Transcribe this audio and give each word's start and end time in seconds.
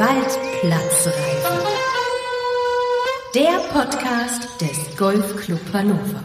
Waldplatzreife. 0.00 1.14
Der 3.34 3.58
Podcast 3.70 4.58
des 4.58 4.96
Golfclub 4.96 5.60
Hannover. 5.74 6.24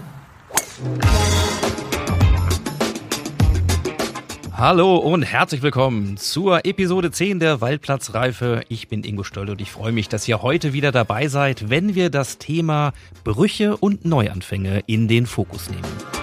Hallo 4.53 4.96
und 4.96 5.24
herzlich 5.24 5.62
willkommen 5.62 6.15
zur 6.15 6.65
Episode 6.65 7.12
10 7.12 7.42
der 7.42 7.60
Waldplatzreife. 7.60 8.63
Ich 8.69 8.88
bin 8.88 9.03
Ingo 9.03 9.24
Stoll 9.24 9.49
und 9.49 9.60
ich 9.60 9.74
freue 9.74 9.92
mich, 9.92 10.07
dass 10.07 10.26
ihr 10.26 10.42
heute 10.42 10.71
wieder 10.71 10.94
dabei 10.94 11.28
seid, 11.28 11.69
wenn 11.69 11.96
wir 11.96 12.10
das 12.10 12.37
Thema 12.37 12.94
Brüche 13.26 13.76
und 13.76 14.05
Neuanfänge 14.05 14.83
in 14.87 15.10
den 15.10 15.26
Fokus 15.26 15.69
nehmen. 15.69 16.15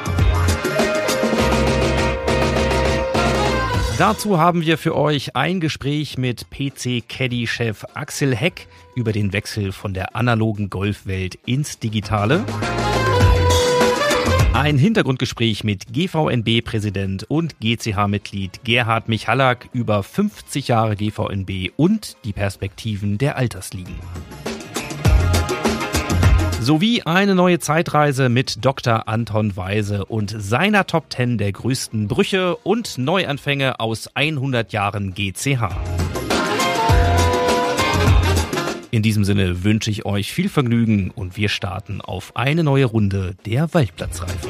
Dazu 3.99 4.39
haben 4.39 4.63
wir 4.63 4.79
für 4.79 4.97
euch 4.97 5.37
ein 5.37 5.61
Gespräch 5.61 6.17
mit 6.17 6.47
PC 6.51 7.07
Caddy 7.07 7.47
Chef 7.47 7.85
Axel 7.95 8.35
Heck 8.35 8.67
über 8.95 9.13
den 9.13 9.33
Wechsel 9.33 9.71
von 9.71 9.93
der 9.93 10.17
analogen 10.17 10.71
Golfwelt 10.71 11.39
ins 11.45 11.79
Digitale. 11.79 12.45
Ein 14.55 14.79
Hintergrundgespräch 14.79 15.63
mit 15.63 15.93
GVNB-Präsident 15.93 17.25
und 17.29 17.61
GCH-Mitglied 17.61 18.65
Gerhard 18.65 19.09
Michalak 19.09 19.69
über 19.73 20.03
50 20.03 20.69
Jahre 20.69 20.97
GVNB 20.97 21.73
und 21.77 22.17
die 22.25 22.33
Perspektiven 22.33 23.19
der 23.19 23.37
Altersligen 23.37 23.95
sowie 26.63 27.03
eine 27.03 27.35
neue 27.35 27.59
Zeitreise 27.59 28.29
mit 28.29 28.65
Dr. 28.65 29.09
Anton 29.09 29.57
Weise 29.57 30.05
und 30.05 30.33
seiner 30.39 30.87
Top 30.87 31.13
10 31.13 31.37
der 31.37 31.51
größten 31.51 32.07
Brüche 32.07 32.55
und 32.57 32.99
Neuanfänge 32.99 33.81
aus 33.81 34.09
100 34.15 34.73
Jahren 34.73 35.13
GCH. 35.13 35.69
In 38.93 39.03
diesem 39.03 39.25
Sinne 39.25 39.65
wünsche 39.65 39.91
ich 39.91 40.07
euch 40.07 40.33
viel 40.33 40.49
Vergnügen 40.49 41.11
und 41.11 41.37
wir 41.37 41.49
starten 41.49 42.01
auf 42.01 42.37
eine 42.37 42.63
neue 42.63 42.85
Runde 42.85 43.35
der 43.45 43.75
Waldplatzreife. 43.75 44.49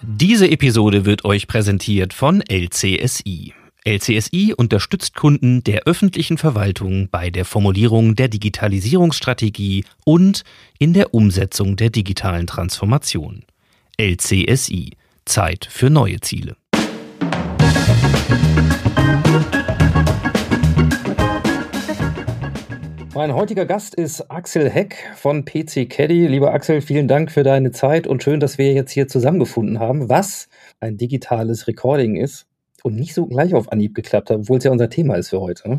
Diese 0.00 0.50
Episode 0.50 1.04
wird 1.04 1.24
euch 1.24 1.46
präsentiert 1.46 2.12
von 2.12 2.42
LCSI. 2.42 3.54
LCSI 3.84 4.54
unterstützt 4.56 5.16
Kunden 5.16 5.64
der 5.64 5.82
öffentlichen 5.86 6.38
Verwaltung 6.38 7.08
bei 7.10 7.30
der 7.30 7.44
Formulierung 7.44 8.14
der 8.14 8.28
Digitalisierungsstrategie 8.28 9.84
und 10.04 10.44
in 10.78 10.92
der 10.92 11.12
Umsetzung 11.14 11.74
der 11.74 11.90
digitalen 11.90 12.46
Transformation. 12.46 13.42
LCSI 14.00 14.92
Zeit 15.24 15.66
für 15.68 15.90
neue 15.90 16.20
Ziele. 16.20 16.54
Mein 23.14 23.34
heutiger 23.34 23.66
Gast 23.66 23.96
ist 23.96 24.30
Axel 24.30 24.70
Heck 24.70 24.94
von 25.16 25.44
PC 25.44 25.90
Caddy. 25.90 26.28
Lieber 26.28 26.54
Axel, 26.54 26.82
vielen 26.82 27.08
Dank 27.08 27.32
für 27.32 27.42
deine 27.42 27.72
Zeit 27.72 28.06
und 28.06 28.22
schön, 28.22 28.38
dass 28.38 28.58
wir 28.58 28.72
jetzt 28.72 28.92
hier 28.92 29.08
zusammengefunden 29.08 29.80
haben, 29.80 30.08
was 30.08 30.48
ein 30.78 30.96
digitales 30.98 31.66
Recording 31.66 32.14
ist 32.14 32.46
und 32.84 32.96
nicht 32.96 33.14
so 33.14 33.26
gleich 33.26 33.54
auf 33.54 33.70
Anhieb 33.70 33.94
geklappt 33.94 34.30
hat, 34.30 34.38
obwohl 34.38 34.58
es 34.58 34.64
ja 34.64 34.70
unser 34.70 34.90
Thema 34.90 35.14
ist 35.14 35.30
für 35.30 35.40
heute. 35.40 35.68
Ne? 35.68 35.78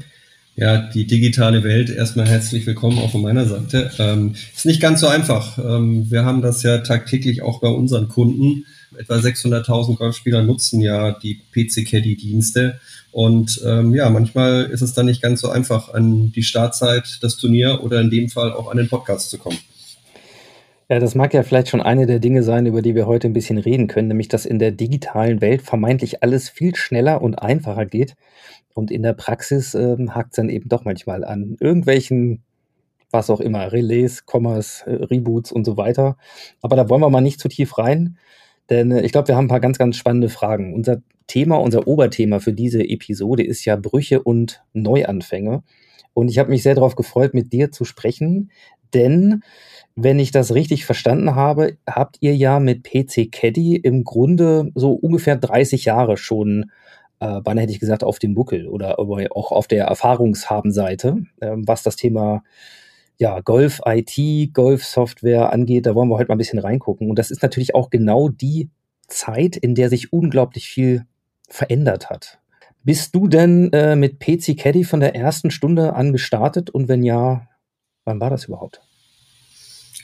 Ja, 0.55 0.89
die 0.91 1.07
digitale 1.07 1.63
Welt, 1.63 1.89
erstmal 1.89 2.27
herzlich 2.27 2.67
willkommen 2.67 2.99
auch 2.99 3.11
von 3.11 3.23
meiner 3.23 3.45
Seite. 3.45 3.89
Ähm, 3.97 4.35
ist 4.55 4.67
nicht 4.67 4.81
ganz 4.81 4.99
so 4.99 5.07
einfach. 5.07 5.57
Ähm, 5.57 6.11
wir 6.11 6.25
haben 6.25 6.43
das 6.43 6.61
ja 6.61 6.77
tagtäglich 6.79 7.41
auch 7.41 7.59
bei 7.59 7.69
unseren 7.69 8.07
Kunden. 8.07 8.65
Etwa 8.95 9.15
600.000 9.15 9.97
Golfspieler 9.97 10.43
nutzen 10.43 10.79
ja 10.79 11.11
die 11.11 11.39
PC 11.53 11.89
Caddy 11.89 12.15
Dienste. 12.15 12.79
Und 13.11 13.61
ähm, 13.65 13.95
ja, 13.95 14.09
manchmal 14.11 14.65
ist 14.65 14.81
es 14.81 14.93
dann 14.93 15.07
nicht 15.07 15.23
ganz 15.23 15.41
so 15.41 15.49
einfach, 15.49 15.91
an 15.93 16.31
die 16.31 16.43
Startzeit, 16.43 17.17
das 17.21 17.37
Turnier 17.37 17.83
oder 17.83 18.01
in 18.01 18.11
dem 18.11 18.29
Fall 18.29 18.53
auch 18.53 18.69
an 18.69 18.77
den 18.77 18.89
Podcast 18.89 19.31
zu 19.31 19.39
kommen. 19.39 19.57
Ja, 20.93 20.99
das 20.99 21.15
mag 21.15 21.33
ja 21.33 21.41
vielleicht 21.41 21.69
schon 21.69 21.81
eine 21.81 22.05
der 22.05 22.19
Dinge 22.19 22.43
sein, 22.43 22.67
über 22.67 22.83
die 22.83 22.93
wir 22.93 23.07
heute 23.07 23.25
ein 23.25 23.33
bisschen 23.33 23.57
reden 23.57 23.87
können, 23.87 24.09
nämlich 24.09 24.27
dass 24.27 24.45
in 24.45 24.59
der 24.59 24.69
digitalen 24.69 25.41
Welt 25.41 25.63
vermeintlich 25.63 26.21
alles 26.21 26.49
viel 26.49 26.75
schneller 26.75 27.23
und 27.23 27.41
einfacher 27.41 27.87
geht. 27.87 28.13
Und 28.75 28.91
in 28.91 29.01
der 29.01 29.13
Praxis 29.13 29.73
ähm, 29.73 30.13
hakt 30.13 30.33
es 30.33 30.35
dann 30.35 30.49
eben 30.49 30.69
doch 30.69 30.85
manchmal 30.85 31.23
an 31.23 31.57
irgendwelchen, 31.59 32.43
was 33.09 33.31
auch 33.31 33.39
immer, 33.39 33.71
Relais, 33.71 34.27
Kommas, 34.27 34.83
äh, 34.85 34.91
Reboots 34.91 35.51
und 35.51 35.65
so 35.65 35.77
weiter. 35.77 36.15
Aber 36.61 36.75
da 36.75 36.87
wollen 36.89 37.01
wir 37.01 37.09
mal 37.09 37.21
nicht 37.21 37.39
zu 37.39 37.47
tief 37.47 37.79
rein, 37.79 38.19
denn 38.69 38.91
äh, 38.91 39.01
ich 39.01 39.11
glaube, 39.11 39.29
wir 39.29 39.35
haben 39.35 39.45
ein 39.45 39.49
paar 39.49 39.61
ganz, 39.61 39.79
ganz 39.79 39.97
spannende 39.97 40.29
Fragen. 40.29 40.75
Unser 40.75 41.01
Thema, 41.25 41.55
unser 41.55 41.87
Oberthema 41.87 42.37
für 42.37 42.53
diese 42.53 42.87
Episode 42.87 43.41
ist 43.41 43.65
ja 43.65 43.77
Brüche 43.77 44.21
und 44.21 44.63
Neuanfänge. 44.73 45.63
Und 46.13 46.29
ich 46.29 46.37
habe 46.37 46.51
mich 46.51 46.61
sehr 46.61 46.75
darauf 46.75 46.95
gefreut, 46.95 47.33
mit 47.33 47.51
dir 47.51 47.71
zu 47.71 47.83
sprechen, 47.83 48.51
denn 48.93 49.41
wenn 49.95 50.19
ich 50.19 50.31
das 50.31 50.53
richtig 50.53 50.85
verstanden 50.85 51.35
habe, 51.35 51.77
habt 51.87 52.17
ihr 52.19 52.35
ja 52.35 52.59
mit 52.59 52.83
PC 52.83 53.31
Caddy 53.31 53.75
im 53.75 54.03
Grunde 54.03 54.71
so 54.73 54.93
ungefähr 54.93 55.35
30 55.35 55.85
Jahre 55.85 56.17
schon, 56.17 56.71
äh, 57.19 57.41
wann 57.43 57.57
hätte 57.57 57.71
ich 57.71 57.79
gesagt, 57.79 58.03
auf 58.03 58.17
dem 58.17 58.33
Buckel 58.33 58.67
oder 58.67 58.97
auch 58.99 59.51
auf 59.51 59.67
der 59.67 59.85
Erfahrungshabenseite, 59.85 61.17
äh, 61.41 61.51
was 61.57 61.83
das 61.83 61.95
Thema 61.95 62.43
ja, 63.19 63.39
Golf 63.41 63.81
IT, 63.85 64.53
Golf 64.53 64.83
Software 64.83 65.53
angeht. 65.53 65.85
Da 65.85 65.93
wollen 65.93 66.09
wir 66.09 66.17
heute 66.17 66.29
mal 66.29 66.35
ein 66.35 66.39
bisschen 66.39 66.59
reingucken. 66.59 67.09
Und 67.09 67.19
das 67.19 67.29
ist 67.29 67.43
natürlich 67.43 67.75
auch 67.75 67.89
genau 67.89 68.29
die 68.29 68.69
Zeit, 69.07 69.55
in 69.55 69.75
der 69.75 69.89
sich 69.89 70.11
unglaublich 70.11 70.67
viel 70.67 71.05
verändert 71.47 72.09
hat. 72.09 72.39
Bist 72.83 73.15
du 73.15 73.27
denn 73.27 73.71
äh, 73.71 73.95
mit 73.95 74.19
PC 74.19 74.57
Caddy 74.57 74.83
von 74.83 74.99
der 74.99 75.15
ersten 75.15 75.51
Stunde 75.51 75.93
an 75.93 76.11
gestartet? 76.11 76.69
Und 76.69 76.87
wenn 76.87 77.03
ja, 77.03 77.47
wann 78.05 78.19
war 78.19 78.29
das 78.29 78.45
überhaupt? 78.45 78.81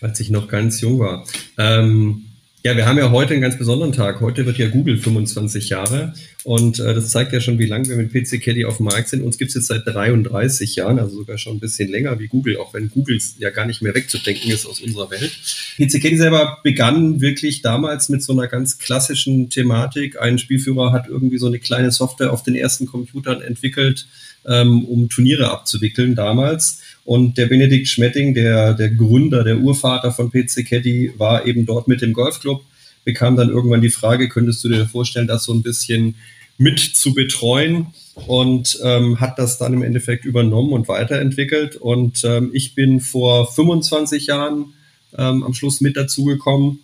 als 0.02 0.20
ich 0.20 0.30
noch 0.30 0.48
ganz 0.48 0.82
jung 0.82 1.00
war. 1.00 1.26
Ähm, 1.58 2.26
ja, 2.62 2.76
wir 2.76 2.86
haben 2.86 2.98
ja 2.98 3.10
heute 3.10 3.32
einen 3.32 3.42
ganz 3.42 3.58
besonderen 3.58 3.94
Tag. 3.94 4.20
Heute 4.20 4.46
wird 4.46 4.58
ja 4.58 4.68
Google 4.68 4.98
25 4.98 5.70
Jahre 5.70 6.14
und 6.44 6.78
äh, 6.80 6.94
das 6.94 7.10
zeigt 7.10 7.32
ja 7.32 7.40
schon, 7.40 7.58
wie 7.58 7.66
lange 7.66 7.88
wir 7.88 7.96
mit 7.96 8.12
PC 8.12 8.42
Caddy 8.44 8.66
auf 8.66 8.78
dem 8.78 8.88
Markt 8.88 9.08
sind. 9.08 9.24
Uns 9.24 9.38
gibt 9.38 9.50
es 9.50 9.56
jetzt 9.56 9.68
seit 9.68 9.88
33 9.88 10.76
Jahren, 10.76 11.00
also 11.00 11.16
sogar 11.16 11.38
schon 11.38 11.56
ein 11.56 11.60
bisschen 11.62 11.90
länger 11.90 12.20
wie 12.20 12.28
Google, 12.28 12.58
auch 12.58 12.74
wenn 12.74 12.90
Google 12.90 13.18
ja 13.38 13.50
gar 13.50 13.66
nicht 13.66 13.82
mehr 13.82 13.96
wegzudenken 13.96 14.52
ist 14.52 14.66
aus 14.66 14.82
unserer 14.82 15.10
Welt. 15.10 15.32
PC 15.78 16.02
Caddy 16.02 16.18
selber 16.18 16.58
begann 16.62 17.22
wirklich 17.22 17.62
damals 17.62 18.10
mit 18.10 18.24
so 18.24 18.34
einer 18.34 18.48
ganz 18.48 18.78
klassischen 18.78 19.50
Thematik. 19.50 20.20
Ein 20.20 20.38
Spielführer 20.38 20.92
hat 20.92 21.08
irgendwie 21.08 21.38
so 21.38 21.48
eine 21.48 21.60
kleine 21.60 21.92
Software 21.92 22.34
auf 22.34 22.44
den 22.44 22.56
ersten 22.56 22.88
Computern 22.88 23.42
entwickelt, 23.42 24.06
ähm, 24.46 24.84
um 24.84 25.08
Turniere 25.08 25.50
abzuwickeln 25.50 26.14
damals. 26.14 26.82
Und 27.10 27.40
der 27.40 27.48
Benedikt 27.48 27.88
Schmetting, 27.88 28.36
der, 28.36 28.76
der 28.76 28.92
Gründer, 28.92 29.44
der 29.44 29.58
Urvater 29.58 30.12
von 30.12 30.30
PC 30.30 30.64
Caddy, 30.64 31.14
war 31.18 31.48
eben 31.48 31.66
dort 31.66 31.88
mit 31.88 32.04
dem 32.04 32.14
Golfclub, 32.14 32.62
bekam 33.04 33.36
dann 33.36 33.50
irgendwann 33.50 33.82
die 33.82 33.90
Frage, 33.90 34.30
könntest 34.30 34.64
du 34.64 34.70
dir 34.70 34.86
vorstellen, 34.86 35.26
das 35.26 35.44
so 35.44 35.52
ein 35.52 35.64
bisschen 35.64 36.14
mit 36.60 36.78
zu 36.78 37.16
betreuen? 37.16 37.88
Und 38.28 38.80
ähm, 38.84 39.20
hat 39.20 39.40
das 39.40 39.58
dann 39.58 39.74
im 39.74 39.82
Endeffekt 39.82 40.24
übernommen 40.24 40.72
und 40.72 40.88
weiterentwickelt. 40.88 41.78
Und 41.78 42.24
ähm, 42.26 42.52
ich 42.54 42.76
bin 42.76 43.00
vor 43.00 43.52
25 43.52 44.28
Jahren 44.28 44.76
ähm, 45.18 45.42
am 45.42 45.56
Schluss 45.56 45.82
mit 45.82 45.98
dazugekommen, 45.98 46.82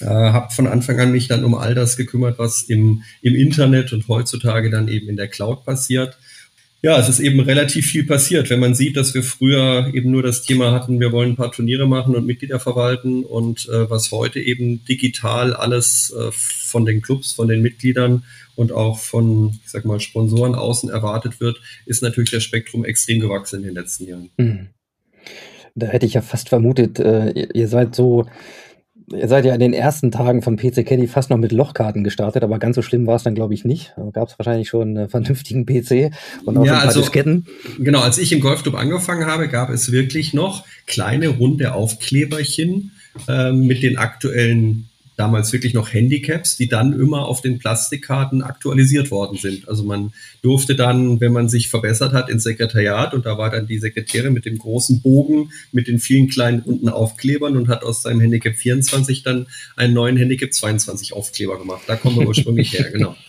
äh, 0.00 0.06
habe 0.06 0.52
von 0.52 0.66
Anfang 0.66 0.98
an 0.98 1.12
mich 1.12 1.28
dann 1.28 1.44
um 1.44 1.54
all 1.54 1.76
das 1.76 1.96
gekümmert, 1.96 2.40
was 2.40 2.62
im, 2.62 3.04
im 3.22 3.36
Internet 3.36 3.92
und 3.92 4.08
heutzutage 4.08 4.68
dann 4.70 4.88
eben 4.88 5.08
in 5.08 5.16
der 5.16 5.28
Cloud 5.28 5.64
passiert 5.64 6.18
ja, 6.84 6.98
es 6.98 7.08
ist 7.08 7.18
eben 7.18 7.40
relativ 7.40 7.86
viel 7.86 8.04
passiert. 8.04 8.50
Wenn 8.50 8.60
man 8.60 8.74
sieht, 8.74 8.98
dass 8.98 9.14
wir 9.14 9.22
früher 9.22 9.90
eben 9.94 10.10
nur 10.10 10.22
das 10.22 10.42
Thema 10.42 10.70
hatten, 10.72 11.00
wir 11.00 11.12
wollen 11.12 11.30
ein 11.30 11.36
paar 11.36 11.50
Turniere 11.50 11.88
machen 11.88 12.14
und 12.14 12.26
Mitglieder 12.26 12.60
verwalten 12.60 13.24
und 13.24 13.66
äh, 13.70 13.88
was 13.88 14.12
heute 14.12 14.38
eben 14.38 14.84
digital 14.84 15.54
alles 15.54 16.14
äh, 16.14 16.30
von 16.30 16.84
den 16.84 17.00
Clubs, 17.00 17.32
von 17.32 17.48
den 17.48 17.62
Mitgliedern 17.62 18.24
und 18.54 18.70
auch 18.70 18.98
von, 18.98 19.58
ich 19.64 19.70
sag 19.70 19.86
mal, 19.86 19.98
Sponsoren 19.98 20.54
außen 20.54 20.90
erwartet 20.90 21.40
wird, 21.40 21.58
ist 21.86 22.02
natürlich 22.02 22.32
das 22.32 22.42
Spektrum 22.42 22.84
extrem 22.84 23.18
gewachsen 23.18 23.60
in 23.60 23.64
den 23.64 23.74
letzten 23.76 24.06
Jahren. 24.06 24.28
Mhm. 24.36 24.68
Da 25.74 25.86
hätte 25.86 26.04
ich 26.04 26.12
ja 26.12 26.20
fast 26.20 26.50
vermutet, 26.50 26.98
äh, 26.98 27.46
ihr 27.54 27.68
seid 27.68 27.94
so 27.94 28.26
Ihr 29.12 29.28
seid 29.28 29.44
ja 29.44 29.52
in 29.52 29.60
den 29.60 29.74
ersten 29.74 30.10
Tagen 30.10 30.40
von 30.40 30.56
PC 30.56 30.86
Caddy 30.86 31.06
fast 31.06 31.28
noch 31.28 31.36
mit 31.36 31.52
Lochkarten 31.52 32.04
gestartet, 32.04 32.42
aber 32.42 32.58
ganz 32.58 32.76
so 32.76 32.82
schlimm 32.82 33.06
war 33.06 33.16
es 33.16 33.22
dann, 33.22 33.34
glaube 33.34 33.52
ich, 33.52 33.64
nicht. 33.64 33.92
Da 33.96 34.10
gab 34.12 34.28
es 34.28 34.38
wahrscheinlich 34.38 34.68
schon 34.68 34.96
einen 34.96 35.08
vernünftigen 35.08 35.66
PC 35.66 36.14
und 36.46 36.56
auch 36.56 36.64
ja, 36.64 36.72
ein 36.72 36.78
paar 36.78 36.88
also, 36.88 37.00
Disketten. 37.00 37.46
Genau, 37.78 38.00
als 38.00 38.16
ich 38.16 38.32
im 38.32 38.40
Golfclub 38.40 38.74
angefangen 38.74 39.26
habe, 39.26 39.48
gab 39.48 39.68
es 39.68 39.92
wirklich 39.92 40.32
noch 40.32 40.64
kleine 40.86 41.28
runde 41.28 41.74
Aufkleberchen 41.74 42.92
äh, 43.28 43.52
mit 43.52 43.82
den 43.82 43.98
aktuellen 43.98 44.88
damals 45.16 45.52
wirklich 45.52 45.74
noch 45.74 45.92
Handicaps, 45.92 46.56
die 46.56 46.68
dann 46.68 46.92
immer 46.92 47.26
auf 47.26 47.40
den 47.40 47.58
Plastikkarten 47.58 48.42
aktualisiert 48.42 49.10
worden 49.10 49.38
sind. 49.38 49.68
Also 49.68 49.84
man 49.84 50.12
durfte 50.42 50.74
dann, 50.74 51.20
wenn 51.20 51.32
man 51.32 51.48
sich 51.48 51.68
verbessert 51.68 52.12
hat, 52.12 52.28
ins 52.28 52.42
Sekretariat 52.42 53.14
und 53.14 53.26
da 53.26 53.38
war 53.38 53.50
dann 53.50 53.66
die 53.66 53.78
Sekretärin 53.78 54.32
mit 54.32 54.44
dem 54.44 54.58
großen 54.58 55.02
Bogen 55.02 55.50
mit 55.72 55.88
den 55.88 55.98
vielen 55.98 56.28
kleinen 56.28 56.60
runden 56.60 56.88
Aufklebern 56.88 57.56
und 57.56 57.68
hat 57.68 57.84
aus 57.84 58.02
seinem 58.02 58.20
Handicap 58.20 58.54
24 58.54 59.22
dann 59.22 59.46
einen 59.76 59.94
neuen 59.94 60.16
Handicap 60.16 60.52
22 60.52 61.12
Aufkleber 61.12 61.58
gemacht. 61.58 61.82
Da 61.86 61.96
kommen 61.96 62.18
wir 62.18 62.26
ursprünglich 62.26 62.72
her, 62.72 62.90
genau. 62.90 63.14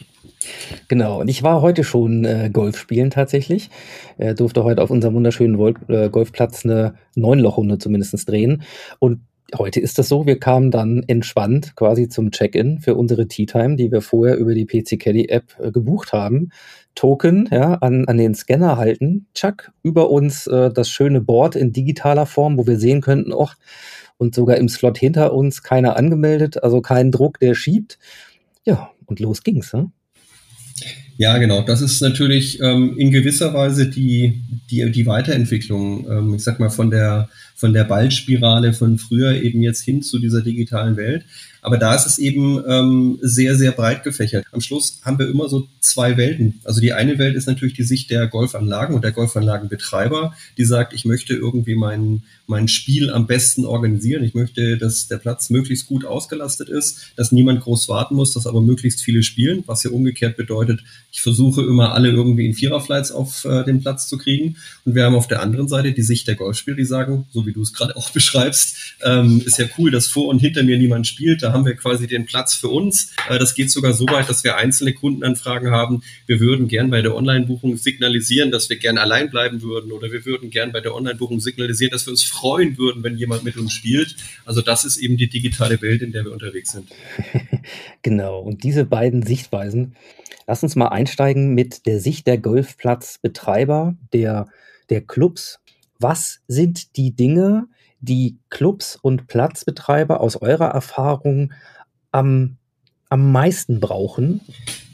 Genau, 0.87 1.21
und 1.21 1.27
ich 1.27 1.41
war 1.41 1.61
heute 1.61 1.83
schon 1.83 2.23
äh, 2.23 2.51
Golf 2.53 2.77
spielen 2.77 3.09
tatsächlich. 3.09 3.71
Äh, 4.19 4.35
durfte 4.35 4.63
heute 4.63 4.83
auf 4.83 4.91
unserem 4.91 5.15
wunderschönen 5.15 5.57
Vol 5.57 5.73
äh, 5.87 6.09
Golfplatz 6.09 6.65
eine 6.65 6.95
Neunlochrunde 7.15 7.79
zumindest 7.79 8.29
drehen. 8.29 8.61
Und 8.99 9.21
heute 9.57 9.79
ist 9.79 9.97
das 9.97 10.07
so, 10.07 10.25
wir 10.25 10.39
kamen 10.39 10.71
dann 10.71 11.03
entspannt 11.07 11.75
quasi 11.75 12.07
zum 12.07 12.31
Check-in 12.31 12.79
für 12.79 12.95
unsere 12.95 13.27
Tea 13.27 13.45
Time, 13.45 13.75
die 13.75 13.91
wir 13.91 14.01
vorher 14.01 14.37
über 14.37 14.53
die 14.53 14.65
PC 14.65 14.99
Caddy 14.99 15.29
App 15.29 15.55
äh, 15.59 15.71
gebucht 15.71 16.13
haben. 16.13 16.49
Token 16.95 17.49
ja, 17.51 17.73
an, 17.75 18.05
an 18.05 18.17
den 18.17 18.35
Scanner 18.35 18.77
halten, 18.77 19.27
Chuck, 19.33 19.71
über 19.83 20.09
uns 20.09 20.47
äh, 20.47 20.71
das 20.71 20.89
schöne 20.89 21.21
Board 21.21 21.55
in 21.55 21.73
digitaler 21.73 22.25
Form, 22.25 22.57
wo 22.57 22.65
wir 22.65 22.79
sehen 22.79 23.01
könnten, 23.01 23.33
auch 23.33 23.55
und 24.17 24.33
sogar 24.33 24.57
im 24.57 24.69
Slot 24.69 24.97
hinter 24.97 25.33
uns 25.33 25.61
keiner 25.61 25.97
angemeldet, 25.97 26.63
also 26.63 26.81
kein 26.81 27.11
Druck, 27.11 27.39
der 27.39 27.53
schiebt. 27.53 27.99
Ja, 28.63 28.91
und 29.05 29.19
los 29.19 29.43
ging's. 29.43 29.73
Ne? 29.73 29.91
Ja, 31.17 31.37
genau. 31.37 31.61
Das 31.61 31.81
ist 31.81 32.01
natürlich 32.01 32.59
ähm, 32.61 32.95
in 32.97 33.11
gewisser 33.11 33.53
Weise 33.53 33.89
die, 33.89 34.41
die, 34.69 34.89
die 34.91 35.05
Weiterentwicklung, 35.05 36.09
ähm, 36.09 36.33
ich 36.35 36.43
sag 36.43 36.59
mal, 36.59 36.69
von 36.69 36.91
der, 36.91 37.29
von 37.55 37.73
der 37.73 37.85
Ballspirale 37.85 38.73
von 38.73 38.97
früher 38.97 39.41
eben 39.41 39.61
jetzt 39.61 39.81
hin 39.81 40.01
zu 40.01 40.19
dieser 40.19 40.41
digitalen 40.41 40.97
Welt. 40.97 41.25
Aber 41.65 41.79
da 41.79 41.95
ist 41.95 42.05
es 42.05 42.19
eben 42.19 42.61
ähm, 42.67 43.17
sehr, 43.23 43.55
sehr 43.55 43.71
breit 43.71 44.03
gefächert. 44.03 44.45
Am 44.51 44.61
Schluss 44.61 44.99
haben 45.01 45.17
wir 45.17 45.27
immer 45.27 45.49
so 45.49 45.67
zwei 45.79 46.15
Welten. 46.15 46.59
Also 46.63 46.79
die 46.79 46.93
eine 46.93 47.17
Welt 47.17 47.35
ist 47.35 47.47
natürlich 47.47 47.73
die 47.73 47.81
Sicht 47.83 48.11
der 48.11 48.27
Golfanlagen 48.27 48.93
und 48.95 49.03
der 49.03 49.13
Golfanlagenbetreiber, 49.13 50.35
die 50.59 50.63
sagt, 50.63 50.93
ich 50.93 51.05
möchte 51.05 51.33
irgendwie 51.33 51.73
mein, 51.73 52.21
mein 52.45 52.67
Spiel 52.67 53.09
am 53.09 53.25
besten 53.25 53.65
organisieren. 53.65 54.23
Ich 54.23 54.35
möchte, 54.35 54.77
dass 54.77 55.07
der 55.07 55.17
Platz 55.17 55.49
möglichst 55.49 55.87
gut 55.87 56.05
ausgelastet 56.05 56.69
ist, 56.69 57.13
dass 57.15 57.31
niemand 57.31 57.61
groß 57.61 57.89
warten 57.89 58.13
muss, 58.13 58.31
dass 58.31 58.45
aber 58.45 58.61
möglichst 58.61 59.01
viele 59.01 59.23
spielen, 59.23 59.63
was 59.65 59.83
ja 59.83 59.89
umgekehrt 59.89 60.37
bedeutet, 60.37 60.83
ich 61.11 61.21
versuche 61.21 61.61
immer 61.61 61.93
alle 61.93 62.09
irgendwie 62.09 62.45
in 62.45 62.53
Viererflights 62.53 63.11
auf 63.11 63.45
äh, 63.45 63.63
den 63.63 63.79
Platz 63.79 64.07
zu 64.07 64.17
kriegen. 64.17 64.57
Und 64.83 64.93
wir 64.93 65.05
haben 65.05 65.15
auf 65.15 65.27
der 65.27 65.41
anderen 65.41 65.67
Seite 65.67 65.93
die 65.93 66.03
Sicht 66.03 66.27
der 66.27 66.35
Golfspieler, 66.35 66.75
die 66.75 66.85
sagen, 66.85 67.25
so 67.31 67.44
wie 67.45 67.53
du 67.53 67.61
es 67.61 67.73
gerade 67.73 67.95
auch 67.95 68.09
beschreibst, 68.11 68.95
ähm, 69.03 69.41
ist 69.45 69.57
ja 69.57 69.65
cool, 69.77 69.91
dass 69.91 70.07
vor 70.07 70.27
und 70.27 70.39
hinter 70.39 70.63
mir 70.63 70.77
niemand 70.77 71.07
spielt. 71.07 71.43
Da 71.43 71.53
haben 71.53 71.65
wir 71.65 71.75
quasi 71.75 72.07
den 72.07 72.25
Platz 72.25 72.53
für 72.53 72.69
uns. 72.69 73.13
Äh, 73.29 73.39
das 73.39 73.55
geht 73.55 73.71
sogar 73.71 73.93
so 73.93 74.05
weit, 74.07 74.29
dass 74.29 74.43
wir 74.43 74.57
einzelne 74.57 74.93
Kundenanfragen 74.93 75.71
haben. 75.71 76.03
Wir 76.25 76.39
würden 76.39 76.67
gern 76.67 76.89
bei 76.89 77.01
der 77.01 77.15
Online-Buchung 77.15 77.77
signalisieren, 77.77 78.51
dass 78.51 78.69
wir 78.69 78.77
gern 78.77 78.97
allein 78.97 79.29
bleiben 79.29 79.61
würden 79.61 79.91
oder 79.91 80.11
wir 80.11 80.25
würden 80.25 80.49
gern 80.49 80.71
bei 80.71 80.81
der 80.81 80.95
Online-Buchung 80.95 81.39
signalisieren, 81.39 81.91
dass 81.91 82.05
wir 82.05 82.11
uns 82.11 82.23
freuen 82.23 82.77
würden, 82.77 83.03
wenn 83.03 83.17
jemand 83.17 83.43
mit 83.43 83.57
uns 83.57 83.73
spielt. 83.73 84.15
Also 84.45 84.61
das 84.61 84.85
ist 84.85 84.97
eben 84.97 85.17
die 85.17 85.29
digitale 85.29 85.81
Welt, 85.81 86.01
in 86.01 86.11
der 86.11 86.25
wir 86.25 86.31
unterwegs 86.31 86.71
sind. 86.71 86.89
genau. 88.01 88.39
Und 88.39 88.63
diese 88.63 88.85
beiden 88.85 89.23
Sichtweisen, 89.23 89.95
lass 90.47 90.63
uns 90.63 90.75
mal 90.75 90.87
einsteigen 90.87 91.53
mit 91.53 91.85
der 91.85 91.99
Sicht 91.99 92.27
der 92.27 92.37
Golfplatzbetreiber, 92.37 93.95
der, 94.13 94.47
der 94.89 95.01
Clubs. 95.01 95.59
Was 95.99 96.39
sind 96.47 96.97
die 96.97 97.15
Dinge, 97.15 97.67
die 97.99 98.37
Clubs 98.49 98.97
und 99.01 99.27
Platzbetreiber 99.27 100.21
aus 100.21 100.35
eurer 100.37 100.67
Erfahrung 100.67 101.53
am, 102.11 102.57
am 103.09 103.31
meisten 103.31 103.79
brauchen? 103.79 104.41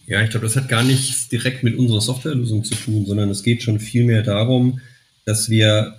Ja, 0.07 0.21
ich 0.21 0.29
glaube, 0.29 0.45
das 0.45 0.55
hat 0.55 0.69
gar 0.69 0.83
nichts 0.83 1.29
direkt 1.29 1.63
mit 1.63 1.77
unserer 1.77 2.01
Softwarelösung 2.01 2.63
zu 2.63 2.75
tun, 2.75 3.05
sondern 3.05 3.29
es 3.29 3.43
geht 3.43 3.63
schon 3.63 3.79
vielmehr 3.79 4.23
darum, 4.23 4.81
dass 5.25 5.49
wir 5.49 5.95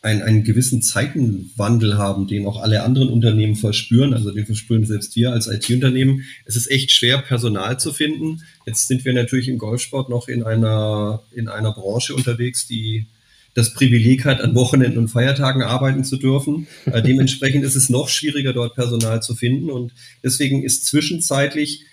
ein, 0.00 0.22
einen 0.22 0.44
gewissen 0.44 0.80
Zeitenwandel 0.80 1.98
haben, 1.98 2.28
den 2.28 2.46
auch 2.46 2.60
alle 2.60 2.82
anderen 2.82 3.08
Unternehmen 3.08 3.56
verspüren. 3.56 4.14
Also 4.14 4.30
den 4.30 4.46
verspüren 4.46 4.84
selbst 4.84 5.16
wir 5.16 5.32
als 5.32 5.48
IT-Unternehmen. 5.48 6.24
Es 6.44 6.56
ist 6.56 6.70
echt 6.70 6.92
schwer, 6.92 7.18
Personal 7.18 7.80
zu 7.80 7.92
finden. 7.92 8.42
Jetzt 8.66 8.86
sind 8.86 9.04
wir 9.04 9.12
natürlich 9.12 9.48
im 9.48 9.58
Golfsport 9.58 10.08
noch 10.08 10.28
in 10.28 10.44
einer, 10.44 11.22
in 11.32 11.48
einer 11.48 11.72
Branche 11.72 12.14
unterwegs, 12.14 12.66
die 12.66 13.06
das 13.58 13.74
Privileg 13.74 14.24
hat, 14.24 14.40
an 14.40 14.54
Wochenenden 14.54 14.98
und 14.98 15.08
Feiertagen 15.08 15.62
arbeiten 15.62 16.04
zu 16.04 16.16
dürfen. 16.16 16.68
Äh, 16.86 17.02
dementsprechend 17.02 17.64
ist 17.64 17.74
es 17.74 17.90
noch 17.90 18.08
schwieriger, 18.08 18.52
dort 18.52 18.76
Personal 18.76 19.20
zu 19.20 19.34
finden. 19.34 19.68
Und 19.68 19.92
deswegen 20.22 20.62
ist 20.62 20.86
zwischenzeitlich 20.86 21.84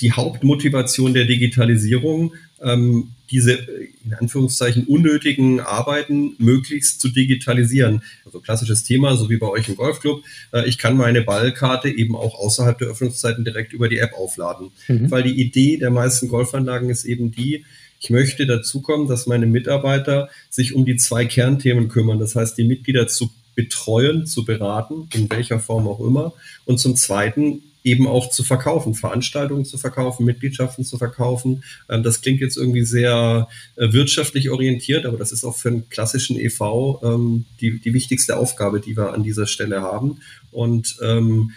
die 0.00 0.12
Hauptmotivation 0.12 1.14
der 1.14 1.24
Digitalisierung, 1.24 2.34
ähm, 2.60 3.12
diese 3.30 3.52
in 3.52 4.12
Anführungszeichen 4.20 4.84
unnötigen 4.84 5.60
Arbeiten 5.60 6.34
möglichst 6.38 7.00
zu 7.00 7.08
digitalisieren. 7.08 8.02
Also 8.26 8.40
klassisches 8.40 8.84
Thema, 8.84 9.16
so 9.16 9.30
wie 9.30 9.38
bei 9.38 9.48
euch 9.48 9.68
im 9.68 9.76
Golfclub. 9.76 10.22
Äh, 10.52 10.68
ich 10.68 10.76
kann 10.76 10.96
meine 10.96 11.22
Ballkarte 11.22 11.88
eben 11.88 12.16
auch 12.16 12.38
außerhalb 12.38 12.78
der 12.78 12.88
Öffnungszeiten 12.88 13.44
direkt 13.44 13.72
über 13.72 13.88
die 13.88 13.98
App 13.98 14.12
aufladen. 14.12 14.72
Mhm. 14.88 15.10
Weil 15.10 15.22
die 15.22 15.40
Idee 15.40 15.78
der 15.78 15.90
meisten 15.90 16.28
Golfanlagen 16.28 16.90
ist 16.90 17.06
eben 17.06 17.30
die, 17.30 17.64
ich 18.00 18.10
möchte 18.10 18.46
dazu 18.46 18.80
kommen, 18.80 19.08
dass 19.08 19.26
meine 19.26 19.46
Mitarbeiter 19.46 20.28
sich 20.50 20.74
um 20.74 20.84
die 20.84 20.96
zwei 20.96 21.24
Kernthemen 21.24 21.88
kümmern. 21.88 22.18
Das 22.18 22.34
heißt, 22.36 22.56
die 22.58 22.64
Mitglieder 22.64 23.08
zu 23.08 23.30
betreuen, 23.54 24.26
zu 24.26 24.44
beraten, 24.44 25.08
in 25.14 25.30
welcher 25.30 25.60
Form 25.60 25.86
auch 25.88 26.00
immer. 26.00 26.32
Und 26.64 26.78
zum 26.78 26.96
Zweiten 26.96 27.62
eben 27.84 28.08
auch 28.08 28.30
zu 28.30 28.42
verkaufen, 28.42 28.94
Veranstaltungen 28.94 29.66
zu 29.66 29.76
verkaufen, 29.76 30.24
Mitgliedschaften 30.24 30.84
zu 30.84 30.96
verkaufen. 30.96 31.62
Ähm, 31.88 32.02
das 32.02 32.22
klingt 32.22 32.40
jetzt 32.40 32.56
irgendwie 32.56 32.84
sehr 32.84 33.46
äh, 33.76 33.92
wirtschaftlich 33.92 34.50
orientiert, 34.50 35.04
aber 35.04 35.18
das 35.18 35.32
ist 35.32 35.44
auch 35.44 35.54
für 35.54 35.68
einen 35.68 35.88
klassischen 35.90 36.38
EV 36.38 37.00
ähm, 37.02 37.44
die, 37.60 37.78
die 37.78 37.92
wichtigste 37.92 38.38
Aufgabe, 38.38 38.80
die 38.80 38.96
wir 38.96 39.12
an 39.12 39.22
dieser 39.22 39.46
Stelle 39.46 39.82
haben. 39.82 40.22
Und 40.50 40.96
ähm, 41.02 41.52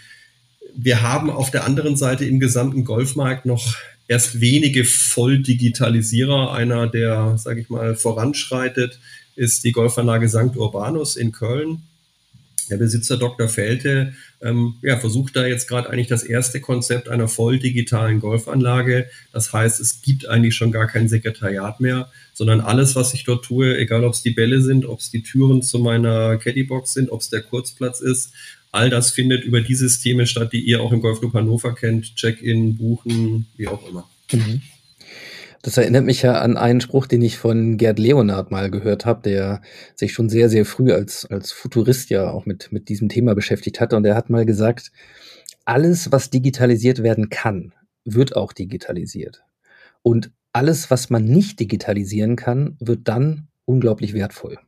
wir 0.76 1.02
haben 1.02 1.30
auf 1.30 1.50
der 1.50 1.64
anderen 1.64 1.96
Seite 1.96 2.26
im 2.26 2.38
gesamten 2.38 2.84
Golfmarkt 2.84 3.46
noch 3.46 3.74
erst 4.08 4.40
wenige 4.40 4.84
Volldigitalisierer. 4.84 6.52
Einer, 6.52 6.88
der, 6.88 7.38
sage 7.38 7.60
ich 7.60 7.68
mal, 7.68 7.94
voranschreitet, 7.94 8.98
ist 9.36 9.62
die 9.62 9.72
Golfanlage 9.72 10.28
St. 10.28 10.56
Urbanus 10.56 11.16
in 11.16 11.30
Köln. 11.30 11.82
Der 12.70 12.76
Besitzer 12.76 13.16
Dr. 13.16 13.48
Felte 13.48 14.12
ähm, 14.40 14.74
ja, 14.82 14.98
versucht 14.98 15.36
da 15.36 15.46
jetzt 15.46 15.68
gerade 15.68 15.90
eigentlich 15.90 16.06
das 16.06 16.22
erste 16.22 16.60
Konzept 16.60 17.08
einer 17.08 17.28
voll 17.28 17.58
digitalen 17.58 18.20
Golfanlage. 18.20 19.08
Das 19.32 19.52
heißt, 19.52 19.80
es 19.80 20.02
gibt 20.02 20.28
eigentlich 20.28 20.54
schon 20.54 20.70
gar 20.70 20.86
kein 20.86 21.08
Sekretariat 21.08 21.80
mehr, 21.80 22.10
sondern 22.34 22.60
alles, 22.60 22.94
was 22.94 23.14
ich 23.14 23.24
dort 23.24 23.44
tue, 23.44 23.76
egal 23.78 24.04
ob 24.04 24.12
es 24.12 24.22
die 24.22 24.30
Bälle 24.30 24.60
sind, 24.60 24.86
ob 24.86 25.00
es 25.00 25.10
die 25.10 25.22
Türen 25.22 25.62
zu 25.62 25.78
meiner 25.78 26.36
Caddybox 26.36 26.92
sind, 26.92 27.10
ob 27.10 27.20
es 27.20 27.30
der 27.30 27.42
Kurzplatz 27.42 28.00
ist, 28.00 28.32
All 28.72 28.90
das 28.90 29.10
findet 29.10 29.44
über 29.44 29.60
die 29.60 29.74
Systeme 29.74 30.26
statt, 30.26 30.52
die 30.52 30.60
ihr 30.60 30.82
auch 30.82 30.92
im 30.92 31.00
Golfclub 31.00 31.32
Hannover 31.34 31.74
kennt. 31.74 32.14
Check-in, 32.16 32.76
buchen, 32.76 33.46
wie 33.56 33.68
auch 33.68 33.88
immer. 33.88 34.08
Mhm. 34.32 34.62
Das 35.62 35.76
erinnert 35.76 36.04
mich 36.04 36.22
ja 36.22 36.40
an 36.40 36.56
einen 36.56 36.80
Spruch, 36.80 37.06
den 37.06 37.20
ich 37.20 37.36
von 37.36 37.78
Gerd 37.78 37.98
Leonard 37.98 38.50
mal 38.50 38.70
gehört 38.70 39.06
habe, 39.06 39.22
der 39.22 39.60
sich 39.96 40.12
schon 40.12 40.28
sehr, 40.28 40.48
sehr 40.48 40.64
früh 40.64 40.92
als, 40.92 41.26
als 41.26 41.50
Futurist 41.50 42.10
ja 42.10 42.30
auch 42.30 42.46
mit, 42.46 42.70
mit 42.70 42.88
diesem 42.88 43.08
Thema 43.08 43.34
beschäftigt 43.34 43.80
hatte. 43.80 43.96
Und 43.96 44.04
er 44.04 44.14
hat 44.14 44.30
mal 44.30 44.46
gesagt, 44.46 44.92
alles, 45.64 46.12
was 46.12 46.30
digitalisiert 46.30 47.02
werden 47.02 47.28
kann, 47.28 47.74
wird 48.04 48.36
auch 48.36 48.52
digitalisiert. 48.52 49.42
Und 50.02 50.30
alles, 50.52 50.90
was 50.90 51.10
man 51.10 51.24
nicht 51.24 51.60
digitalisieren 51.60 52.36
kann, 52.36 52.76
wird 52.78 53.08
dann 53.08 53.48
unglaublich 53.64 54.14
wertvoll. 54.14 54.58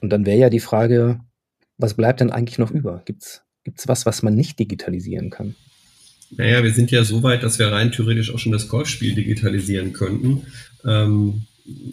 Und 0.00 0.10
dann 0.10 0.26
wäre 0.26 0.38
ja 0.38 0.50
die 0.50 0.60
Frage, 0.60 1.20
was 1.82 1.94
bleibt 1.94 2.20
denn 2.20 2.30
eigentlich 2.30 2.58
noch 2.58 2.70
über? 2.70 3.02
Gibt's 3.04 3.42
gibt's 3.64 3.88
was, 3.88 4.06
was 4.06 4.22
man 4.22 4.34
nicht 4.34 4.58
digitalisieren 4.58 5.30
kann? 5.30 5.54
Naja, 6.36 6.62
wir 6.64 6.72
sind 6.72 6.90
ja 6.90 7.04
so 7.04 7.22
weit, 7.22 7.42
dass 7.42 7.58
wir 7.58 7.70
rein 7.70 7.92
theoretisch 7.92 8.32
auch 8.32 8.38
schon 8.38 8.52
das 8.52 8.68
Golfspiel 8.68 9.14
digitalisieren 9.14 9.92
könnten. 9.92 10.46
Ähm, 10.84 11.42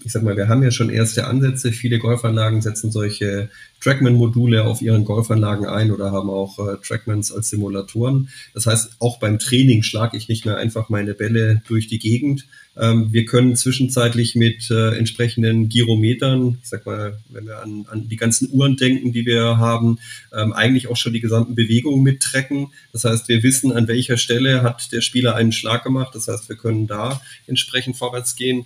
ich 0.03 0.11
sag 0.11 0.23
mal, 0.23 0.37
wir 0.37 0.47
haben 0.47 0.63
ja 0.63 0.71
schon 0.71 0.89
erste 0.89 1.27
Ansätze. 1.27 1.71
Viele 1.71 1.99
Golfanlagen 1.99 2.61
setzen 2.61 2.91
solche 2.91 3.49
Trackman-Module 3.81 4.65
auf 4.65 4.81
ihren 4.81 5.05
Golfanlagen 5.05 5.65
ein 5.65 5.91
oder 5.91 6.11
haben 6.11 6.29
auch 6.29 6.59
äh, 6.59 6.77
Trackmans 6.85 7.31
als 7.31 7.49
Simulatoren. 7.49 8.29
Das 8.53 8.65
heißt, 8.65 8.97
auch 8.99 9.19
beim 9.19 9.39
Training 9.39 9.83
schlage 9.83 10.17
ich 10.17 10.27
nicht 10.27 10.45
mehr 10.45 10.57
einfach 10.57 10.89
meine 10.89 11.13
Bälle 11.13 11.61
durch 11.67 11.87
die 11.87 11.99
Gegend. 11.99 12.45
Ähm, 12.77 13.11
wir 13.11 13.25
können 13.25 13.55
zwischenzeitlich 13.55 14.35
mit 14.35 14.69
äh, 14.71 14.97
entsprechenden 14.97 15.69
Girometern, 15.69 16.59
ich 16.61 16.69
sag 16.69 16.85
mal, 16.85 17.19
wenn 17.29 17.45
wir 17.45 17.61
an, 17.61 17.85
an 17.89 18.07
die 18.07 18.15
ganzen 18.15 18.49
Uhren 18.51 18.77
denken, 18.77 19.11
die 19.11 19.25
wir 19.25 19.57
haben, 19.57 19.99
ähm, 20.33 20.53
eigentlich 20.53 20.87
auch 20.87 20.97
schon 20.97 21.13
die 21.13 21.19
gesamten 21.19 21.55
Bewegungen 21.55 22.03
mittracken. 22.03 22.71
Das 22.93 23.05
heißt, 23.05 23.27
wir 23.27 23.43
wissen, 23.43 23.71
an 23.71 23.87
welcher 23.87 24.17
Stelle 24.17 24.61
hat 24.61 24.91
der 24.91 25.01
Spieler 25.01 25.35
einen 25.35 25.51
Schlag 25.51 25.83
gemacht. 25.83 26.15
Das 26.15 26.27
heißt, 26.27 26.47
wir 26.49 26.55
können 26.55 26.87
da 26.87 27.21
entsprechend 27.47 27.97
vorwärts 27.97 28.35
gehen. 28.35 28.65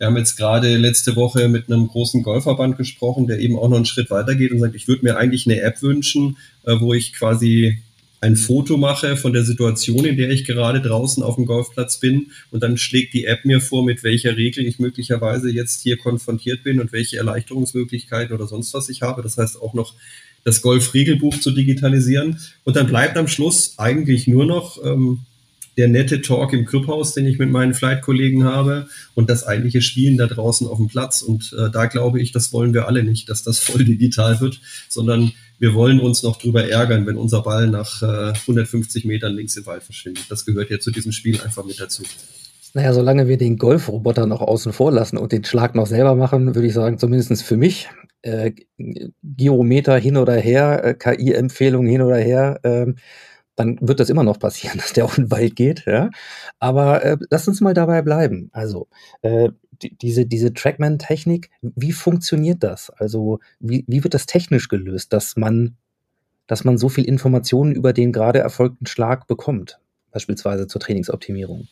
Wir 0.00 0.06
haben 0.06 0.16
jetzt 0.16 0.38
gerade 0.38 0.78
letzte 0.78 1.14
Woche 1.14 1.48
mit 1.48 1.70
einem 1.70 1.86
großen 1.86 2.22
Golfverband 2.22 2.78
gesprochen, 2.78 3.26
der 3.26 3.38
eben 3.38 3.58
auch 3.58 3.68
noch 3.68 3.76
einen 3.76 3.84
Schritt 3.84 4.10
weiter 4.10 4.34
geht 4.34 4.50
und 4.50 4.58
sagt, 4.58 4.74
ich 4.74 4.88
würde 4.88 5.04
mir 5.04 5.18
eigentlich 5.18 5.46
eine 5.46 5.60
App 5.60 5.82
wünschen, 5.82 6.38
äh, 6.64 6.80
wo 6.80 6.94
ich 6.94 7.12
quasi 7.12 7.82
ein 8.22 8.36
Foto 8.36 8.78
mache 8.78 9.18
von 9.18 9.34
der 9.34 9.44
Situation, 9.44 10.06
in 10.06 10.16
der 10.16 10.30
ich 10.30 10.46
gerade 10.46 10.80
draußen 10.80 11.22
auf 11.22 11.34
dem 11.34 11.44
Golfplatz 11.44 12.00
bin 12.00 12.30
und 12.50 12.62
dann 12.62 12.78
schlägt 12.78 13.12
die 13.12 13.26
App 13.26 13.44
mir 13.44 13.60
vor, 13.60 13.84
mit 13.84 14.02
welcher 14.02 14.38
Regel 14.38 14.64
ich 14.64 14.78
möglicherweise 14.78 15.50
jetzt 15.50 15.82
hier 15.82 15.98
konfrontiert 15.98 16.62
bin 16.62 16.80
und 16.80 16.92
welche 16.92 17.18
Erleichterungsmöglichkeiten 17.18 18.34
oder 18.34 18.46
sonst 18.46 18.72
was 18.72 18.88
ich 18.88 19.02
habe. 19.02 19.20
Das 19.20 19.36
heißt 19.36 19.60
auch 19.60 19.74
noch 19.74 19.92
das 20.44 20.62
Golf-Regelbuch 20.62 21.40
zu 21.40 21.50
digitalisieren. 21.50 22.40
Und 22.64 22.76
dann 22.76 22.86
bleibt 22.86 23.18
am 23.18 23.28
Schluss 23.28 23.74
eigentlich 23.76 24.26
nur 24.26 24.46
noch 24.46 24.82
ähm, 24.82 25.20
der 25.76 25.88
nette 25.88 26.20
Talk 26.20 26.52
im 26.52 26.66
Clubhaus, 26.66 27.14
den 27.14 27.26
ich 27.26 27.38
mit 27.38 27.50
meinen 27.50 27.74
Flight-Kollegen 27.74 28.44
habe 28.44 28.88
und 29.14 29.30
das 29.30 29.46
eigentliche 29.46 29.82
Spielen 29.82 30.16
da 30.16 30.26
draußen 30.26 30.66
auf 30.66 30.78
dem 30.78 30.88
Platz. 30.88 31.22
Und 31.22 31.54
äh, 31.58 31.70
da 31.70 31.86
glaube 31.86 32.20
ich, 32.20 32.32
das 32.32 32.52
wollen 32.52 32.74
wir 32.74 32.86
alle 32.86 33.04
nicht, 33.04 33.28
dass 33.28 33.42
das 33.42 33.58
voll 33.58 33.84
digital 33.84 34.40
wird, 34.40 34.60
sondern 34.88 35.32
wir 35.58 35.74
wollen 35.74 36.00
uns 36.00 36.22
noch 36.22 36.38
drüber 36.38 36.68
ärgern, 36.68 37.06
wenn 37.06 37.16
unser 37.16 37.42
Ball 37.42 37.68
nach 37.68 38.02
äh, 38.02 38.32
150 38.32 39.04
Metern 39.04 39.34
links 39.34 39.56
im 39.56 39.66
Wald 39.66 39.82
verschwindet. 39.82 40.24
Das 40.28 40.44
gehört 40.44 40.70
ja 40.70 40.80
zu 40.80 40.90
diesem 40.90 41.12
Spiel 41.12 41.40
einfach 41.40 41.64
mit 41.64 41.80
dazu. 41.80 42.02
Naja, 42.72 42.92
solange 42.94 43.26
wir 43.26 43.36
den 43.36 43.56
Golfroboter 43.58 44.26
noch 44.26 44.40
außen 44.40 44.72
vor 44.72 44.92
lassen 44.92 45.18
und 45.18 45.32
den 45.32 45.44
Schlag 45.44 45.74
noch 45.74 45.86
selber 45.86 46.14
machen, 46.14 46.54
würde 46.54 46.68
ich 46.68 46.74
sagen, 46.74 46.98
zumindest 46.98 47.42
für 47.42 47.56
mich, 47.56 47.88
äh, 48.22 48.52
Geometer 49.22 49.96
hin 49.96 50.16
oder 50.16 50.36
her, 50.36 50.84
äh, 50.84 50.94
KI-Empfehlungen 50.94 51.88
hin 51.88 52.02
oder 52.02 52.18
her, 52.18 52.60
äh, 52.62 52.86
dann 53.60 53.76
wird 53.80 54.00
das 54.00 54.08
immer 54.08 54.24
noch 54.24 54.38
passieren, 54.38 54.78
dass 54.78 54.92
der 54.92 55.04
auf 55.04 55.16
den 55.16 55.30
Wald 55.30 55.54
geht. 55.54 55.84
Ja? 55.86 56.10
Aber 56.58 57.04
äh, 57.04 57.16
lass 57.30 57.46
uns 57.46 57.60
mal 57.60 57.74
dabei 57.74 58.02
bleiben. 58.02 58.50
Also 58.52 58.88
äh, 59.22 59.50
die, 59.82 59.96
diese, 59.96 60.26
diese 60.26 60.52
Trackman-Technik, 60.52 61.50
wie 61.62 61.92
funktioniert 61.92 62.62
das? 62.62 62.90
Also 62.90 63.40
wie, 63.60 63.84
wie 63.86 64.02
wird 64.02 64.14
das 64.14 64.26
technisch 64.26 64.68
gelöst, 64.68 65.12
dass 65.12 65.36
man, 65.36 65.76
dass 66.46 66.64
man 66.64 66.78
so 66.78 66.88
viel 66.88 67.04
Informationen 67.04 67.72
über 67.72 67.92
den 67.92 68.12
gerade 68.12 68.40
erfolgten 68.40 68.86
Schlag 68.86 69.26
bekommt, 69.26 69.78
beispielsweise 70.10 70.66
zur 70.66 70.80
Trainingsoptimierung? 70.80 71.68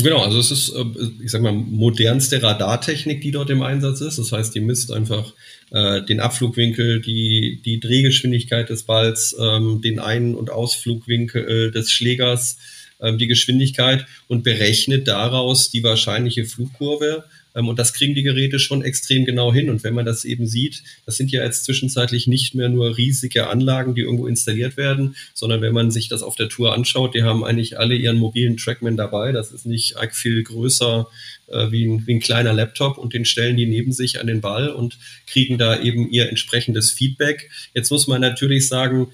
Genau, 0.00 0.22
also 0.22 0.38
es 0.38 0.52
ist, 0.52 0.68
äh, 0.70 0.84
ich 1.24 1.30
sag 1.32 1.42
mal, 1.42 1.52
modernste 1.52 2.40
Radartechnik, 2.40 3.20
die 3.20 3.32
dort 3.32 3.50
im 3.50 3.62
Einsatz 3.62 4.00
ist. 4.00 4.18
Das 4.18 4.30
heißt, 4.30 4.54
die 4.54 4.60
misst 4.60 4.92
einfach 4.92 5.34
äh, 5.72 6.02
den 6.02 6.20
Abflugwinkel, 6.20 7.00
die, 7.00 7.60
die 7.64 7.80
Drehgeschwindigkeit 7.80 8.68
des 8.70 8.84
Balls, 8.84 9.34
ähm, 9.40 9.80
den 9.82 9.98
Ein- 9.98 10.36
und 10.36 10.50
Ausflugwinkel 10.50 11.68
äh, 11.68 11.70
des 11.72 11.90
Schlägers, 11.90 12.58
ähm, 13.00 13.18
die 13.18 13.26
Geschwindigkeit 13.26 14.06
und 14.28 14.44
berechnet 14.44 15.08
daraus 15.08 15.70
die 15.70 15.82
wahrscheinliche 15.82 16.44
Flugkurve 16.44 17.24
und 17.54 17.78
das 17.78 17.92
kriegen 17.92 18.14
die 18.14 18.22
Geräte 18.22 18.58
schon 18.58 18.82
extrem 18.82 19.24
genau 19.24 19.52
hin. 19.52 19.70
Und 19.70 19.82
wenn 19.84 19.94
man 19.94 20.04
das 20.04 20.24
eben 20.24 20.46
sieht, 20.46 20.82
das 21.06 21.16
sind 21.16 21.30
ja 21.30 21.42
jetzt 21.42 21.64
zwischenzeitlich 21.64 22.26
nicht 22.26 22.54
mehr 22.54 22.68
nur 22.68 22.96
riesige 22.96 23.48
Anlagen, 23.48 23.94
die 23.94 24.02
irgendwo 24.02 24.26
installiert 24.26 24.76
werden, 24.76 25.16
sondern 25.34 25.60
wenn 25.60 25.72
man 25.72 25.90
sich 25.90 26.08
das 26.08 26.22
auf 26.22 26.36
der 26.36 26.48
Tour 26.48 26.74
anschaut, 26.74 27.14
die 27.14 27.22
haben 27.22 27.44
eigentlich 27.44 27.78
alle 27.78 27.94
ihren 27.94 28.18
mobilen 28.18 28.56
Trackman 28.56 28.96
dabei. 28.96 29.32
Das 29.32 29.50
ist 29.50 29.66
nicht 29.66 29.96
viel 30.12 30.42
größer 30.42 31.08
äh, 31.48 31.70
wie, 31.70 31.86
ein, 31.86 32.06
wie 32.06 32.14
ein 32.14 32.20
kleiner 32.20 32.52
Laptop 32.52 32.98
und 32.98 33.14
den 33.14 33.24
stellen 33.24 33.56
die 33.56 33.66
neben 33.66 33.92
sich 33.92 34.20
an 34.20 34.26
den 34.26 34.40
Ball 34.40 34.68
und 34.68 34.98
kriegen 35.26 35.58
da 35.58 35.80
eben 35.80 36.10
ihr 36.10 36.28
entsprechendes 36.28 36.92
Feedback. 36.92 37.50
Jetzt 37.74 37.90
muss 37.90 38.06
man 38.06 38.20
natürlich 38.20 38.68
sagen, 38.68 39.08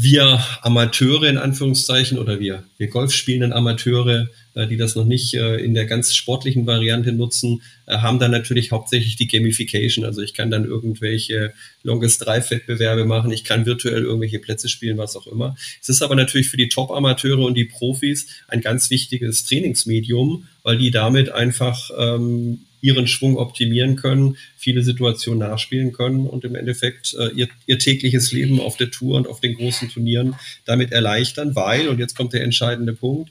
wir 0.00 0.40
Amateure 0.62 1.24
in 1.24 1.38
Anführungszeichen 1.38 2.18
oder 2.18 2.38
wir, 2.38 2.62
wir 2.78 2.86
Golfspielenden 2.86 3.52
Amateure, 3.52 4.28
äh, 4.54 4.68
die 4.68 4.76
das 4.76 4.94
noch 4.94 5.04
nicht 5.04 5.34
äh, 5.34 5.56
in 5.56 5.74
der 5.74 5.86
ganz 5.86 6.14
sportlichen 6.14 6.68
Variante 6.68 7.10
nutzen, 7.10 7.62
äh, 7.86 7.96
haben 7.98 8.20
dann 8.20 8.30
natürlich 8.30 8.70
hauptsächlich 8.70 9.16
die 9.16 9.26
Gamification. 9.26 10.04
Also 10.04 10.22
ich 10.22 10.34
kann 10.34 10.52
dann 10.52 10.64
irgendwelche 10.64 11.52
Longest 11.82 12.24
Drive 12.24 12.52
Wettbewerbe 12.52 13.06
machen, 13.06 13.32
ich 13.32 13.42
kann 13.42 13.66
virtuell 13.66 14.04
irgendwelche 14.04 14.38
Plätze 14.38 14.68
spielen, 14.68 14.98
was 14.98 15.16
auch 15.16 15.26
immer. 15.26 15.56
Es 15.82 15.88
ist 15.88 16.00
aber 16.00 16.14
natürlich 16.14 16.48
für 16.48 16.56
die 16.56 16.68
Top-Amateure 16.68 17.40
und 17.40 17.54
die 17.54 17.64
Profis 17.64 18.28
ein 18.46 18.60
ganz 18.60 18.90
wichtiges 18.90 19.46
Trainingsmedium, 19.46 20.46
weil 20.62 20.78
die 20.78 20.92
damit 20.92 21.30
einfach 21.32 21.90
ähm, 21.98 22.60
ihren 22.80 23.06
Schwung 23.06 23.36
optimieren 23.36 23.96
können, 23.96 24.36
viele 24.56 24.82
Situationen 24.82 25.40
nachspielen 25.40 25.92
können 25.92 26.26
und 26.26 26.44
im 26.44 26.54
Endeffekt 26.54 27.14
äh, 27.18 27.28
ihr, 27.34 27.48
ihr 27.66 27.78
tägliches 27.78 28.32
Leben 28.32 28.60
auf 28.60 28.76
der 28.76 28.90
Tour 28.90 29.16
und 29.16 29.26
auf 29.26 29.40
den 29.40 29.56
großen 29.56 29.88
Turnieren 29.88 30.36
damit 30.64 30.92
erleichtern, 30.92 31.54
weil, 31.54 31.88
und 31.88 31.98
jetzt 31.98 32.16
kommt 32.16 32.32
der 32.32 32.44
entscheidende 32.44 32.92
Punkt, 32.92 33.30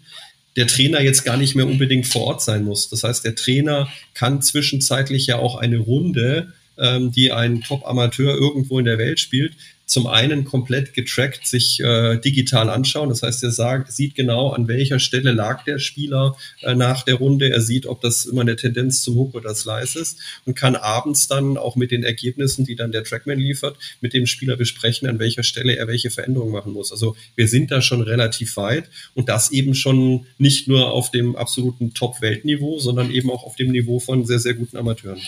der 0.55 0.67
Trainer 0.67 1.01
jetzt 1.01 1.23
gar 1.23 1.37
nicht 1.37 1.55
mehr 1.55 1.67
unbedingt 1.67 2.07
vor 2.07 2.23
Ort 2.23 2.41
sein 2.41 2.63
muss. 2.63 2.89
Das 2.89 3.03
heißt, 3.03 3.23
der 3.23 3.35
Trainer 3.35 3.87
kann 4.15 4.41
zwischenzeitlich 4.41 5.27
ja 5.27 5.37
auch 5.37 5.55
eine 5.55 5.77
Runde, 5.77 6.53
ähm, 6.79 7.11
die 7.11 7.31
ein 7.31 7.61
Top-Amateur 7.61 8.35
irgendwo 8.35 8.79
in 8.79 8.85
der 8.85 8.97
Welt 8.97 9.19
spielt, 9.19 9.53
zum 9.87 10.05
einen 10.05 10.43
komplett 10.43 10.93
getrackt 10.93 11.47
sich 11.47 11.79
äh, 11.79 12.17
digital 12.17 12.69
anschauen. 12.69 13.07
Das 13.07 13.23
heißt, 13.23 13.41
er 13.43 13.51
sagt, 13.51 13.91
sieht 13.91 14.15
genau, 14.15 14.49
an 14.49 14.67
welcher 14.67 14.99
Stelle 14.99 15.31
lag 15.31 15.63
der 15.63 15.79
Spieler 15.79 16.35
äh, 16.61 16.75
nach 16.75 17.03
der 17.03 17.15
Runde. 17.15 17.49
Er 17.49 17.61
sieht, 17.61 17.85
ob 17.85 18.01
das 18.01 18.25
immer 18.25 18.41
eine 18.41 18.57
Tendenz 18.57 19.01
zum 19.01 19.15
Hook 19.15 19.33
oder 19.33 19.55
Slice 19.55 19.97
ist 19.97 20.19
und 20.45 20.55
kann 20.55 20.75
abends 20.75 21.29
dann 21.29 21.55
auch 21.55 21.77
mit 21.77 21.91
den 21.91 22.03
Ergebnissen, 22.03 22.65
die 22.65 22.75
dann 22.75 22.91
der 22.91 23.05
Trackman 23.05 23.39
liefert, 23.39 23.77
mit 24.01 24.13
dem 24.13 24.27
Spieler 24.27 24.57
besprechen, 24.57 25.07
an 25.07 25.19
welcher 25.19 25.43
Stelle 25.43 25.77
er 25.77 25.87
welche 25.87 26.09
Veränderungen 26.09 26.51
machen 26.51 26.73
muss. 26.73 26.91
Also 26.91 27.15
wir 27.35 27.47
sind 27.47 27.71
da 27.71 27.81
schon 27.81 28.01
relativ 28.01 28.57
weit 28.57 28.89
und 29.15 29.29
das 29.29 29.51
eben 29.51 29.73
schon 29.73 30.25
nicht 30.37 30.67
nur 30.67 30.91
auf 30.91 31.11
dem 31.11 31.37
absoluten 31.37 31.93
Top-Weltniveau, 31.93 32.79
sondern 32.79 33.09
eben 33.09 33.31
auch 33.31 33.45
auf 33.45 33.55
dem 33.55 33.71
Niveau 33.71 33.99
von 33.99 34.25
sehr, 34.25 34.39
sehr 34.39 34.53
guten 34.53 34.75
Amateuren. 34.75 35.21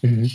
Mhm. 0.00 0.30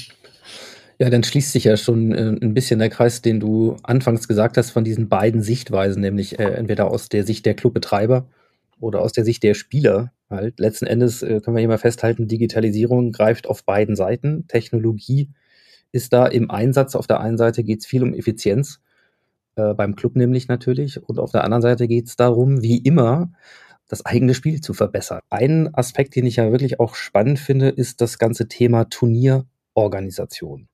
Ja, 1.01 1.10
dann 1.10 1.24
schließt 1.24 1.53
sich 1.53 1.63
ja 1.63 1.77
schon 1.77 2.12
äh, 2.12 2.36
ein 2.41 2.53
bisschen 2.53 2.79
der 2.79 2.89
Kreis, 2.89 3.22
den 3.22 3.39
du 3.39 3.77
anfangs 3.84 4.27
gesagt 4.27 4.58
hast 4.58 4.72
von 4.72 4.84
diesen 4.84 5.08
beiden 5.08 5.41
Sichtweisen, 5.41 6.01
nämlich 6.01 6.39
äh, 6.39 6.44
entweder 6.44 6.91
aus 6.91 7.08
der 7.08 7.25
Sicht 7.25 7.46
der 7.46 7.53
Clubbetreiber 7.53 8.27
oder 8.82 9.01
aus 9.01 9.13
der 9.13 9.24
Sicht 9.24 9.44
der 9.44 9.53
Spieler. 9.53 10.12
Halt. 10.29 10.60
Letzten 10.60 10.88
Endes 10.88 11.24
äh, 11.24 11.39
können 11.39 11.56
wir 11.56 11.62
hier 11.62 11.70
mal 11.70 11.77
festhalten, 11.77 12.27
Digitalisierung 12.27 13.13
greift 13.13 13.48
auf 13.48 13.63
beiden 13.63 13.96
Seiten. 13.96 14.46
Technologie 14.48 15.29
ist 15.94 16.13
da 16.13 16.27
im 16.27 16.51
Einsatz. 16.51 16.96
Auf 16.96 17.08
der 17.08 17.22
einen 17.22 17.38
Seite 17.38 17.63
geht 17.63 17.79
es 17.79 17.86
viel 17.86 18.03
um 18.03 18.13
Effizienz, 18.13 18.82
äh, 19.56 19.74
beim 19.74 19.96
Club 19.96 20.18
nämlich 20.18 20.50
natürlich. 20.50 21.01
Und 21.01 21.20
auf 21.20 21.32
der 21.32 21.46
anderen 21.46 21.62
Seite 21.62 21.88
geht 21.88 22.08
es 22.08 22.18
darum, 22.18 22.62
wie 22.62 22.77
immer, 22.77 23.32
das 23.88 24.06
eigene 24.06 24.34
Spiel 24.34 24.62
zu 24.62 24.74
verbessern. 24.74 25.22
Ein 25.29 25.74
Aspekt, 25.74 26.15
den 26.15 26.25
ich 26.25 26.36
ja 26.38 26.51
wirklich 26.51 26.79
auch 26.79 26.96
spannend 26.96 27.39
finde, 27.39 27.70
ist 27.70 28.01
das 28.01 28.20
ganze 28.20 28.48
Thema 28.48 28.86
Turnierorganisation. 28.89 30.69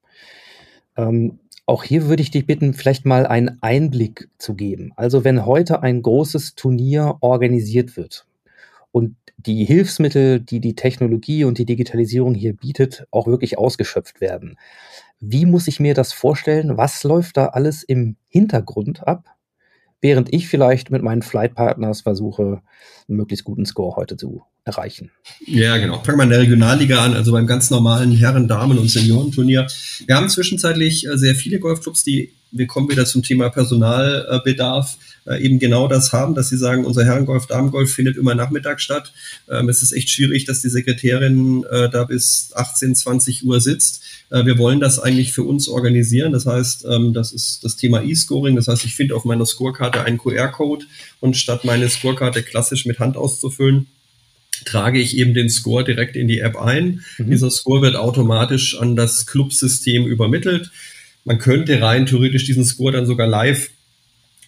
Ähm, 0.98 1.40
auch 1.66 1.84
hier 1.84 2.08
würde 2.08 2.22
ich 2.22 2.32
dich 2.32 2.46
bitten, 2.46 2.74
vielleicht 2.74 3.06
mal 3.06 3.25
einen 3.25 3.58
Einblick 3.62 4.30
zu 4.38 4.54
geben. 4.54 4.92
Also 4.96 5.24
wenn 5.24 5.46
heute 5.46 5.82
ein 5.82 6.02
großes 6.02 6.56
Turnier 6.56 7.18
organisiert 7.22 7.98
wird 7.98 8.28
und 8.92 9.16
die 9.38 9.66
Hilfsmittel, 9.66 10.40
die 10.40 10.60
die 10.60 10.75
Technologie 10.75 11.44
und 11.44 11.58
die 11.58 11.66
Digitalisierung 11.66 12.34
hier 12.36 12.54
bietet, 12.54 13.08
auch 13.12 13.28
wirklich 13.28 13.58
ausgeschöpft 13.58 14.22
werden. 14.22 14.58
Wie 15.20 15.46
muss 15.46 15.68
ich 15.68 15.80
mir 15.80 15.94
das 15.94 16.14
vorstellen? 16.14 16.78
Was 16.78 17.04
läuft 17.04 17.38
da 17.38 17.48
alles 17.48 17.84
im 17.84 18.16
Hintergrund 18.28 19.08
ab? 19.08 19.35
Während 20.02 20.34
ich 20.34 20.48
vielleicht 20.48 20.92
mit 20.92 21.02
meinen 21.02 21.22
Flight 21.22 21.56
Partners 21.56 22.02
versuche, 22.02 22.62
einen 23.08 23.18
möglichst 23.18 23.46
guten 23.46 23.66
Score 23.66 23.96
heute 23.96 24.18
zu 24.18 24.44
erreichen. 24.64 25.12
Ja, 25.46 25.78
genau. 25.78 26.02
Fangen 26.04 26.18
wir 26.18 26.24
in 26.24 26.30
der 26.32 26.40
Regionalliga 26.40 27.04
an, 27.04 27.14
also 27.14 27.32
beim 27.32 27.46
ganz 27.46 27.70
normalen 27.70 28.12
Herren-, 28.12 28.48
Damen- 28.48 28.80
und 28.80 28.90
Seniorenturnier. 28.90 29.68
Wir 30.08 30.16
haben 30.16 30.28
zwischenzeitlich 30.28 31.08
äh, 31.08 31.18
sehr 31.18 31.36
viele 31.36 31.60
Golfclubs, 31.60 32.04
die, 32.04 32.34
wir 32.52 32.66
kommen 32.66 32.90
wieder 32.90 33.06
zum 33.06 33.22
Thema 33.22 33.50
Personalbedarf, 33.50 34.98
äh, 35.25 35.41
eben 35.41 35.60
genau 35.60 35.88
das 35.88 36.13
haben, 36.13 36.36
dass 36.36 36.50
sie 36.50 36.58
sagen, 36.58 36.86
unser 36.86 37.05
Herrengolf, 37.05 37.48
Damengolf 37.48 37.91
findet 37.91 38.17
immer 38.17 38.36
Nachmittag 38.36 38.79
statt. 38.79 39.12
Ähm, 39.50 39.70
es 39.70 39.82
ist 39.82 39.91
echt 39.91 40.10
schwierig, 40.10 40.46
dass 40.46 40.62
die 40.62 40.70
Sekretärin 40.70 41.63
äh, 41.70 41.89
da 41.89 42.03
bis 42.03 42.51
18, 42.53 42.96
20 42.96 43.46
Uhr 43.46 43.60
sitzt. 43.60 44.03
Äh, 44.29 44.46
wir 44.46 44.58
wollen 44.58 44.79
das 44.79 45.00
eigentlich 45.00 45.34
für 45.34 45.44
uns 45.44 45.67
organisieren. 45.67 46.32
Das 46.32 46.46
heißt, 46.46 46.86
ähm, 46.89 47.13
das 47.13 47.32
ist 47.32 47.63
das 47.63 47.75
Thema 47.75 48.03
E-Scoring. 48.03 48.55
Das 48.55 48.67
heißt, 48.67 48.86
ich 48.86 48.96
finde 48.96 49.15
auf 49.15 49.25
meiner 49.25 49.46
Scorekarte 49.46 50.03
einen 50.03 50.17
QR-Code 50.17 50.86
und 51.20 51.38
statt 51.38 51.65
meine 51.65 51.89
Scorekarte 51.89 52.44
klassisch 52.44 52.86
mit 52.86 53.00
Hand 53.00 53.17
auszufüllen, 53.17 53.88
trage 54.63 55.00
ich 55.00 55.17
eben 55.17 55.34
den 55.34 55.50
Score 55.50 55.84
direkt 55.84 56.15
in 56.15 56.27
die 56.27 56.39
App 56.39 56.55
ein. 56.55 57.03
Mhm. 57.17 57.32
Dieser 57.32 57.51
Score 57.51 57.82
wird 57.82 57.96
automatisch 57.96 58.77
an 58.79 58.96
das 58.96 59.25
Clubsystem 59.25 60.05
übermittelt. 60.05 60.72
Man 61.24 61.39
könnte 61.39 61.82
rein 61.82 62.05
theoretisch 62.05 62.46
diesen 62.46 62.65
Score 62.65 62.91
dann 62.91 63.08
sogar 63.08 63.27
live 63.27 63.70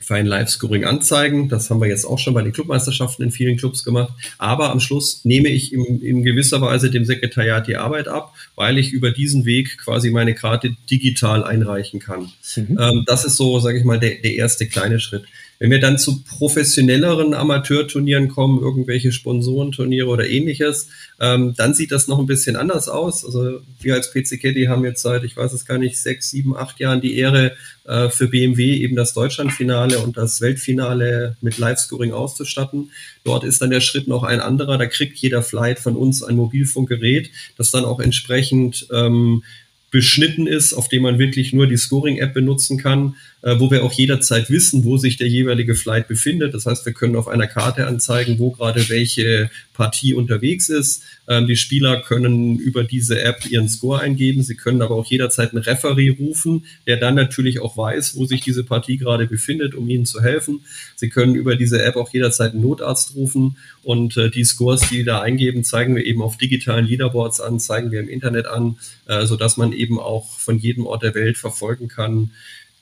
für 0.08 0.16
ein 0.16 0.26
Live-Scoring 0.26 0.86
anzeigen. 0.86 1.50
Das 1.50 1.70
haben 1.70 1.82
wir 1.82 1.90
jetzt 1.90 2.06
auch 2.06 2.18
schon 2.18 2.34
bei 2.34 2.42
den 2.42 2.54
Clubmeisterschaften 2.54 3.24
in 3.24 3.32
vielen 3.32 3.58
Clubs 3.58 3.84
gemacht. 3.84 4.14
Aber 4.38 4.72
am 4.72 4.80
Schluss 4.80 5.26
nehme 5.26 5.50
ich 5.50 5.74
in, 5.74 6.02
in 6.02 6.24
gewisser 6.24 6.62
Weise 6.62 6.90
dem 6.90 7.04
Sekretariat 7.04 7.68
die 7.68 7.76
Arbeit 7.76 8.08
ab, 8.08 8.34
weil 8.56 8.78
ich 8.78 8.94
über 8.94 9.12
diesen 9.12 9.44
Weg 9.44 9.78
quasi 9.78 10.10
meine 10.10 10.34
Karte 10.34 10.74
digital 10.90 11.44
einreichen 11.44 12.00
kann. 12.00 12.32
Mhm. 12.56 12.80
Ähm, 12.80 13.04
das 13.06 13.26
ist 13.26 13.36
so, 13.36 13.60
sage 13.60 13.80
ich 13.80 13.84
mal, 13.84 14.00
der, 14.00 14.16
der 14.22 14.36
erste 14.36 14.66
kleine 14.68 15.02
Schritt. 15.02 15.26
Wenn 15.60 15.72
wir 15.72 15.80
dann 15.80 15.98
zu 15.98 16.24
professionelleren 16.24 17.34
Amateurturnieren 17.34 18.28
kommen, 18.28 18.62
irgendwelche 18.62 19.12
Sponsorenturniere 19.12 20.08
oder 20.08 20.28
ähnliches, 20.30 20.90
ähm, 21.20 21.54
dann 21.58 21.74
sieht 21.74 21.92
das 21.92 22.08
noch 22.08 22.20
ein 22.20 22.28
bisschen 22.28 22.56
anders 22.56 22.90
aus. 22.90 23.26
Also 23.26 23.62
wir 23.80 23.96
als 23.96 24.12
PC 24.12 24.40
Caddy 24.40 24.66
haben 24.66 24.86
jetzt 24.86 25.02
seit, 25.02 25.24
ich 25.24 25.36
weiß 25.36 25.54
es 25.54 25.66
gar 25.66 25.78
nicht, 25.78 25.98
sechs, 25.98 26.30
sieben, 26.30 26.56
acht 26.56 26.80
Jahren 26.80 27.02
die 27.02 27.18
Ehre, 27.18 27.54
äh, 27.88 28.10
für 28.10 28.28
BMW 28.28 28.76
eben 28.76 28.96
das 28.96 29.14
Deutschlandfinale 29.14 30.00
und 30.00 30.18
das 30.18 30.42
Weltfinale 30.42 31.38
mit 31.42 31.58
Live-Scoring 31.58 32.12
auszustatten. 32.12 32.92
Dort 33.24 33.44
ist 33.44 33.62
dann 33.62 33.70
der 33.70 33.82
Schritt 33.82 34.08
noch 34.08 34.24
ein 34.24 34.42
anderer. 34.42 34.78
Da 34.78 34.86
kriegt 34.86 35.18
jeder 35.18 35.42
Flight 35.42 35.80
von 35.80 35.96
uns 35.96 36.22
ein 36.22 36.36
Mobilfunkgerät, 36.36 37.32
das 37.58 37.72
dann 37.72 37.86
auch 37.86 38.00
entsprechend 38.00 38.88
ähm, 38.92 39.44
beschnitten 39.90 40.48
ist, 40.48 40.74
auf 40.74 40.90
dem 40.90 41.04
man 41.04 41.18
wirklich 41.18 41.54
nur 41.54 41.66
die 41.66 41.78
Scoring-App 41.78 42.34
benutzen 42.34 42.78
kann. 42.78 43.16
Äh, 43.48 43.62
wo 43.62 43.72
wir 43.72 43.86
auch 43.86 43.94
jederzeit 43.94 44.50
wissen, 44.50 44.84
wo 44.84 44.98
sich 44.98 45.16
der 45.16 45.30
jeweilige 45.30 45.74
Flight 45.74 46.10
befindet. 46.10 46.54
Das 46.54 46.66
heißt, 46.66 46.86
wir 46.86 46.92
können 46.92 47.16
auf 47.16 47.30
einer 47.30 47.48
Karte 47.48 47.88
anzeigen, 47.88 48.40
wo 48.40 48.52
gerade 48.52 48.90
welche 48.90 49.50
Partie 49.74 50.14
unterwegs 50.14 50.68
ist. 50.68 51.04
Ähm, 51.30 51.48
die 51.48 51.56
Spieler 51.56 52.02
können 52.02 52.60
über 52.60 52.84
diese 52.84 53.22
App 53.22 53.50
ihren 53.50 53.70
Score 53.70 54.02
eingeben. 54.02 54.44
Sie 54.44 54.56
können 54.56 54.82
aber 54.82 54.96
auch 54.96 55.06
jederzeit 55.06 55.54
einen 55.54 55.64
Referee 55.64 56.10
rufen, 56.10 56.66
der 56.88 56.98
dann 56.98 57.16
natürlich 57.16 57.62
auch 57.62 57.78
weiß, 57.78 58.18
wo 58.18 58.26
sich 58.26 58.42
diese 58.42 58.66
Partie 58.66 58.98
gerade 58.98 59.28
befindet, 59.28 59.76
um 59.76 59.88
ihnen 59.90 60.06
zu 60.06 60.22
helfen. 60.22 60.66
Sie 60.98 61.08
können 61.08 61.36
über 61.36 61.56
diese 61.56 61.82
App 61.82 61.96
auch 61.96 62.12
jederzeit 62.12 62.52
einen 62.52 62.64
Notarzt 62.64 63.16
rufen 63.16 63.56
und 63.82 64.18
äh, 64.18 64.30
die 64.30 64.44
Scores, 64.44 64.82
die 64.90 65.06
da 65.06 65.22
eingeben, 65.22 65.64
zeigen 65.64 65.96
wir 65.96 66.06
eben 66.06 66.22
auf 66.22 66.38
digitalen 66.38 66.86
Leaderboards 66.86 67.40
an, 67.40 67.62
zeigen 67.62 67.92
wir 67.92 68.02
im 68.02 68.10
Internet 68.10 68.48
an, 68.48 68.78
äh, 69.06 69.26
so 69.26 69.38
dass 69.38 69.56
man 69.56 69.72
eben 69.72 70.02
auch 70.02 70.38
von 70.38 70.58
jedem 70.58 70.86
Ort 70.86 71.04
der 71.04 71.16
Welt 71.16 71.38
verfolgen 71.38 71.88
kann, 71.88 72.32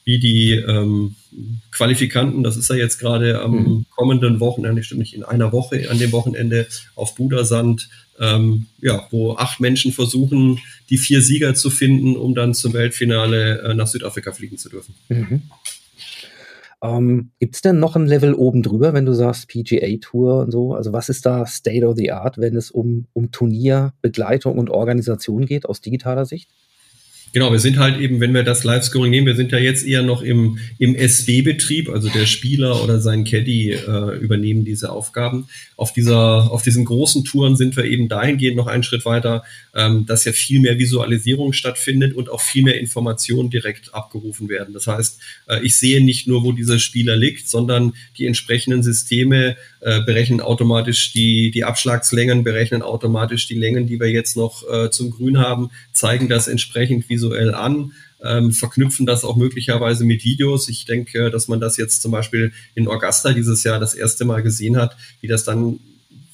wie 0.06 0.20
die 0.20 0.54
ähm, 0.54 1.16
Qualifikanten, 1.72 2.44
das 2.44 2.56
ist 2.56 2.70
ja 2.70 2.76
jetzt 2.76 3.00
gerade 3.00 3.42
am 3.42 3.52
mhm. 3.52 3.86
kommenden 3.90 4.40
Wochenende, 4.40 4.84
stimmt 4.84 5.00
nicht, 5.00 5.16
in 5.16 5.24
einer 5.24 5.52
Woche 5.52 5.90
an 5.90 5.98
dem 5.98 6.12
Wochenende 6.12 6.68
auf 6.96 7.16
Budasand, 7.16 7.90
ähm, 8.20 8.68
ja, 8.80 9.06
wo 9.10 9.36
acht 9.36 9.60
Menschen 9.60 9.92
versuchen, 9.92 10.60
die 10.90 10.98
vier 10.98 11.22
Sieger 11.22 11.56
zu 11.56 11.70
finden, 11.70 12.16
um 12.16 12.36
dann 12.36 12.54
zum 12.54 12.74
Weltfinale 12.74 13.62
äh, 13.62 13.74
nach 13.74 13.88
Südafrika 13.88 14.32
fliegen 14.32 14.58
zu 14.58 14.70
dürfen. 14.70 14.94
Mhm. 15.10 15.42
Ähm, 16.84 17.32
Gibt 17.40 17.56
es 17.56 17.62
denn 17.62 17.80
noch 17.80 17.96
ein 17.96 18.06
Level 18.06 18.36
oben 18.36 18.62
drüber, 18.62 18.94
wenn 18.94 19.06
du 19.06 19.14
sagst 19.14 19.48
PGA 19.48 19.98
Tour 20.00 20.42
und 20.42 20.52
so? 20.52 20.76
Also 20.76 20.94
was 20.94 21.10
ist 21.10 21.26
da 21.26 21.48
State 21.48 21.86
of 21.86 21.98
the 21.98 22.12
Art, 22.12 22.38
wenn 22.38 22.56
es 22.56 22.70
um, 22.70 23.08
um 23.14 23.32
Turnier, 23.32 23.94
Begleitung 24.02 24.60
und 24.60 24.70
Organisation 24.70 25.46
geht 25.46 25.66
aus 25.66 25.82
digitaler 25.82 26.26
Sicht? 26.26 26.52
Genau, 27.36 27.52
wir 27.52 27.60
sind 27.60 27.80
halt 27.80 28.00
eben, 28.00 28.22
wenn 28.22 28.34
wir 28.34 28.44
das 28.44 28.64
Live-Scoring 28.64 29.12
nehmen, 29.12 29.28
wir 29.28 29.36
sind 29.36 29.52
ja 29.52 29.58
jetzt 29.58 29.86
eher 29.86 30.04
noch 30.04 30.22
im, 30.22 30.58
im 30.80 30.96
SW-Betrieb, 30.98 31.90
also 31.90 32.08
der 32.08 32.28
Spieler 32.28 32.82
oder 32.82 33.02
sein 33.02 33.26
Caddy 33.26 33.74
äh, 33.74 34.18
übernehmen 34.20 34.64
diese 34.64 34.90
Aufgaben. 34.90 35.50
Auf 35.76 35.92
dieser, 35.92 36.50
auf 36.50 36.62
diesen 36.62 36.86
großen 36.86 37.26
Touren 37.26 37.58
sind 37.58 37.76
wir 37.76 37.84
eben 37.84 38.08
dahingehend 38.08 38.56
noch 38.56 38.68
einen 38.68 38.84
Schritt 38.84 39.04
weiter, 39.04 39.44
ähm, 39.74 40.06
dass 40.06 40.24
ja 40.24 40.32
viel 40.32 40.62
mehr 40.62 40.80
Visualisierung 40.80 41.52
stattfindet 41.52 42.14
und 42.14 42.30
auch 42.30 42.40
viel 42.40 42.64
mehr 42.64 42.80
Informationen 42.80 43.50
direkt 43.50 43.94
abgerufen 43.94 44.48
werden. 44.48 44.74
Das 44.74 44.88
heißt, 44.88 45.20
äh, 45.50 45.60
ich 45.62 45.76
sehe 45.78 46.02
nicht 46.02 46.28
nur, 46.28 46.42
wo 46.46 46.54
dieser 46.54 46.80
Spieler 46.80 47.18
liegt, 47.18 47.50
sondern 47.50 47.92
die 48.18 48.28
entsprechenden 48.28 48.82
Systeme 48.82 49.58
äh, 49.82 50.02
berechnen 50.06 50.40
automatisch 50.40 51.12
die, 51.12 51.52
die 51.52 51.66
Abschlagslängen, 51.66 52.46
berechnen 52.46 52.82
automatisch 52.82 53.46
die 53.50 53.56
Längen, 53.56 53.88
die 53.88 54.00
wir 54.00 54.10
jetzt 54.10 54.38
noch 54.38 54.64
äh, 54.72 54.90
zum 54.90 55.12
Grün 55.12 55.38
haben, 55.38 55.70
zeigen 55.92 56.30
das 56.30 56.48
entsprechend 56.48 57.10
visuell 57.10 57.25
visuell 57.26 57.54
an, 57.54 57.94
ähm, 58.24 58.52
verknüpfen 58.52 59.06
das 59.06 59.24
auch 59.24 59.36
möglicherweise 59.36 60.06
mit 60.06 60.24
Videos. 60.24 60.70
Ich 60.70 60.86
denke, 60.86 61.30
dass 61.30 61.48
man 61.48 61.60
das 61.60 61.78
jetzt 61.78 62.02
zum 62.02 62.12
Beispiel 62.12 62.52
in 62.76 62.88
Augusta 62.88 63.34
dieses 63.34 63.64
Jahr 63.64 63.80
das 63.80 63.94
erste 63.94 64.26
Mal 64.26 64.42
gesehen 64.44 64.78
hat, 64.78 64.96
wie 65.22 65.28
das 65.28 65.44
dann 65.44 65.80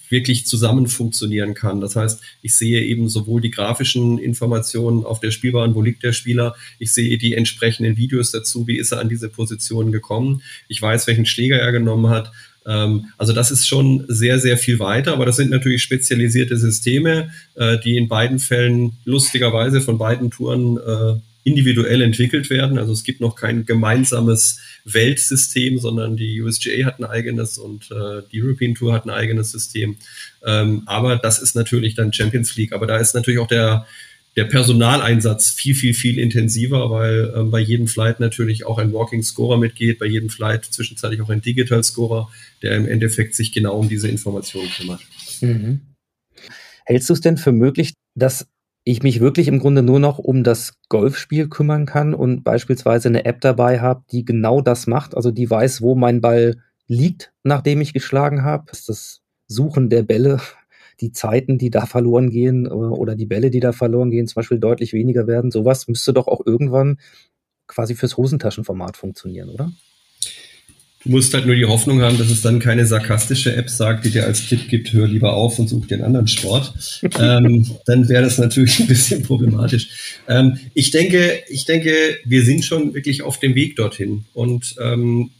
wirklich 0.09 0.45
zusammen 0.45 0.87
funktionieren 0.87 1.53
kann. 1.53 1.79
Das 1.79 1.95
heißt, 1.95 2.19
ich 2.41 2.57
sehe 2.57 2.83
eben 2.83 3.07
sowohl 3.07 3.39
die 3.39 3.49
grafischen 3.49 4.19
Informationen 4.19 5.05
auf 5.05 5.21
der 5.21 5.31
Spielbahn, 5.31 5.73
wo 5.73 5.81
liegt 5.81 6.03
der 6.03 6.11
Spieler, 6.11 6.53
ich 6.79 6.93
sehe 6.93 7.17
die 7.17 7.33
entsprechenden 7.33 7.95
Videos 7.95 8.31
dazu, 8.31 8.67
wie 8.67 8.77
ist 8.77 8.91
er 8.91 8.99
an 8.99 9.07
diese 9.07 9.29
Position 9.29 9.93
gekommen, 9.93 10.41
ich 10.67 10.81
weiß, 10.81 11.07
welchen 11.07 11.25
Schläger 11.25 11.57
er 11.57 11.71
genommen 11.71 12.09
hat 12.09 12.33
also 13.17 13.33
das 13.33 13.51
ist 13.51 13.67
schon 13.67 14.05
sehr, 14.07 14.39
sehr 14.39 14.57
viel 14.57 14.79
weiter, 14.79 15.13
aber 15.13 15.25
das 15.25 15.37
sind 15.37 15.49
natürlich 15.49 15.81
spezialisierte 15.81 16.57
Systeme, 16.57 17.31
äh, 17.55 17.77
die 17.79 17.97
in 17.97 18.07
beiden 18.07 18.39
Fällen 18.39 18.93
lustigerweise 19.05 19.81
von 19.81 19.97
beiden 19.97 20.29
Touren 20.29 20.77
äh, 20.77 21.19
individuell 21.43 22.01
entwickelt 22.01 22.49
werden. 22.49 22.77
Also 22.77 22.93
es 22.93 23.03
gibt 23.03 23.19
noch 23.19 23.35
kein 23.35 23.65
gemeinsames 23.65 24.59
Weltsystem, 24.85 25.79
sondern 25.79 26.15
die 26.15 26.41
USGA 26.41 26.85
hat 26.85 26.99
ein 26.99 27.05
eigenes 27.05 27.57
und 27.57 27.89
äh, 27.91 28.21
die 28.31 28.43
European 28.43 28.75
Tour 28.75 28.93
hat 28.93 29.05
ein 29.05 29.09
eigenes 29.09 29.51
System. 29.51 29.97
Ähm, 30.45 30.83
aber 30.85 31.15
das 31.15 31.39
ist 31.39 31.55
natürlich 31.55 31.95
dann 31.95 32.13
Champions 32.13 32.55
League. 32.55 32.73
Aber 32.73 32.85
da 32.85 32.97
ist 32.97 33.15
natürlich 33.15 33.39
auch 33.39 33.47
der, 33.47 33.87
der 34.35 34.45
Personaleinsatz 34.45 35.49
viel, 35.49 35.75
viel, 35.75 35.93
viel 35.93 36.17
intensiver, 36.17 36.89
weil 36.89 37.33
ähm, 37.35 37.51
bei 37.51 37.59
jedem 37.59 37.87
Flight 37.87 38.19
natürlich 38.19 38.65
auch 38.65 38.77
ein 38.77 38.93
Walking 38.93 39.23
Scorer 39.23 39.57
mitgeht, 39.57 39.99
bei 39.99 40.05
jedem 40.05 40.29
Flight 40.29 40.65
zwischenzeitlich 40.65 41.21
auch 41.21 41.29
ein 41.29 41.41
Digital 41.41 41.83
Scorer, 41.83 42.29
der 42.61 42.77
im 42.77 42.87
Endeffekt 42.87 43.35
sich 43.35 43.51
genau 43.51 43.77
um 43.77 43.89
diese 43.89 44.07
Informationen 44.07 44.69
kümmert. 44.69 45.01
Mhm. 45.41 45.81
Hältst 46.85 47.09
du 47.09 47.13
es 47.13 47.21
denn 47.21 47.37
für 47.37 47.51
möglich, 47.51 47.93
dass 48.15 48.47
ich 48.83 49.03
mich 49.03 49.19
wirklich 49.19 49.47
im 49.47 49.59
Grunde 49.59 49.83
nur 49.83 49.99
noch 49.99 50.17
um 50.17 50.43
das 50.43 50.73
Golfspiel 50.89 51.49
kümmern 51.49 51.85
kann 51.85 52.13
und 52.13 52.43
beispielsweise 52.43 53.09
eine 53.09 53.25
App 53.25 53.41
dabei 53.41 53.79
habe, 53.79 54.03
die 54.11 54.25
genau 54.25 54.61
das 54.61 54.87
macht, 54.87 55.15
also 55.15 55.29
die 55.29 55.49
weiß, 55.49 55.81
wo 55.81 55.93
mein 55.93 56.21
Ball 56.21 56.57
liegt, 56.87 57.31
nachdem 57.43 57.81
ich 57.81 57.93
geschlagen 57.93 58.43
habe, 58.43 58.71
das 58.87 59.21
Suchen 59.47 59.89
der 59.89 60.03
Bälle 60.03 60.39
die 61.01 61.11
Zeiten, 61.11 61.57
die 61.57 61.69
da 61.69 61.85
verloren 61.85 62.29
gehen 62.29 62.65
äh, 62.65 62.69
oder 62.69 63.15
die 63.15 63.25
Bälle, 63.25 63.49
die 63.49 63.59
da 63.59 63.71
verloren 63.71 64.11
gehen, 64.11 64.27
zum 64.27 64.35
Beispiel 64.35 64.59
deutlich 64.59 64.93
weniger 64.93 65.27
werden. 65.27 65.51
Sowas 65.51 65.87
müsste 65.87 66.13
doch 66.13 66.27
auch 66.27 66.45
irgendwann 66.45 66.97
quasi 67.67 67.95
fürs 67.95 68.17
Hosentaschenformat 68.17 68.97
funktionieren, 68.97 69.49
oder? 69.49 69.71
Du 71.03 71.09
musst 71.09 71.33
halt 71.33 71.47
nur 71.47 71.55
die 71.55 71.65
Hoffnung 71.65 72.01
haben, 72.01 72.19
dass 72.19 72.29
es 72.29 72.43
dann 72.43 72.59
keine 72.59 72.85
sarkastische 72.85 73.55
App 73.55 73.71
sagt, 73.71 74.05
die 74.05 74.11
dir 74.11 74.25
als 74.25 74.47
Tipp 74.47 74.67
gibt, 74.69 74.93
hör 74.93 75.07
lieber 75.07 75.33
auf 75.33 75.57
und 75.57 75.67
such 75.67 75.87
dir 75.87 75.95
einen 75.95 76.03
anderen 76.03 76.27
Sport. 76.27 76.73
ähm, 77.19 77.65
dann 77.87 78.07
wäre 78.07 78.23
das 78.23 78.37
natürlich 78.37 78.79
ein 78.79 78.87
bisschen 78.87 79.23
problematisch. 79.23 80.19
Ähm, 80.27 80.59
ich 80.75 80.91
denke, 80.91 81.41
ich 81.49 81.65
denke, 81.65 82.19
wir 82.23 82.45
sind 82.45 82.63
schon 82.63 82.93
wirklich 82.93 83.23
auf 83.23 83.39
dem 83.39 83.55
Weg 83.55 83.77
dorthin. 83.77 84.25
Und 84.33 84.75
ähm, 84.79 85.31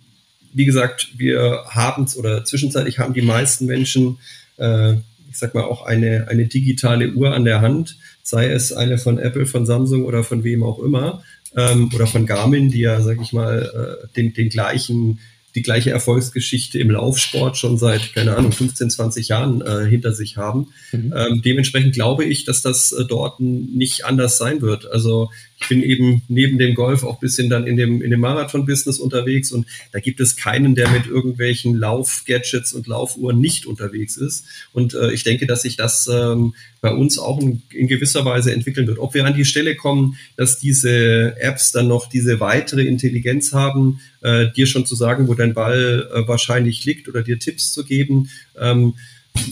wie 0.52 0.66
gesagt, 0.66 1.10
wir 1.18 1.64
haben 1.68 2.06
es 2.06 2.18
oder 2.18 2.44
zwischenzeitlich 2.44 2.98
haben 2.98 3.14
die 3.14 3.22
meisten 3.22 3.68
Menschen 3.68 4.18
äh, 4.58 4.96
ich 5.32 5.38
sag 5.38 5.56
mal, 5.56 5.64
auch 5.64 5.86
eine, 5.86 6.28
eine 6.28 6.46
digitale 6.46 7.14
Uhr 7.14 7.34
an 7.34 7.46
der 7.46 7.62
Hand, 7.62 7.98
sei 8.22 8.52
es 8.52 8.74
eine 8.74 8.98
von 8.98 9.18
Apple, 9.18 9.46
von 9.46 9.66
Samsung 9.66 10.06
oder 10.06 10.24
von 10.24 10.44
wem 10.44 10.64
auch 10.64 10.80
immer, 10.80 11.24
ähm, 11.56 11.90
oder 11.96 12.06
von 12.06 12.26
Garmin, 12.26 12.70
die 12.70 12.82
ja, 12.82 13.02
sag 13.02 13.20
ich 13.22 13.34
mal, 13.34 14.00
äh, 14.04 14.08
den, 14.16 14.34
den 14.34 14.50
gleichen 14.50 15.20
die 15.56 15.62
gleiche 15.62 15.92
Erfolgsgeschichte 15.92 16.80
im 16.80 16.92
Laufsport 16.92 17.58
schon 17.58 17.78
seit, 17.78 18.14
keine 18.14 18.38
Ahnung, 18.38 18.52
15, 18.52 18.90
20 18.90 19.28
Jahren 19.28 19.62
äh, 19.62 19.86
hinter 19.86 20.14
sich 20.14 20.38
haben. 20.38 20.68
Mhm. 20.92 21.14
Ähm, 21.16 21.42
dementsprechend 21.44 21.94
glaube 21.94 22.24
ich, 22.24 22.46
dass 22.46 22.62
das 22.62 22.92
äh, 22.92 23.04
dort 23.06 23.40
nicht 23.40 24.06
anders 24.06 24.38
sein 24.38 24.62
wird. 24.62 24.90
Also 24.90 25.30
bin 25.70 25.84
eben 25.84 26.22
neben 26.28 26.58
dem 26.58 26.76
Golf 26.76 27.04
auch 27.04 27.20
bisschen 27.20 27.50
dann 27.50 27.68
in 27.68 27.78
dem, 27.78 28.02
in 28.02 28.12
dem 28.12 28.20
Marathon-Business 28.20 29.00
unterwegs 29.00 29.52
und 29.52 29.66
da 29.92 30.00
gibt 30.00 30.20
es 30.20 30.36
keinen, 30.36 30.76
der 30.76 30.90
mit 30.90 31.08
irgendwelchen 31.08 31.76
Lauf-Gadgets 31.76 32.74
und 32.74 32.88
Laufuhren 32.88 33.40
nicht 33.40 33.66
unterwegs 33.66 34.18
ist. 34.18 34.46
Und 34.74 34.94
äh, 34.94 35.12
ich 35.12 35.24
denke, 35.24 35.46
dass 35.46 35.62
sich 35.62 35.78
das 35.78 36.08
ähm, 36.12 36.54
bei 36.82 36.94
uns 36.94 37.20
auch 37.20 37.40
in, 37.40 37.62
in, 37.70 37.88
gewisser 37.88 38.26
Weise 38.26 38.54
entwickeln 38.54 38.88
wird. 38.88 39.00
Ob 39.00 39.14
wir 39.14 39.26
an 39.26 39.36
die 39.36 39.46
Stelle 39.46 39.76
kommen, 39.76 40.18
dass 40.36 40.60
diese 40.60 41.36
Apps 41.40 41.72
dann 41.72 41.88
noch 41.88 42.10
diese 42.10 42.40
weitere 42.40 42.84
Intelligenz 42.84 43.54
haben, 43.54 44.02
äh, 44.22 44.48
dir 44.52 44.66
schon 44.66 44.86
zu 44.86 44.96
sagen, 44.96 45.28
wo 45.28 45.36
dein 45.36 45.54
Ball 45.54 46.10
äh, 46.14 46.28
wahrscheinlich 46.28 46.84
liegt 46.86 47.08
oder 47.08 47.22
dir 47.22 47.40
Tipps 47.40 47.72
zu 47.72 47.86
geben, 47.86 48.30
ähm, 48.60 48.96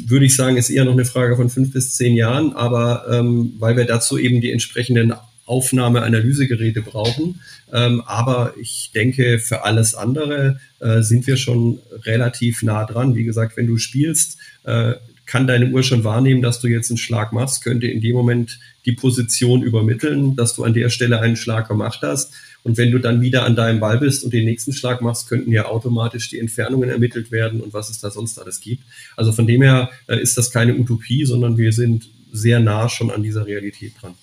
würde 0.06 0.26
ich 0.26 0.36
sagen, 0.36 0.58
ist 0.58 0.70
eher 0.70 0.86
noch 0.86 0.94
eine 0.94 1.06
Frage 1.06 1.36
von 1.36 1.50
fünf 1.50 1.72
bis 1.72 1.96
zehn 1.96 2.16
Jahren, 2.16 2.54
aber 2.54 3.06
ähm, 3.10 3.54
weil 3.60 3.78
wir 3.78 3.86
dazu 3.86 4.18
eben 4.18 4.42
die 4.42 4.52
entsprechenden 4.52 5.14
Aufnahme-Analysegeräte 5.50 6.82
brauchen. 6.82 7.42
Ähm, 7.74 8.02
aber 8.06 8.54
ich 8.60 8.92
denke, 8.94 9.40
für 9.40 9.64
alles 9.66 9.96
andere 9.96 10.60
äh, 10.80 11.02
sind 11.02 11.28
wir 11.28 11.38
schon 11.38 11.80
relativ 12.04 12.64
nah 12.64 12.86
dran. 12.86 13.16
Wie 13.16 13.24
gesagt, 13.24 13.58
wenn 13.58 13.68
du 13.68 13.78
spielst, 13.78 14.38
äh, 14.64 14.94
kann 15.26 15.46
deine 15.46 15.70
Uhr 15.70 15.84
schon 15.84 16.04
wahrnehmen, 16.04 16.42
dass 16.42 16.60
du 16.60 16.68
jetzt 16.68 16.90
einen 16.90 16.98
Schlag 16.98 17.34
machst, 17.34 17.64
könnte 17.64 17.88
in 17.88 18.02
dem 18.02 18.16
Moment 18.16 18.60
die 18.86 18.94
Position 18.94 19.62
übermitteln, 19.62 20.36
dass 20.36 20.56
du 20.56 20.64
an 20.64 20.74
der 20.74 20.90
Stelle 20.90 21.20
einen 21.20 21.36
Schlag 21.36 21.68
gemacht 21.68 22.00
hast. 22.02 22.34
Und 22.64 22.78
wenn 22.78 22.92
du 22.92 22.98
dann 23.00 23.22
wieder 23.22 23.46
an 23.46 23.56
deinem 23.56 23.80
Ball 23.80 24.00
bist 24.00 24.24
und 24.24 24.34
den 24.34 24.46
nächsten 24.46 24.74
Schlag 24.74 25.02
machst, 25.02 25.30
könnten 25.30 25.52
ja 25.52 25.66
automatisch 25.66 26.30
die 26.30 26.40
Entfernungen 26.40 26.90
ermittelt 26.90 27.32
werden 27.32 27.62
und 27.62 27.74
was 27.74 27.90
es 27.90 28.00
da 28.00 28.10
sonst 28.10 28.40
alles 28.40 28.60
gibt. 28.60 28.84
Also 29.16 29.32
von 29.32 29.46
dem 29.46 29.62
her 29.62 29.92
äh, 30.08 30.20
ist 30.20 30.38
das 30.38 30.52
keine 30.52 30.76
Utopie, 30.76 31.26
sondern 31.26 31.58
wir 31.58 31.74
sind 31.74 32.10
sehr 32.32 32.60
nah 32.60 32.90
schon 32.90 33.12
an 33.12 33.24
dieser 33.24 33.46
Realität 33.46 33.94
dran. 34.02 34.16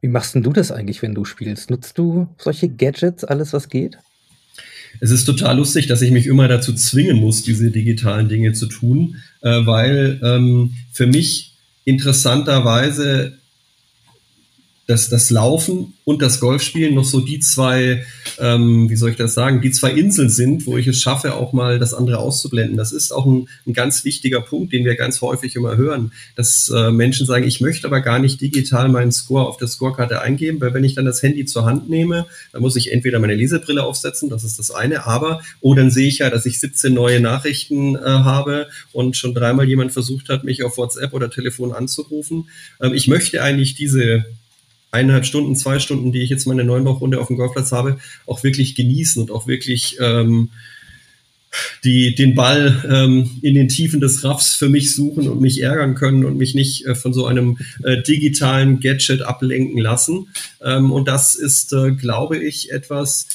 Wie 0.00 0.08
machst 0.08 0.34
denn 0.34 0.42
du 0.42 0.52
das 0.52 0.70
eigentlich, 0.70 1.02
wenn 1.02 1.14
du 1.14 1.24
spielst? 1.24 1.70
Nutzt 1.70 1.98
du 1.98 2.28
solche 2.38 2.68
Gadgets, 2.68 3.24
alles 3.24 3.52
was 3.52 3.68
geht? 3.68 3.98
Es 5.00 5.10
ist 5.10 5.24
total 5.24 5.56
lustig, 5.56 5.86
dass 5.86 6.02
ich 6.02 6.10
mich 6.10 6.26
immer 6.26 6.48
dazu 6.48 6.72
zwingen 6.74 7.18
muss, 7.18 7.42
diese 7.42 7.70
digitalen 7.70 8.28
Dinge 8.28 8.52
zu 8.52 8.66
tun, 8.66 9.16
äh, 9.42 9.66
weil 9.66 10.20
ähm, 10.22 10.74
für 10.92 11.06
mich 11.06 11.56
interessanterweise 11.84 13.38
das, 14.86 15.08
das 15.08 15.30
Laufen 15.30 15.94
und 16.04 16.22
das 16.22 16.38
Golfspielen 16.38 16.94
noch 16.94 17.04
so 17.04 17.20
die 17.20 17.40
zwei, 17.40 18.06
ähm, 18.38 18.88
wie 18.88 18.94
soll 18.94 19.10
ich 19.10 19.16
das 19.16 19.34
sagen, 19.34 19.60
die 19.60 19.72
zwei 19.72 19.90
Inseln 19.90 20.30
sind, 20.30 20.66
wo 20.66 20.76
ich 20.76 20.86
es 20.86 21.00
schaffe, 21.02 21.34
auch 21.34 21.52
mal 21.52 21.80
das 21.80 21.92
andere 21.92 22.18
auszublenden. 22.18 22.76
Das 22.76 22.92
ist 22.92 23.10
auch 23.10 23.26
ein, 23.26 23.48
ein 23.66 23.72
ganz 23.72 24.04
wichtiger 24.04 24.40
Punkt, 24.40 24.72
den 24.72 24.84
wir 24.84 24.94
ganz 24.94 25.20
häufig 25.22 25.56
immer 25.56 25.76
hören, 25.76 26.12
dass 26.36 26.70
äh, 26.72 26.92
Menschen 26.92 27.26
sagen, 27.26 27.44
ich 27.44 27.60
möchte 27.60 27.88
aber 27.88 28.00
gar 28.00 28.20
nicht 28.20 28.40
digital 28.40 28.88
meinen 28.88 29.10
Score 29.10 29.46
auf 29.48 29.56
der 29.56 29.66
Scorekarte 29.66 30.20
eingeben, 30.20 30.60
weil 30.60 30.72
wenn 30.72 30.84
ich 30.84 30.94
dann 30.94 31.04
das 31.04 31.20
Handy 31.20 31.46
zur 31.46 31.64
Hand 31.64 31.90
nehme, 31.90 32.26
dann 32.52 32.62
muss 32.62 32.76
ich 32.76 32.92
entweder 32.92 33.18
meine 33.18 33.34
Lesebrille 33.34 33.82
aufsetzen, 33.82 34.30
das 34.30 34.44
ist 34.44 34.60
das 34.60 34.70
eine, 34.70 35.06
aber, 35.06 35.42
oh, 35.60 35.74
dann 35.74 35.90
sehe 35.90 36.06
ich 36.06 36.18
ja, 36.18 36.30
dass 36.30 36.46
ich 36.46 36.60
17 36.60 36.94
neue 36.94 37.18
Nachrichten 37.18 37.96
äh, 37.96 38.00
habe 38.02 38.68
und 38.92 39.16
schon 39.16 39.34
dreimal 39.34 39.66
jemand 39.66 39.92
versucht 39.92 40.28
hat, 40.28 40.44
mich 40.44 40.62
auf 40.62 40.76
WhatsApp 40.76 41.12
oder 41.12 41.28
Telefon 41.28 41.72
anzurufen. 41.72 42.48
Ähm, 42.80 42.94
ich 42.94 43.08
möchte 43.08 43.42
eigentlich 43.42 43.74
diese 43.74 44.24
eineinhalb 44.96 45.26
Stunden, 45.26 45.56
zwei 45.56 45.78
Stunden, 45.78 46.12
die 46.12 46.22
ich 46.22 46.30
jetzt 46.30 46.46
meine 46.46 46.64
Neunbauchrunde 46.64 47.20
auf 47.20 47.28
dem 47.28 47.36
Golfplatz 47.36 47.72
habe, 47.72 47.98
auch 48.26 48.42
wirklich 48.42 48.74
genießen 48.74 49.22
und 49.22 49.30
auch 49.30 49.46
wirklich 49.46 49.96
ähm, 50.00 50.50
die 51.84 52.14
den 52.14 52.34
Ball 52.34 52.84
ähm, 52.88 53.30
in 53.42 53.54
den 53.54 53.68
Tiefen 53.68 54.00
des 54.00 54.24
Raffs 54.24 54.54
für 54.54 54.68
mich 54.68 54.94
suchen 54.94 55.28
und 55.28 55.40
mich 55.40 55.62
ärgern 55.62 55.94
können 55.94 56.24
und 56.24 56.36
mich 56.36 56.54
nicht 56.54 56.86
äh, 56.86 56.94
von 56.94 57.12
so 57.12 57.26
einem 57.26 57.58
äh, 57.82 58.02
digitalen 58.02 58.80
Gadget 58.80 59.22
ablenken 59.22 59.78
lassen. 59.78 60.28
Ähm, 60.62 60.92
und 60.92 61.08
das 61.08 61.34
ist, 61.34 61.72
äh, 61.72 61.92
glaube 61.92 62.38
ich, 62.38 62.72
etwas, 62.72 63.26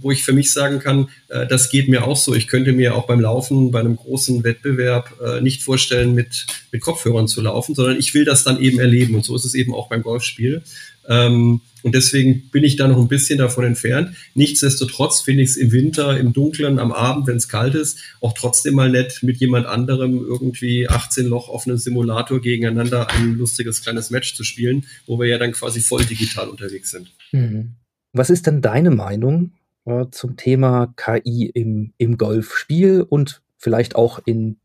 wo 0.00 0.10
ich 0.10 0.22
für 0.22 0.32
mich 0.32 0.52
sagen 0.52 0.78
kann, 0.78 1.08
äh, 1.28 1.46
das 1.46 1.70
geht 1.70 1.88
mir 1.88 2.06
auch 2.06 2.16
so. 2.16 2.34
Ich 2.34 2.46
könnte 2.46 2.72
mir 2.72 2.94
auch 2.94 3.06
beim 3.06 3.20
Laufen 3.20 3.70
bei 3.70 3.80
einem 3.80 3.96
großen 3.96 4.44
Wettbewerb 4.44 5.14
äh, 5.24 5.40
nicht 5.40 5.62
vorstellen, 5.62 6.14
mit, 6.14 6.46
mit 6.72 6.80
Kopfhörern 6.80 7.28
zu 7.28 7.40
laufen, 7.40 7.74
sondern 7.74 7.98
ich 7.98 8.14
will 8.14 8.24
das 8.24 8.44
dann 8.44 8.60
eben 8.60 8.78
erleben. 8.78 9.14
Und 9.14 9.24
so 9.24 9.34
ist 9.34 9.44
es 9.44 9.54
eben 9.54 9.74
auch 9.74 9.88
beim 9.88 10.02
Golfspiel. 10.02 10.62
Ähm, 11.08 11.60
und 11.82 11.94
deswegen 11.94 12.50
bin 12.50 12.64
ich 12.64 12.76
da 12.76 12.88
noch 12.88 12.98
ein 12.98 13.08
bisschen 13.08 13.38
davon 13.38 13.64
entfernt. 13.64 14.14
Nichtsdestotrotz 14.34 15.20
finde 15.20 15.42
ich 15.42 15.50
es 15.50 15.56
im 15.56 15.72
Winter, 15.72 16.18
im 16.18 16.32
Dunkeln, 16.32 16.78
am 16.78 16.92
Abend, 16.92 17.26
wenn 17.26 17.36
es 17.36 17.48
kalt 17.48 17.74
ist, 17.74 18.00
auch 18.20 18.32
trotzdem 18.32 18.74
mal 18.74 18.90
nett, 18.90 19.20
mit 19.22 19.38
jemand 19.38 19.66
anderem 19.66 20.18
irgendwie 20.18 20.88
18 20.88 21.26
Loch 21.26 21.48
auf 21.48 21.66
einem 21.66 21.78
Simulator 21.78 22.40
gegeneinander 22.40 23.10
ein 23.10 23.38
lustiges 23.38 23.82
kleines 23.82 24.10
Match 24.10 24.34
zu 24.34 24.44
spielen, 24.44 24.86
wo 25.06 25.18
wir 25.18 25.26
ja 25.26 25.38
dann 25.38 25.52
quasi 25.52 25.80
voll 25.80 26.04
digital 26.04 26.48
unterwegs 26.48 26.90
sind. 26.90 27.12
Mhm. 27.32 27.72
Was 28.12 28.30
ist 28.30 28.46
denn 28.46 28.60
deine 28.60 28.90
Meinung 28.90 29.52
äh, 29.84 30.06
zum 30.10 30.36
Thema 30.36 30.92
KI 30.96 31.50
im, 31.54 31.92
im 31.98 32.18
Golfspiel 32.18 33.02
und 33.08 33.42
vielleicht 33.56 33.94
auch 33.96 34.20
in 34.24 34.56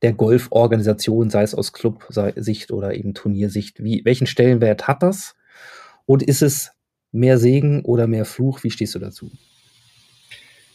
der 0.00 0.14
Golforganisation, 0.14 1.30
sei 1.30 1.42
es 1.42 1.54
aus 1.54 1.72
Clubsicht 1.72 2.70
oder 2.70 2.94
eben 2.94 3.14
Turniersicht? 3.14 3.82
Wie, 3.84 4.04
welchen 4.04 4.26
Stellenwert 4.26 4.88
hat 4.88 5.02
das? 5.02 5.34
Und 6.06 6.22
ist 6.22 6.42
es 6.42 6.70
mehr 7.12 7.38
Segen 7.38 7.84
oder 7.84 8.06
mehr 8.06 8.24
Fluch? 8.24 8.64
Wie 8.64 8.70
stehst 8.70 8.94
du 8.94 8.98
dazu? 8.98 9.30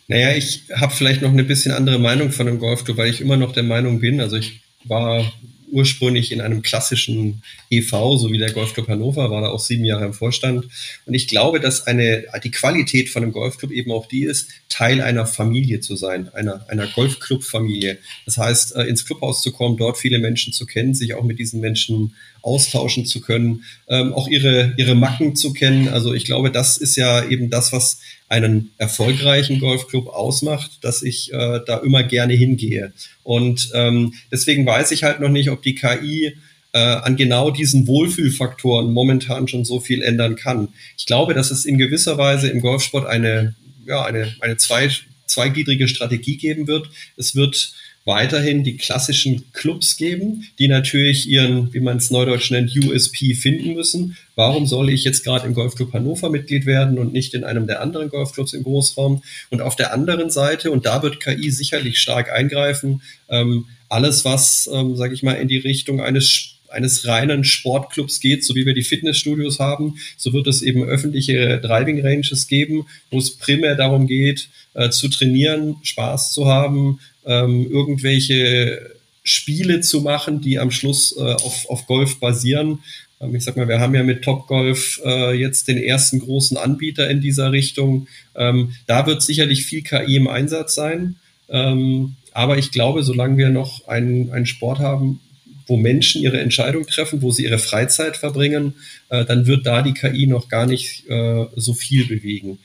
Naja, 0.08 0.36
ich 0.36 0.64
habe 0.74 0.94
vielleicht 0.94 1.22
noch 1.22 1.32
eine 1.32 1.44
bisschen 1.44 1.74
andere 1.74 2.00
Meinung 2.00 2.32
von 2.32 2.46
dem 2.46 2.60
Golftour, 2.60 2.96
weil 2.98 3.10
ich 3.10 3.20
immer 3.20 3.36
noch 3.36 3.52
der 3.52 3.64
Meinung 3.64 4.00
bin, 4.00 4.22
also 4.22 4.38
ich 4.38 4.62
war 4.86 5.30
ursprünglich 5.72 6.32
in 6.32 6.42
einem 6.42 6.62
klassischen 6.62 7.42
EV, 7.70 8.18
so 8.18 8.32
wie 8.32 8.38
der 8.38 8.52
Golfclub 8.52 8.88
Hannover, 8.88 9.30
war 9.30 9.42
da 9.42 9.50
auch 9.50 9.60
sieben 9.60 9.86
Jahre 9.86 10.06
im 10.06 10.14
Vorstand. 10.14 10.66
Und 11.06 11.14
ich 11.14 11.28
glaube, 11.28 11.60
dass 11.60 11.88
eine, 11.88 12.26
die 12.44 12.52
Qualität 12.52 13.10
von 13.10 13.24
einem 13.24 13.32
Golfclub 13.32 13.72
eben 13.72 13.92
auch 13.92 14.08
die 14.08 14.24
ist, 14.24 14.50
Teil 14.70 15.02
einer 15.02 15.26
Familie 15.26 15.80
zu 15.80 15.96
sein, 15.96 16.30
einer, 16.34 16.66
einer 16.70 16.88
Golfclub-Familie. 16.88 17.98
Das 18.26 18.38
heißt, 18.38 18.76
äh, 18.76 18.84
ins 18.84 19.06
Clubhaus 19.06 19.42
zu 19.42 19.52
kommen, 19.52 19.78
dort 19.78 19.98
viele 19.98 20.20
Menschen 20.20 20.54
zu 20.54 20.66
kennen, 20.66 20.94
sich 20.94 21.14
auch 21.14 21.24
mit 21.24 21.40
diesen 21.40 21.60
Menschen 21.60 22.16
austauschen 22.42 23.06
zu 23.06 23.20
können, 23.20 23.66
ähm, 23.90 24.14
auch 24.14 24.28
ihre, 24.28 24.74
ihre 24.78 24.96
Macken 24.96 25.36
zu 25.36 25.54
kennen. 25.54 25.90
Also 25.90 26.14
ich 26.14 26.26
glaube, 26.26 26.52
das 26.52 26.78
ist 26.78 26.96
ja 26.96 27.28
eben 27.28 27.50
das, 27.50 27.74
was 27.74 28.00
einen 28.30 28.72
erfolgreichen 28.78 29.60
Golfclub 29.60 30.08
ausmacht, 30.08 30.80
dass 30.82 31.02
ich 31.02 31.34
äh, 31.34 31.62
da 31.66 31.78
immer 31.78 32.04
gerne 32.04 32.34
hingehe. 32.34 32.92
Und 33.24 33.70
ähm, 33.74 34.14
deswegen 34.32 34.66
weiß 34.66 34.92
ich 34.92 35.04
halt 35.04 35.20
noch 35.20 35.30
nicht, 35.30 35.50
ob 35.50 35.62
die 35.62 35.76
KI 35.76 36.36
äh, 36.74 36.78
an 36.78 37.16
genau 37.16 37.52
diesen 37.52 37.88
Wohlfühlfaktoren 37.88 38.92
momentan 38.92 39.48
schon 39.48 39.64
so 39.64 39.80
viel 39.80 40.02
ändern 40.02 40.36
kann. 40.36 40.70
Ich 40.98 41.06
glaube, 41.06 41.34
dass 41.34 41.52
es 41.52 41.66
in 41.66 41.78
gewisser 41.78 42.18
Weise 42.18 42.50
im 42.50 42.60
Golfsport 42.60 43.08
eine, 43.08 43.56
ja, 43.86 44.04
eine, 44.04 44.36
eine 44.42 44.58
zwei, 44.58 44.90
zweigliedrige 45.26 45.88
Strategie 45.88 46.36
geben 46.36 46.68
wird. 46.68 46.90
Es 47.16 47.36
wird 47.36 47.74
weiterhin 48.08 48.64
die 48.64 48.78
klassischen 48.78 49.52
Clubs 49.52 49.98
geben, 49.98 50.48
die 50.60 50.70
natürlich 50.70 51.28
ihren, 51.28 51.74
wie 51.74 51.82
man 51.82 51.98
es 51.98 52.10
neudeutsch 52.10 52.50
nennt, 52.52 52.74
USP 52.76 53.36
finden 53.36 53.74
müssen. 53.74 54.16
Warum 54.36 54.66
soll 54.66 54.90
ich 54.90 55.04
jetzt 55.04 55.26
gerade 55.26 55.46
im 55.46 55.54
Golfclub 55.54 55.92
Hannover 55.92 56.30
Mitglied 56.30 56.66
werden 56.66 56.98
und 56.98 57.12
nicht 57.12 57.34
in 57.34 57.44
einem 57.44 57.68
der 57.68 57.82
anderen 57.82 58.10
Golfclubs 58.10 58.54
im 58.54 58.64
Großraum? 58.64 59.22
Und 59.50 59.62
auf 59.62 59.76
der 59.76 59.94
anderen 59.94 60.30
Seite, 60.30 60.72
und 60.72 60.86
da 60.86 61.04
wird 61.04 61.20
KI 61.20 61.52
sicherlich 61.52 62.00
stark 62.00 62.32
eingreifen, 62.32 63.02
ähm, 63.30 63.66
alles, 63.90 64.24
was, 64.24 64.70
ähm, 64.74 64.96
sage 64.96 65.14
ich 65.14 65.22
mal, 65.22 65.34
in 65.34 65.50
die 65.50 65.58
Richtung 65.58 66.00
eines 66.00 66.54
eines 66.70 67.08
reinen 67.08 67.46
Sportclubs 67.46 68.20
geht, 68.20 68.44
so 68.44 68.54
wie 68.54 68.66
wir 68.66 68.74
die 68.74 68.84
Fitnessstudios 68.84 69.60
haben, 69.60 69.96
so 70.18 70.34
wird 70.34 70.48
es 70.48 70.62
eben 70.62 70.84
öffentliche 70.84 71.60
Driving 71.60 72.06
Ranges 72.06 72.48
geben, 72.48 72.86
wo 73.10 73.20
es 73.20 73.38
primär 73.38 73.76
darum 73.76 74.06
geht, 74.06 74.50
äh, 74.74 74.90
zu 74.90 75.08
trainieren, 75.08 75.78
Spaß 75.84 76.34
zu 76.34 76.46
haben, 76.46 77.00
ähm, 77.28 77.70
irgendwelche 77.70 78.96
Spiele 79.24 79.82
zu 79.82 80.02
machen, 80.02 80.42
die 80.42 80.58
am 80.58 80.72
Schluss 80.72 81.16
äh, 81.18 81.22
auf, 81.22 81.70
auf 81.70 81.86
Golf 81.86 82.20
basieren. 82.20 82.80
Ähm, 83.20 83.36
ich 83.36 83.44
sag 83.44 83.58
mal, 83.58 83.68
wir 83.68 83.80
haben 83.80 83.94
ja 83.94 84.04
mit 84.04 84.24
Topgolf 84.24 85.02
äh, 85.06 85.34
jetzt 85.34 85.68
den 85.68 85.78
ersten 85.78 86.20
großen 86.20 86.58
Anbieter 86.58 87.10
in 87.10 87.22
dieser 87.22 87.52
Richtung. 87.52 88.08
Ähm, 88.36 88.74
da 88.88 89.06
wird 89.06 89.22
sicherlich 89.22 89.66
viel 89.66 89.84
KI 89.84 90.16
im 90.16 90.28
Einsatz 90.28 90.76
sein. 90.76 91.18
Ähm, 91.50 92.16
aber 92.32 92.58
ich 92.58 92.72
glaube, 92.72 93.04
solange 93.04 93.38
wir 93.38 93.50
noch 93.50 93.88
einen, 93.88 94.32
einen 94.32 94.46
Sport 94.46 94.80
haben, 94.80 95.20
wo 95.66 95.76
Menschen 95.76 96.22
ihre 96.22 96.40
Entscheidung 96.40 96.88
treffen, 96.88 97.22
wo 97.22 97.32
sie 97.32 97.44
ihre 97.44 97.60
Freizeit 97.60 98.16
verbringen, 98.16 98.76
äh, 99.10 99.26
dann 99.26 99.46
wird 99.46 99.66
da 99.66 99.82
die 99.82 99.94
KI 99.94 100.28
noch 100.28 100.48
gar 100.48 100.66
nicht 100.66 101.10
äh, 101.10 101.46
so 101.56 101.74
viel 101.74 102.08
bewegen. 102.08 102.60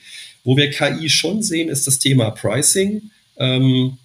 Wo 0.44 0.56
wir 0.56 0.70
KI 0.70 1.08
schon 1.08 1.42
sehen, 1.42 1.68
ist 1.68 1.86
das 1.86 1.98
Thema 1.98 2.30
Pricing. 2.30 3.10
Ähm, 3.36 3.98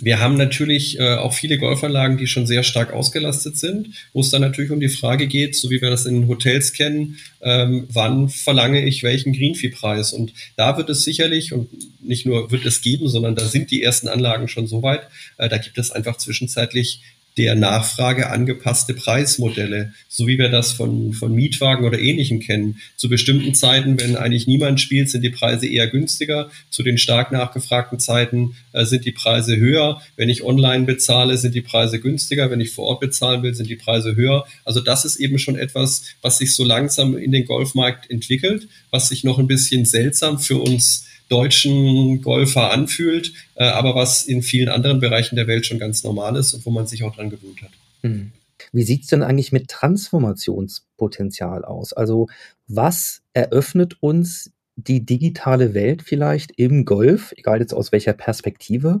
wir 0.00 0.18
haben 0.18 0.36
natürlich 0.36 0.98
äh, 0.98 1.14
auch 1.14 1.34
viele 1.34 1.58
Golfanlagen, 1.58 2.16
die 2.16 2.26
schon 2.26 2.46
sehr 2.46 2.62
stark 2.62 2.92
ausgelastet 2.92 3.58
sind, 3.58 3.88
wo 4.12 4.20
es 4.20 4.30
dann 4.30 4.40
natürlich 4.40 4.70
um 4.70 4.80
die 4.80 4.88
Frage 4.88 5.26
geht, 5.26 5.56
so 5.56 5.70
wie 5.70 5.80
wir 5.82 5.90
das 5.90 6.06
in 6.06 6.26
Hotels 6.26 6.72
kennen, 6.72 7.18
ähm, 7.42 7.86
wann 7.92 8.28
verlange 8.28 8.84
ich 8.84 9.02
welchen 9.02 9.32
Greenfee-Preis? 9.32 10.12
Und 10.12 10.32
da 10.56 10.76
wird 10.78 10.88
es 10.90 11.04
sicherlich, 11.04 11.52
und 11.52 11.68
nicht 12.02 12.26
nur 12.26 12.50
wird 12.50 12.64
es 12.64 12.80
geben, 12.80 13.08
sondern 13.08 13.34
da 13.34 13.44
sind 13.44 13.70
die 13.70 13.82
ersten 13.82 14.08
Anlagen 14.08 14.48
schon 14.48 14.66
so 14.66 14.82
weit, 14.82 15.02
äh, 15.36 15.48
da 15.48 15.58
gibt 15.58 15.76
es 15.78 15.90
einfach 15.90 16.16
zwischenzeitlich 16.16 17.00
der 17.36 17.54
Nachfrage 17.54 18.30
angepasste 18.30 18.92
Preismodelle, 18.92 19.92
so 20.08 20.26
wie 20.26 20.38
wir 20.38 20.48
das 20.48 20.72
von, 20.72 21.12
von 21.12 21.34
Mietwagen 21.34 21.86
oder 21.86 21.98
Ähnlichem 21.98 22.40
kennen. 22.40 22.80
Zu 22.96 23.08
bestimmten 23.08 23.54
Zeiten, 23.54 24.00
wenn 24.00 24.16
eigentlich 24.16 24.46
niemand 24.46 24.80
spielt, 24.80 25.08
sind 25.08 25.22
die 25.22 25.30
Preise 25.30 25.66
eher 25.66 25.86
günstiger. 25.86 26.50
Zu 26.70 26.82
den 26.82 26.98
stark 26.98 27.32
nachgefragten 27.32 28.00
Zeiten 28.00 28.56
äh, 28.72 28.84
sind 28.84 29.04
die 29.04 29.12
Preise 29.12 29.56
höher. 29.56 30.02
Wenn 30.16 30.28
ich 30.28 30.42
online 30.42 30.84
bezahle, 30.84 31.38
sind 31.38 31.54
die 31.54 31.60
Preise 31.60 32.00
günstiger. 32.00 32.50
Wenn 32.50 32.60
ich 32.60 32.70
vor 32.70 32.86
Ort 32.86 33.00
bezahlen 33.00 33.42
will, 33.42 33.54
sind 33.54 33.70
die 33.70 33.76
Preise 33.76 34.16
höher. 34.16 34.44
Also 34.64 34.80
das 34.80 35.04
ist 35.04 35.16
eben 35.16 35.38
schon 35.38 35.56
etwas, 35.56 36.04
was 36.22 36.38
sich 36.38 36.54
so 36.54 36.64
langsam 36.64 37.16
in 37.16 37.32
den 37.32 37.46
Golfmarkt 37.46 38.10
entwickelt, 38.10 38.68
was 38.90 39.08
sich 39.08 39.24
noch 39.24 39.38
ein 39.38 39.46
bisschen 39.46 39.84
seltsam 39.84 40.38
für 40.38 40.58
uns 40.58 41.06
deutschen 41.30 42.22
Golfer 42.22 42.70
anfühlt, 42.72 43.32
äh, 43.54 43.64
aber 43.64 43.94
was 43.94 44.24
in 44.24 44.42
vielen 44.42 44.68
anderen 44.68 45.00
Bereichen 45.00 45.36
der 45.36 45.46
Welt 45.46 45.66
schon 45.66 45.78
ganz 45.78 46.04
normal 46.04 46.36
ist 46.36 46.54
und 46.54 46.66
wo 46.66 46.70
man 46.70 46.86
sich 46.86 47.04
auch 47.04 47.14
dran 47.14 47.30
gewöhnt 47.30 47.62
hat. 47.62 47.70
Hm. 48.02 48.32
Wie 48.72 48.82
sieht's 48.82 49.06
denn 49.08 49.22
eigentlich 49.22 49.52
mit 49.52 49.68
Transformationspotenzial 49.68 51.64
aus? 51.64 51.92
Also 51.92 52.28
was 52.68 53.22
eröffnet 53.32 53.96
uns 54.00 54.52
die 54.76 55.04
digitale 55.04 55.74
Welt 55.74 56.02
vielleicht 56.02 56.52
im 56.52 56.84
Golf, 56.84 57.32
egal 57.36 57.60
jetzt 57.60 57.74
aus 57.74 57.92
welcher 57.92 58.12
Perspektive, 58.12 59.00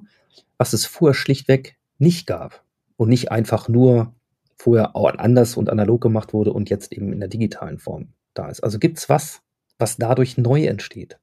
was 0.58 0.72
es 0.72 0.86
vorher 0.86 1.14
schlichtweg 1.14 1.76
nicht 1.98 2.26
gab 2.26 2.64
und 2.96 3.08
nicht 3.08 3.30
einfach 3.30 3.68
nur 3.68 4.14
vorher 4.56 4.94
auch 4.94 5.14
anders 5.16 5.56
und 5.56 5.70
analog 5.70 6.00
gemacht 6.02 6.32
wurde 6.32 6.52
und 6.52 6.68
jetzt 6.70 6.92
eben 6.92 7.12
in 7.12 7.20
der 7.20 7.28
digitalen 7.28 7.78
Form 7.78 8.08
da 8.34 8.48
ist. 8.48 8.60
Also 8.60 8.78
gibt's 8.78 9.08
was, 9.08 9.40
was 9.78 9.96
dadurch 9.96 10.36
neu 10.36 10.66
entsteht? 10.66 11.18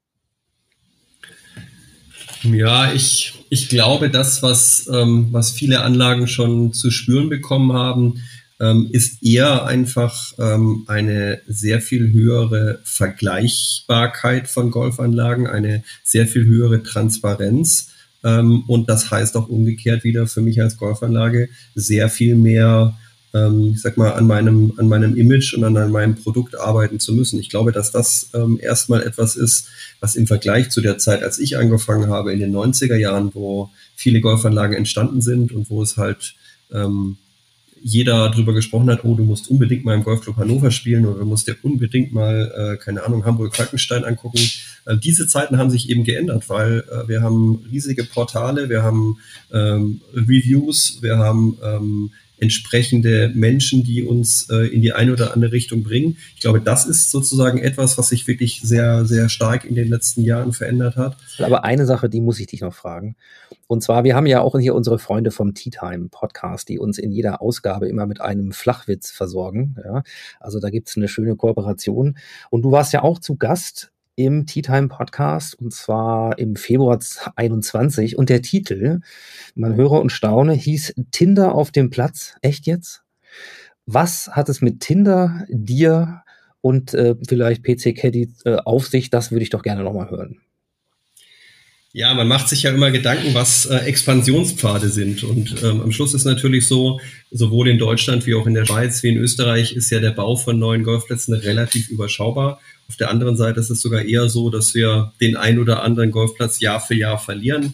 Ja, 2.44 2.92
ich, 2.94 3.34
ich 3.50 3.70
glaube, 3.70 4.10
das, 4.10 4.44
was, 4.44 4.88
ähm, 4.92 5.28
was 5.32 5.52
viele 5.52 5.82
Anlagen 5.82 6.28
schon 6.28 6.74
zu 6.74 6.92
spüren 6.92 7.30
bekommen 7.30 7.74
haben, 7.74 8.22
ähm, 8.60 8.90
ist 8.92 9.24
eher 9.24 9.66
einfach 9.66 10.34
ähm, 10.40 10.84
eine 10.88 11.42
sehr 11.48 11.82
viel 11.82 12.12
höhere 12.12 12.80
Vergleichbarkeit 12.84 14.48
von 14.48 14.72
Golfanlagen, 14.72 15.48
eine 15.48 15.84
sehr 16.04 16.28
viel 16.28 16.46
höhere 16.46 16.84
Transparenz. 16.84 17.90
Ähm, 18.24 18.64
und 18.68 18.90
das 18.90 19.12
heißt 19.12 19.38
auch 19.38 19.48
umgekehrt 19.48 20.04
wieder 20.04 20.28
für 20.28 20.42
mich 20.42 20.62
als 20.62 20.78
Golfanlage 20.78 21.50
sehr 21.76 22.10
viel 22.10 22.36
mehr 22.36 22.98
ähm, 23.38 23.72
ich 23.74 23.82
sag 23.82 23.98
mal, 23.98 24.14
an 24.14 24.26
meinem, 24.28 24.74
an 24.78 24.88
meinem 24.88 25.16
Image 25.16 25.54
und 25.54 25.64
an 25.64 25.92
meinem 25.92 26.16
Produkt 26.16 26.60
arbeiten 26.60 27.00
zu 27.00 27.14
müssen. 27.14 27.40
Ich 27.40 27.50
glaube, 27.50 27.72
dass 27.72 27.92
das 27.92 28.30
ähm, 28.34 28.60
erstmal 28.62 29.04
etwas 29.04 29.36
ist, 29.36 29.68
was 30.00 30.16
im 30.16 30.28
Vergleich 30.28 30.70
zu 30.70 30.82
der 30.82 30.98
Zeit, 30.98 31.24
als 31.24 31.40
ich 31.40 31.58
angefangen 31.58 32.10
habe 32.10 32.34
in 32.34 32.40
den 32.40 32.56
90er 32.56 32.96
Jahren, 32.96 33.34
wo 33.34 33.70
viele 33.96 34.22
Golfanlagen 34.22 34.76
entstanden 34.76 35.22
sind 35.22 35.52
und 35.52 35.70
wo 35.70 35.82
es 35.82 35.98
halt 35.98 36.36
ähm, 36.72 37.18
jeder 37.82 38.30
darüber 38.30 38.54
gesprochen 38.54 38.90
hat, 38.90 39.04
oh, 39.04 39.16
du 39.16 39.24
musst 39.24 39.50
unbedingt 39.50 39.86
mal 39.86 39.96
im 39.96 40.04
Golfclub 40.04 40.38
Hannover 40.38 40.72
spielen 40.72 41.06
oder 41.06 41.20
du 41.20 41.26
musst 41.26 41.48
dir 41.48 41.56
unbedingt 41.62 42.12
mal, 42.12 42.52
äh, 42.56 42.78
keine 42.78 43.04
Ahnung, 43.04 43.26
Hamburg-Falkenstein 43.26 44.04
angucken. 44.04 44.40
Äh, 44.86 44.98
diese 44.98 45.28
Zeiten 45.28 45.58
haben 45.58 45.70
sich 45.70 45.90
eben 45.90 46.04
geändert, 46.04 46.50
weil 46.50 46.84
äh, 46.92 47.08
wir 47.08 47.22
haben 47.22 47.64
riesige 47.72 48.04
Portale, 48.04 48.70
wir 48.70 48.84
haben 48.84 49.18
ähm, 49.54 50.02
Reviews, 50.14 51.00
wir 51.02 51.18
haben 51.18 51.58
ähm, 51.64 52.12
entsprechende 52.40 53.32
Menschen, 53.34 53.84
die 53.84 54.04
uns 54.04 54.50
äh, 54.50 54.68
in 54.68 54.82
die 54.82 54.94
eine 54.94 55.12
oder 55.12 55.34
andere 55.34 55.52
Richtung 55.52 55.84
bringen. 55.84 56.18
Ich 56.36 56.42
glaube, 56.42 56.62
das 56.62 56.86
ist 56.86 57.12
sozusagen 57.12 57.58
etwas, 57.58 57.98
was 57.98 58.10
sich 58.10 58.28
wirklich 58.28 58.62
sehr, 58.62 59.06
sehr 59.06 59.30
stark 59.30 59.66
in 59.66 59.76
den 59.76 59.90
letzten 59.90 60.24
Jahren 60.24 60.54
verändert 60.54 60.96
hat. 60.96 61.18
Aber 61.40 61.64
eine 61.64 61.86
Sache, 61.86 62.10
die 62.10 62.22
muss 62.22 62.40
ich 62.40 62.48
dich 62.48 62.62
noch 62.62 62.74
fragen. 62.74 63.16
Und 63.68 63.84
zwar, 63.84 64.04
wir 64.04 64.16
haben 64.16 64.28
ja 64.28 64.42
auch 64.42 64.58
hier 64.58 64.76
unsere 64.76 65.00
Freunde 65.00 65.32
vom 65.32 65.54
Tea 65.54 65.72
Time 65.72 66.08
Podcast, 66.10 66.70
die 66.70 66.80
uns 66.80 66.98
in 66.98 67.12
jeder 67.12 67.42
Ausgabe 67.42 67.88
immer 67.88 68.06
mit 68.06 68.22
einem 68.22 68.52
Flachwitz 68.52 69.12
versorgen. 69.12 69.76
Ja? 69.84 70.04
Also 70.40 70.60
da 70.60 70.70
gibt's 70.70 70.96
eine 70.96 71.08
schöne 71.08 71.36
Kooperation. 71.36 72.18
Und 72.50 72.62
du 72.62 72.72
warst 72.72 72.94
ja 72.94 73.04
auch 73.04 73.20
zu 73.20 73.36
Gast 73.36 73.92
im 74.18 74.48
Tea 74.48 74.64
Time 74.64 74.88
Podcast 74.90 75.58
und 75.60 75.72
zwar 75.72 76.38
im 76.40 76.56
Februar 76.56 77.00
21 77.36 78.18
und 78.18 78.30
der 78.30 78.42
Titel, 78.42 79.00
man 79.56 79.76
höre 79.76 79.92
und 79.92 80.12
staune, 80.12 80.54
hieß 80.54 80.96
Tinder 81.12 81.56
auf 81.56 81.72
dem 81.72 81.90
Platz. 81.92 82.36
Echt 82.42 82.66
jetzt? 82.66 83.04
Was 83.86 84.30
hat 84.30 84.50
es 84.50 84.62
mit 84.62 84.82
Tinder, 84.82 85.46
dir 85.50 86.24
und 86.62 86.94
äh, 86.96 87.16
vielleicht 87.28 87.64
PC 87.64 87.96
Caddy 87.96 88.34
äh, 88.44 88.56
auf 88.56 88.88
sich? 88.88 89.12
Das 89.12 89.32
würde 89.32 89.44
ich 89.44 89.52
doch 89.52 89.62
gerne 89.62 89.84
nochmal 89.84 90.10
hören. 90.10 90.42
Ja, 91.98 92.14
man 92.14 92.28
macht 92.28 92.48
sich 92.48 92.62
ja 92.62 92.70
immer 92.70 92.92
Gedanken, 92.92 93.34
was 93.34 93.66
äh, 93.66 93.78
Expansionspfade 93.78 94.90
sind. 94.90 95.24
Und 95.24 95.64
ähm, 95.64 95.82
am 95.82 95.92
Schluss 95.92 96.14
ist 96.14 96.26
natürlich 96.26 96.68
so, 96.68 97.02
sowohl 97.32 97.70
in 97.70 97.80
Deutschland 97.80 98.28
wie 98.28 98.36
auch 98.36 98.46
in 98.46 98.54
der 98.54 98.68
Schweiz 98.68 99.02
wie 99.02 99.08
in 99.08 99.18
Österreich 99.18 99.76
ist 99.76 99.90
ja 99.90 100.00
der 100.00 100.12
Bau 100.12 100.36
von 100.36 100.60
neuen 100.60 100.84
Golfplätzen 100.84 101.34
relativ 101.34 101.90
überschaubar. 101.90 102.60
Auf 102.88 102.98
der 102.98 103.10
anderen 103.10 103.36
Seite 103.36 103.60
ist 103.60 103.72
es 103.72 103.82
sogar 103.82 104.04
eher 104.04 104.30
so, 104.30 104.52
dass 104.52 104.76
wir 104.76 105.12
den 105.20 105.36
ein 105.36 105.58
oder 105.58 105.82
anderen 105.82 106.12
Golfplatz 106.12 106.60
Jahr 106.60 106.80
für 106.80 106.94
Jahr 106.94 107.18
verlieren, 107.18 107.74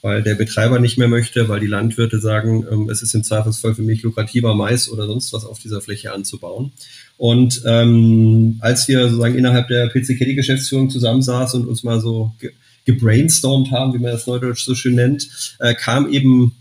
weil 0.00 0.22
der 0.22 0.36
Betreiber 0.36 0.78
nicht 0.78 0.96
mehr 0.96 1.08
möchte, 1.08 1.48
weil 1.48 1.58
die 1.58 1.66
Landwirte 1.66 2.20
sagen, 2.20 2.64
ähm, 2.70 2.88
es 2.88 3.02
ist 3.02 3.16
im 3.16 3.24
Zweifelsfall 3.24 3.74
für 3.74 3.82
mich 3.82 4.00
lukrativer, 4.04 4.54
Mais 4.54 4.88
oder 4.88 5.08
sonst 5.08 5.32
was 5.32 5.44
auf 5.44 5.58
dieser 5.58 5.80
Fläche 5.80 6.12
anzubauen. 6.12 6.70
Und 7.16 7.62
ähm, 7.66 8.58
als 8.60 8.86
wir 8.86 9.08
sozusagen 9.08 9.36
innerhalb 9.36 9.66
der 9.66 9.88
PC 9.88 10.16
Caddy 10.16 10.36
Geschäftsführung 10.36 10.88
zusammensaßen 10.88 11.62
und 11.62 11.66
uns 11.66 11.82
mal 11.82 12.00
so 12.00 12.32
gebrainstormt 12.86 13.70
haben, 13.70 13.92
wie 13.92 13.98
man 13.98 14.12
das 14.12 14.26
Neudeutsch 14.26 14.64
so 14.64 14.74
schön 14.74 14.94
nennt, 14.94 15.56
äh, 15.60 15.74
kam 15.74 16.10
eben 16.10 16.52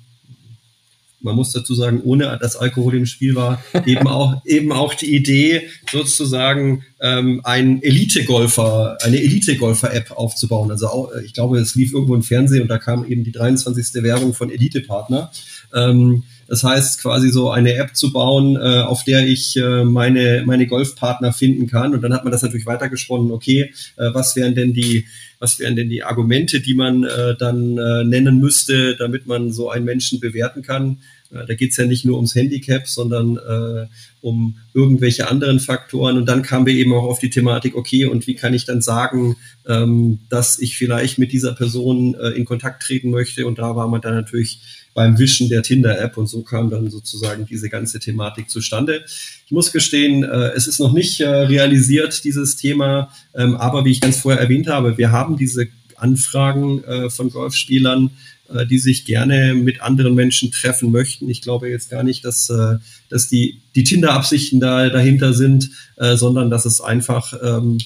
man 1.26 1.36
muss 1.36 1.52
dazu 1.52 1.74
sagen, 1.74 2.02
ohne 2.04 2.38
dass 2.40 2.56
Alkohol 2.56 2.96
im 2.96 3.06
Spiel 3.06 3.36
war, 3.36 3.62
eben 3.86 4.08
auch, 4.08 4.42
eben 4.46 4.72
auch 4.72 4.94
die 4.94 5.14
Idee, 5.14 5.64
sozusagen 5.92 6.84
ähm, 7.02 7.42
ein 7.44 7.82
Elite-Golfer, 7.82 9.00
eine 9.02 9.22
Elite-Golfer-App 9.22 10.12
aufzubauen. 10.12 10.72
Also 10.72 10.88
auch, 10.88 11.12
ich 11.26 11.34
glaube, 11.34 11.58
es 11.58 11.76
lief 11.76 11.94
irgendwo 11.94 12.16
im 12.16 12.24
Fernsehen 12.24 12.62
und 12.62 12.68
da 12.68 12.78
kam 12.78 13.06
eben 13.06 13.24
die 13.24 13.32
23. 13.32 14.04
Werbung 14.04 14.34
von 14.34 14.50
Elite-Partner. 14.50 15.32
Ähm, 15.74 16.24
das 16.48 16.64
heißt, 16.64 17.02
quasi 17.02 17.30
so 17.30 17.50
eine 17.50 17.76
App 17.76 17.96
zu 17.96 18.12
bauen, 18.12 18.56
äh, 18.56 18.82
auf 18.82 19.04
der 19.04 19.26
ich 19.26 19.58
äh, 19.58 19.84
meine, 19.84 20.44
meine 20.46 20.68
Golfpartner 20.68 21.34
finden 21.34 21.68
kann. 21.68 21.94
Und 21.94 22.02
dann 22.02 22.14
hat 22.14 22.24
man 22.24 22.32
das 22.32 22.44
natürlich 22.44 22.66
weitergesponnen, 22.66 23.32
okay, 23.32 23.74
äh, 23.98 24.10
was 24.14 24.36
wären 24.36 24.56
denn 24.56 24.74
die, 24.74 25.06
was 25.40 25.60
wären 25.60 25.76
denn 25.76 25.90
die 25.90 26.04
Argumente, 26.04 26.62
die 26.62 26.76
man 26.76 27.04
äh, 27.04 27.36
dann 27.38 27.78
äh, 27.78 28.04
nennen 28.04 28.40
müsste, 28.40 28.96
damit 28.96 29.28
man 29.28 29.52
so 29.52 29.70
einen 29.70 29.86
Menschen 29.86 30.20
bewerten 30.20 30.62
kann. 30.62 31.00
Äh, 31.32 31.46
da 31.46 31.54
geht 31.56 31.72
es 31.72 31.78
ja 31.78 31.86
nicht 31.86 32.06
nur 32.06 32.16
ums 32.16 32.36
Handicap, 32.36 32.88
sondern 32.88 33.38
äh, 33.38 33.88
um 34.22 34.58
irgendwelche 34.74 35.30
anderen 35.30 35.60
Faktoren. 35.60 36.18
Und 36.18 36.28
dann 36.28 36.42
kamen 36.42 36.66
wir 36.66 36.74
eben 36.74 36.94
auch 36.94 37.04
auf 37.04 37.20
die 37.20 37.30
Thematik, 37.30 37.76
okay, 37.76 38.06
und 38.06 38.28
wie 38.28 38.36
kann 38.36 38.54
ich 38.54 38.66
dann 38.66 38.82
sagen, 38.82 39.36
ähm, 39.68 40.20
dass 40.30 40.60
ich 40.60 40.78
vielleicht 40.78 41.18
mit 41.18 41.32
dieser 41.32 41.54
Person 41.54 42.16
äh, 42.16 42.30
in 42.30 42.46
Kontakt 42.46 42.84
treten 42.84 43.10
möchte? 43.10 43.46
Und 43.46 43.60
da 43.60 43.76
war 43.76 43.88
man 43.88 44.02
dann 44.02 44.16
natürlich 44.16 44.85
beim 44.96 45.20
Wischen 45.20 45.50
der 45.50 45.62
Tinder-App 45.62 46.18
und 46.18 46.28
so 46.28 46.42
kam 46.42 46.72
dann 46.72 46.90
sozusagen 46.90 47.46
diese 47.46 47.70
ganze 47.70 48.00
Thematik 48.00 48.50
zustande. 48.50 49.04
Ich 49.46 49.52
muss 49.52 49.72
gestehen, 49.72 50.24
äh, 50.24 50.52
es 50.56 50.68
ist 50.68 50.80
noch 50.80 50.94
nicht 50.94 51.20
äh, 51.20 51.28
realisiert, 51.28 52.24
dieses 52.24 52.56
Thema, 52.56 53.12
ähm, 53.36 53.56
aber 53.58 53.86
wie 53.86 53.92
ich 53.92 54.02
ganz 54.02 54.18
vorher 54.18 54.42
erwähnt 54.42 54.68
habe, 54.68 54.98
wir 54.98 55.12
haben 55.12 55.38
diese 55.38 55.68
Anfragen 55.98 56.84
äh, 56.86 57.10
von 57.10 57.30
Golfspielern, 57.30 58.10
äh, 58.54 58.66
die 58.66 58.80
sich 58.80 59.04
gerne 59.06 59.54
mit 59.54 59.82
anderen 59.82 60.16
Menschen 60.16 60.52
treffen 60.52 60.92
möchten. 60.92 61.30
Ich 61.30 61.42
glaube 61.42 61.70
jetzt 61.70 61.90
gar 61.90 62.04
nicht, 62.04 62.24
dass, 62.24 62.50
äh, 62.50 62.78
dass 63.10 63.28
die, 63.28 63.60
die 63.76 63.84
Tinder-Absichten 63.84 64.62
da 64.62 64.88
dahinter 64.90 65.34
sind, 65.34 65.72
äh, 65.98 66.16
sondern 66.16 66.50
dass 66.50 66.66
es 66.66 66.80
einfach 66.80 67.34
ähm, 67.44 67.80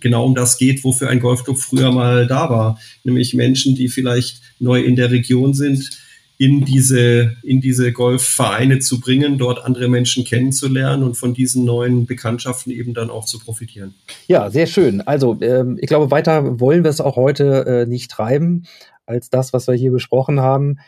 genau 0.00 0.26
um 0.26 0.34
das 0.34 0.58
geht, 0.58 0.82
wofür 0.82 1.10
ein 1.10 1.20
Golfclub 1.20 1.58
früher 1.58 1.92
mal 1.92 2.26
da 2.26 2.50
war. 2.50 2.80
Nämlich 3.04 3.34
Menschen, 3.34 3.76
die 3.76 3.88
vielleicht 3.88 4.40
neu 4.58 4.80
in 4.82 4.96
der 4.96 5.12
Region 5.12 5.54
sind, 5.54 5.90
in 6.38 6.64
diese, 6.64 7.36
in 7.42 7.60
diese 7.60 7.92
Golfvereine 7.92 8.78
zu 8.80 9.00
bringen, 9.00 9.38
dort 9.38 9.64
andere 9.64 9.88
Menschen 9.88 10.24
kennenzulernen 10.24 11.02
und 11.02 11.16
von 11.16 11.32
diesen 11.32 11.64
neuen 11.64 12.06
Bekanntschaften 12.06 12.72
eben 12.72 12.92
dann 12.92 13.10
auch 13.10 13.24
zu 13.24 13.38
profitieren. 13.38 13.94
Ja, 14.26 14.50
sehr 14.50 14.66
schön. 14.66 15.00
Also 15.00 15.38
ähm, 15.40 15.78
ich 15.80 15.86
glaube, 15.86 16.10
weiter 16.10 16.60
wollen 16.60 16.84
wir 16.84 16.90
es 16.90 17.00
auch 17.00 17.16
heute 17.16 17.64
äh, 17.66 17.86
nicht 17.86 18.10
treiben 18.10 18.66
als 19.06 19.30
das, 19.30 19.52
was 19.52 19.66
wir 19.66 19.74
hier 19.74 19.92
besprochen 19.92 20.40
haben. 20.40 20.78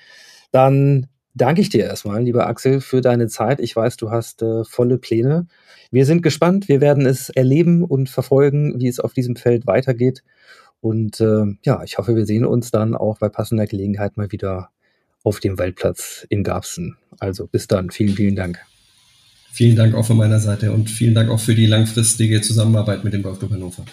Dann 0.51 1.07
danke 1.35 1.61
ich 1.63 1.71
dir 1.71 1.85
erstmal, 1.85 2.23
lieber 2.23 2.47
Axel, 2.47 2.81
für 2.81 3.01
deine 3.01 3.29
Zeit. 3.29 3.61
Ich 3.61 3.75
weiß, 3.75 3.97
du 3.97 4.11
hast 4.11 4.43
äh, 4.43 4.65
volle 4.65 4.99
Pläne. 4.99 5.47
Wir 5.91 6.05
sind 6.05 6.23
gespannt. 6.23 6.69
Wir 6.69 6.83
werden 6.83 7.07
es 7.07 7.31
erleben 7.31 7.85
und 7.85 8.11
verfolgen, 8.11 8.79
wie 8.79 8.89
es 8.89 9.01
auf 9.01 9.15
diesem 9.15 9.37
Feld 9.37 9.67
weitergeht. 9.67 10.23
Und 10.81 11.21
äh, 11.21 11.45
ja, 11.63 11.83
ich 11.85 11.97
hoffe, 11.97 12.15
wir 12.17 12.27
sehen 12.27 12.45
uns 12.45 12.71
dann 12.71 12.95
auch 12.95 13.19
bei 13.19 13.29
passender 13.29 13.67
Gelegenheit 13.67 14.17
mal 14.17 14.31
wieder 14.31 14.71
auf 15.25 15.41
dem 15.41 15.59
Waldplatz 15.59 16.27
in 16.29 16.45
Garbsen. 16.45 16.97
Also 17.19 17.47
bis 17.47 17.67
dann. 17.67 17.91
Vielen, 17.91 18.15
vielen 18.15 18.37
Dank. 18.37 18.59
Vielen 19.53 19.77
Dank 19.77 19.95
auch 19.95 20.07
von 20.07 20.17
meiner 20.17 20.39
Seite 20.39 20.73
und 20.73 20.89
vielen 20.89 21.15
Dank 21.15 21.31
auch 21.31 21.41
für 21.41 21.55
die 21.55 21.67
langfristige 21.67 22.41
Zusammenarbeit 22.41 23.03
mit 23.03 23.13
dem 23.13 23.23
Golfclub 23.23 23.51
Hannover. 23.51 23.85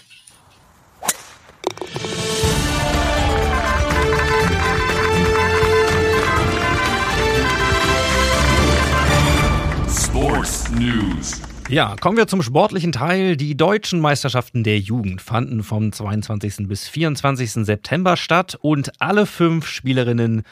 Sports 9.89 10.69
News. 10.71 11.41
Ja, 11.67 11.95
kommen 11.99 12.15
wir 12.15 12.27
zum 12.27 12.43
sportlichen 12.43 12.91
Teil. 12.91 13.35
Die 13.35 13.57
deutschen 13.57 13.99
Meisterschaften 13.99 14.63
der 14.63 14.77
Jugend 14.77 15.19
fanden 15.19 15.63
vom 15.63 15.91
22. 15.91 16.67
bis 16.67 16.87
24. 16.87 17.65
September 17.65 18.17
statt 18.17 18.55
und 18.61 18.91
alle 19.01 19.25
fünf 19.25 19.65
Spielerinnen 19.65 20.43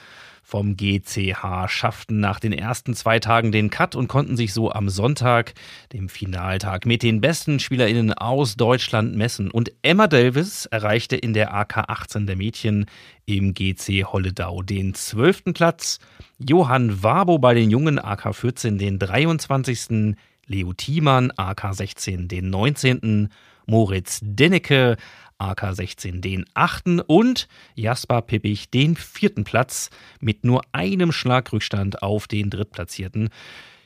vom 0.43 0.75
GCH 0.75 1.67
schafften 1.67 2.19
nach 2.19 2.39
den 2.39 2.51
ersten 2.51 2.93
zwei 2.93 3.19
Tagen 3.19 3.51
den 3.51 3.69
Cut 3.69 3.95
und 3.95 4.09
konnten 4.09 4.35
sich 4.37 4.53
so 4.53 4.71
am 4.71 4.89
Sonntag, 4.89 5.53
dem 5.93 6.09
Finaltag, 6.09 6.85
mit 6.85 7.01
den 7.01 7.21
besten 7.21 7.59
SpielerInnen 7.59 8.13
aus 8.13 8.55
Deutschland 8.55 9.15
messen. 9.15 9.49
Und 9.49 9.71
Emma 9.81 10.07
Davis 10.07 10.65
erreichte 10.65 11.15
in 11.15 11.33
der 11.33 11.53
AK 11.53 11.89
18 11.89 12.27
der 12.27 12.35
Mädchen 12.35 12.85
im 13.25 13.53
GC 13.53 14.03
Holledau 14.03 14.61
den 14.61 14.93
12. 14.93 15.53
Platz, 15.53 15.99
Johann 16.37 17.01
Wabo 17.01 17.39
bei 17.39 17.53
den 17.53 17.71
Jungen 17.71 17.97
AK 17.97 18.35
14 18.35 18.77
den 18.77 18.99
23. 18.99 20.15
Leo 20.45 20.73
Thiemann 20.73 21.31
AK 21.37 21.73
16 21.73 22.27
den 22.27 22.49
19. 22.49 23.29
Moritz 23.65 24.19
Dennecke 24.21 24.97
AK16 25.43 26.21
den 26.21 26.45
achten 26.53 26.99
und 26.99 27.47
Jasper 27.75 28.21
Pippich 28.21 28.69
den 28.69 28.95
vierten 28.95 29.43
Platz 29.43 29.89
mit 30.19 30.43
nur 30.43 30.61
einem 30.71 31.11
Schlagrückstand 31.11 32.01
auf 32.01 32.27
den 32.27 32.49
drittplatzierten. 32.49 33.29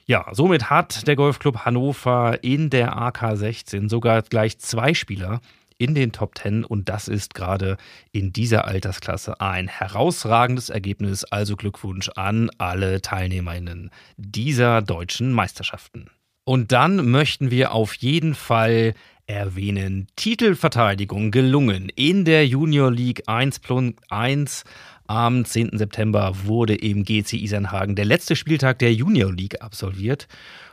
Ja, 0.06 0.28
somit 0.32 0.70
hat 0.70 1.08
der 1.08 1.16
Golfclub 1.16 1.66
Hannover 1.66 2.42
in 2.42 2.70
der 2.70 2.98
AK16 2.98 3.90
sogar 3.90 4.22
gleich 4.22 4.58
zwei 4.60 4.94
Spieler 4.94 5.42
in 5.78 5.96
den 5.96 6.12
Top 6.12 6.38
10 6.38 6.64
und 6.64 6.90
das 6.90 7.08
ist 7.08 7.34
gerade 7.34 7.78
in 8.12 8.34
dieser 8.34 8.66
Altersklasse 8.66 9.40
ein 9.42 9.68
herausragendes 9.68 10.70
Ergebnis. 10.70 11.24
Also 11.26 11.56
Glückwunsch 11.56 12.10
an 12.16 12.50
alle 12.58 13.02
Teilnehmerinnen 13.02 13.92
dieser 14.18 14.82
deutschen 14.82 15.32
Meisterschaften. 15.32 16.10
Und 16.44 16.72
dann 16.72 17.12
möchten 17.12 17.52
wir 17.52 17.74
auf 17.74 17.94
jeden 17.96 18.34
Fall 18.34 18.94
erwähnen. 19.28 20.08
Titelverteidigung 20.16 21.32
gelungen 21.32 21.90
in 21.96 22.26
der 22.26 22.48
Junior 22.48 22.92
League 22.92 23.28
1.1 23.28 24.64
Am 25.08 25.46
10. 25.46 25.78
September 25.78 26.34
wurde 26.44 26.76
im 26.76 27.06
GC 27.06 27.34
Isernhagen 27.34 27.96
der 27.96 28.04
letzte 28.04 28.36
Spieltag 28.36 28.80
der 28.80 28.94
Junior 28.94 29.32
League 29.32 29.62
absolviert 29.62 30.28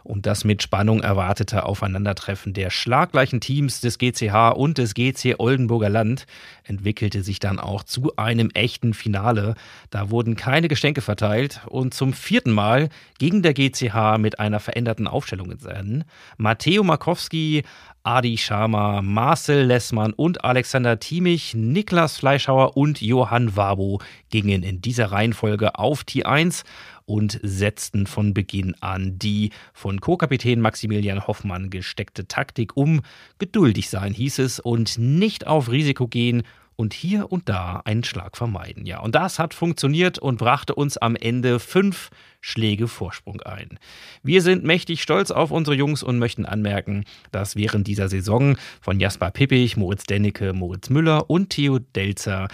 und 0.05 0.27
das 0.27 0.45
mit 0.45 0.63
Spannung 0.63 1.01
erwartete 1.01 1.65
Aufeinandertreffen 1.65 2.53
der 2.53 2.71
schlaggleichen 2.71 3.41
Teams 3.41 3.81
des 3.81 3.97
GCH 3.99 4.53
und 4.55 4.77
des 4.79 4.95
GC 4.95 5.37
Oldenburger 5.39 5.89
Land 5.89 6.27
entwickelte 6.65 7.23
sich 7.23 7.39
dann 7.39 7.59
auch 7.59 7.85
zu 7.85 8.15
einem 8.17 8.51
echten 8.51 8.93
Finale. 8.93 9.55
Da 9.91 10.11
wurden 10.11 10.37
keine 10.37 10.69
Geschenke 10.69 11.01
verteilt 11.01 11.63
und 11.67 11.95
zum 11.95 12.13
vierten 12.13 12.53
Mal 12.53 12.91
ging 13.19 13.41
der 13.41 13.55
GCH 13.55 14.19
mit 14.19 14.41
einer 14.41 14.61
veränderten 14.61 15.07
Aufstellung 15.07 15.51
ins 15.51 15.65
Rennen. 15.65 16.05
Matteo 16.37 16.83
Markowski, 16.83 17.63
Adi 18.03 18.37
Sharma, 18.37 19.01
Marcel 19.01 19.65
Lessmann 19.65 20.13
und 20.13 20.45
Alexander 20.45 21.01
Thiemich, 21.01 21.55
Niklas 21.55 22.19
Fleischhauer 22.19 22.77
und 22.77 23.01
Johann 23.01 23.57
Wabo 23.57 24.03
gingen 24.35 24.65
in 24.65 24.81
dieser 24.81 25.13
Reihenfolge 25.13 25.79
auf 25.79 26.03
T1 26.03 26.65
und 27.05 27.39
setzten 27.45 28.09
von 28.09 28.35
Beginn 28.35 28.75
an 28.81 29.17
die 29.17 29.51
von 29.73 30.01
Co-Kapitän 30.01 30.61
Maximilian 30.61 31.29
Hoffmann 31.29 31.71
gesteckte 31.71 32.27
Taktik 32.27 32.77
um. 32.77 33.03
Geduldig 33.39 33.89
sein 33.91 34.13
hieß 34.13 34.41
es 34.41 34.59
und 34.59 34.99
nicht 34.99 35.47
auf 35.47 35.71
Risiko 35.71 36.09
gehen 36.09 36.43
und 36.75 36.95
hier 36.95 37.31
und 37.31 37.49
da 37.49 37.83
einen 37.85 38.03
Schlag 38.03 38.37
vermeiden. 38.37 38.87
Ja, 38.87 38.99
und 38.99 39.15
das 39.15 39.39
hat 39.39 39.55
funktioniert 39.55 40.19
und 40.19 40.39
brachte 40.39 40.75
uns 40.75 40.97
am 40.97 41.15
Ende 41.15 41.61
fünf 41.61 42.11
Schläge 42.41 42.89
Vorsprung 42.89 43.41
ein. 43.43 43.79
Wir 44.25 44.43
sind 44.43 44.65
mächtig 44.65 45.01
stolz 45.01 45.31
auf 45.31 45.53
unsere 45.53 45.77
Jungs 45.77 46.03
und 46.03 46.19
möchten 46.19 46.45
anmerken, 46.45 47.05
dass 47.31 47.55
während 47.55 47.87
dieser 47.87 48.09
Saison 48.09 48.57
von 48.81 48.99
Jasper 48.99 49.31
Pippich, 49.31 49.77
Moritz 49.77 50.07
Dennecke, 50.07 50.53
Moritz 50.53 50.91
Müller 50.91 51.31
und 51.31 51.51
Theo 51.51 51.79
Delzer 51.79 52.49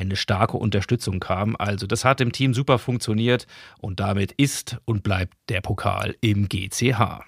eine 0.00 0.16
starke 0.16 0.56
Unterstützung 0.56 1.20
kam. 1.20 1.56
Also 1.58 1.86
das 1.86 2.04
hat 2.04 2.20
im 2.20 2.32
Team 2.32 2.54
super 2.54 2.78
funktioniert 2.78 3.46
und 3.78 4.00
damit 4.00 4.32
ist 4.32 4.78
und 4.86 5.02
bleibt 5.02 5.34
der 5.48 5.60
Pokal 5.60 6.16
im 6.20 6.48
GCH. 6.48 7.20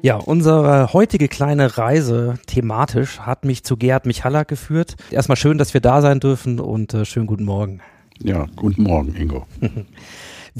Ja, 0.00 0.16
unsere 0.16 0.92
heutige 0.92 1.28
kleine 1.28 1.76
Reise 1.76 2.38
thematisch 2.46 3.20
hat 3.20 3.44
mich 3.44 3.64
zu 3.64 3.76
Gerhard 3.76 4.06
Michaller 4.06 4.44
geführt. 4.44 4.96
Erstmal 5.10 5.36
schön, 5.36 5.58
dass 5.58 5.74
wir 5.74 5.80
da 5.80 6.02
sein 6.02 6.20
dürfen 6.20 6.60
und 6.60 6.94
äh, 6.94 7.04
schönen 7.04 7.26
guten 7.26 7.44
Morgen. 7.44 7.80
Ja, 8.22 8.46
guten 8.56 8.82
Morgen, 8.84 9.14
Ingo. 9.16 9.46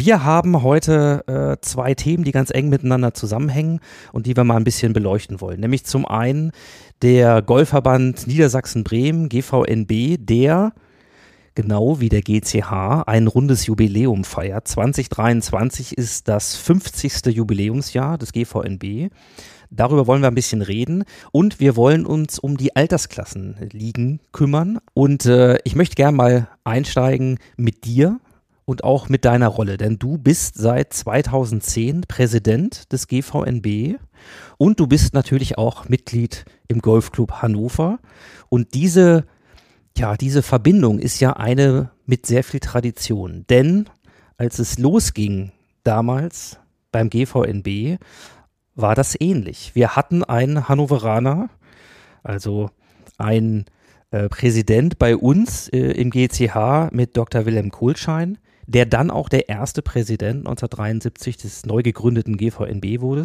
Wir 0.00 0.22
haben 0.22 0.62
heute 0.62 1.24
äh, 1.26 1.61
zwei 1.61 1.92
Themen, 1.94 2.22
die 2.22 2.30
ganz 2.30 2.50
eng 2.54 2.68
miteinander 2.68 3.14
zusammenhängen 3.14 3.80
und 4.12 4.26
die 4.26 4.37
wir 4.37 4.44
mal 4.44 4.56
ein 4.56 4.62
bisschen 4.62 4.92
beleuchten 4.92 5.40
wollen. 5.40 5.58
Nämlich 5.58 5.87
zum 5.87 6.06
einen 6.06 6.52
der 7.02 7.42
Golfverband 7.42 8.28
Niedersachsen-Bremen, 8.28 9.28
GVNB, 9.28 10.16
der 10.20 10.72
genau 11.56 11.98
wie 11.98 12.11
der 12.11 12.22
GCH 12.22 13.02
ein 13.08 13.26
rundes 13.26 13.66
Jubiläum 13.66 14.22
feiert. 14.22 14.68
2023 14.68 15.98
ist 15.98 16.28
das 16.28 16.54
50. 16.54 17.34
Jubiläumsjahr 17.34 18.18
des 18.18 18.32
GVNB. 18.32 19.11
Darüber 19.70 20.06
wollen 20.06 20.22
wir 20.22 20.28
ein 20.28 20.37
bisschen 20.37 20.62
reden 20.62 21.02
und 21.32 21.58
wir 21.58 21.74
wollen 21.74 22.06
uns 22.06 22.38
um 22.38 22.56
die 22.56 22.76
Altersklassenligen 22.76 24.20
kümmern. 24.30 24.78
Und 24.94 25.26
äh, 25.26 25.58
ich 25.64 25.74
möchte 25.74 25.96
gerne 25.96 26.16
mal 26.16 26.48
einsteigen 26.62 27.40
mit 27.56 27.84
dir 27.84 28.20
und 28.68 28.85
auch 28.85 29.09
mit 29.09 29.24
deiner 29.24 29.48
Rolle, 29.48 29.78
denn 29.78 29.98
du 29.98 30.18
bist 30.18 30.57
seit 30.57 30.92
2010 30.92 32.02
Präsident 32.02 32.92
des 32.92 33.07
GVNB 33.09 33.98
und 34.59 34.78
du 34.78 34.87
bist 34.87 35.14
natürlich 35.14 35.57
auch 35.57 35.88
Mitglied 35.88 36.44
im 36.68 36.81
Golfclub 36.81 37.40
Hannover. 37.40 37.98
Und 38.50 38.74
diese, 38.74 39.24
ja, 39.96 40.18
diese 40.18 40.42
Verbindung 40.42 40.98
ist 40.98 41.18
ja 41.18 41.33
eine 41.33 41.92
mit 42.04 42.26
sehr 42.26 42.44
viel 42.44 42.61
Tradition, 42.61 43.46
denn 43.48 43.88
als 44.37 44.59
es 44.59 44.78
losging 44.78 45.50
damals 45.83 46.59
beim 46.92 47.09
GVNB, 47.09 47.98
war 48.74 48.94
das 48.94 49.18
ähnlich. 49.18 49.70
Wir 49.76 49.96
hatten 49.96 50.24
einen 50.24 50.68
Hannoveraner, 50.68 51.48
also 52.22 52.68
ein 53.16 53.64
äh, 54.11 54.28
Präsident 54.28 54.98
bei 54.98 55.16
uns 55.16 55.68
äh, 55.68 55.78
im 55.78 56.11
GCH 56.11 56.90
mit 56.92 57.16
Dr. 57.16 57.46
Wilhelm 57.46 57.70
Kohlschein, 57.70 58.37
der 58.68 58.87
dann 58.87 59.11
auch 59.11 59.28
der 59.28 59.48
erste 59.48 59.83
Präsident 59.83 60.46
1973 60.46 61.38
des 61.38 61.66
neu 61.66 61.83
gegründeten 61.83 62.37
GVNB 62.37 63.00
wurde. 63.00 63.24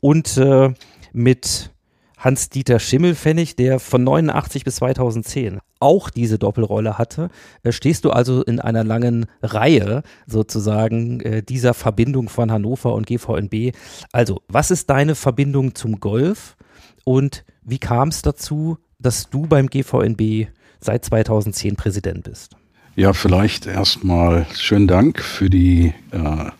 Und 0.00 0.36
äh, 0.36 0.72
mit 1.12 1.70
Hans-Dieter 2.18 2.78
Schimmelfennig, 2.78 3.56
der 3.56 3.80
von 3.80 4.04
89 4.04 4.64
bis 4.64 4.76
2010 4.76 5.60
auch 5.80 6.10
diese 6.10 6.38
Doppelrolle 6.38 6.98
hatte, 6.98 7.30
äh, 7.62 7.72
stehst 7.72 8.04
du 8.04 8.10
also 8.10 8.42
in 8.42 8.60
einer 8.60 8.84
langen 8.84 9.26
Reihe 9.42 10.02
sozusagen 10.26 11.20
äh, 11.20 11.42
dieser 11.42 11.72
Verbindung 11.72 12.28
von 12.28 12.52
Hannover 12.52 12.94
und 12.94 13.06
GVNB. 13.06 13.74
Also, 14.12 14.42
was 14.48 14.70
ist 14.70 14.90
deine 14.90 15.14
Verbindung 15.14 15.74
zum 15.74 16.00
Golf 16.00 16.56
und 17.04 17.44
wie 17.62 17.78
kam 17.78 18.08
es 18.08 18.20
dazu, 18.20 18.76
dass 18.98 19.30
du 19.30 19.46
beim 19.46 19.68
GVNB 19.68 20.48
seit 20.80 21.04
2010 21.04 21.76
Präsident 21.76 22.24
bist? 22.24 22.55
Ja, 22.98 23.12
vielleicht 23.12 23.66
erstmal 23.66 24.46
schönen 24.54 24.86
Dank 24.86 25.20
für 25.20 25.50
die 25.50 25.92
äh, 26.12 26.50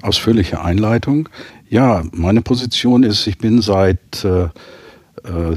ausführliche 0.00 0.64
Einleitung. 0.64 1.28
Ja, 1.68 2.02
meine 2.12 2.40
Position 2.40 3.02
ist, 3.02 3.26
ich 3.26 3.36
bin 3.36 3.60
seit 3.60 4.24
äh, 4.24 4.48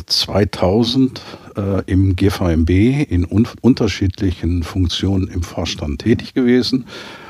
2000 0.06 1.22
äh, 1.56 1.62
äh, 1.62 1.84
im 1.86 2.18
GVMB 2.18 2.70
in 3.10 3.26
un 3.26 3.48
unterschiedlichen 3.62 4.64
Funktionen 4.64 5.30
im 5.30 5.42
Vorstand 5.42 6.02
tätig 6.02 6.34
gewesen. 6.34 6.86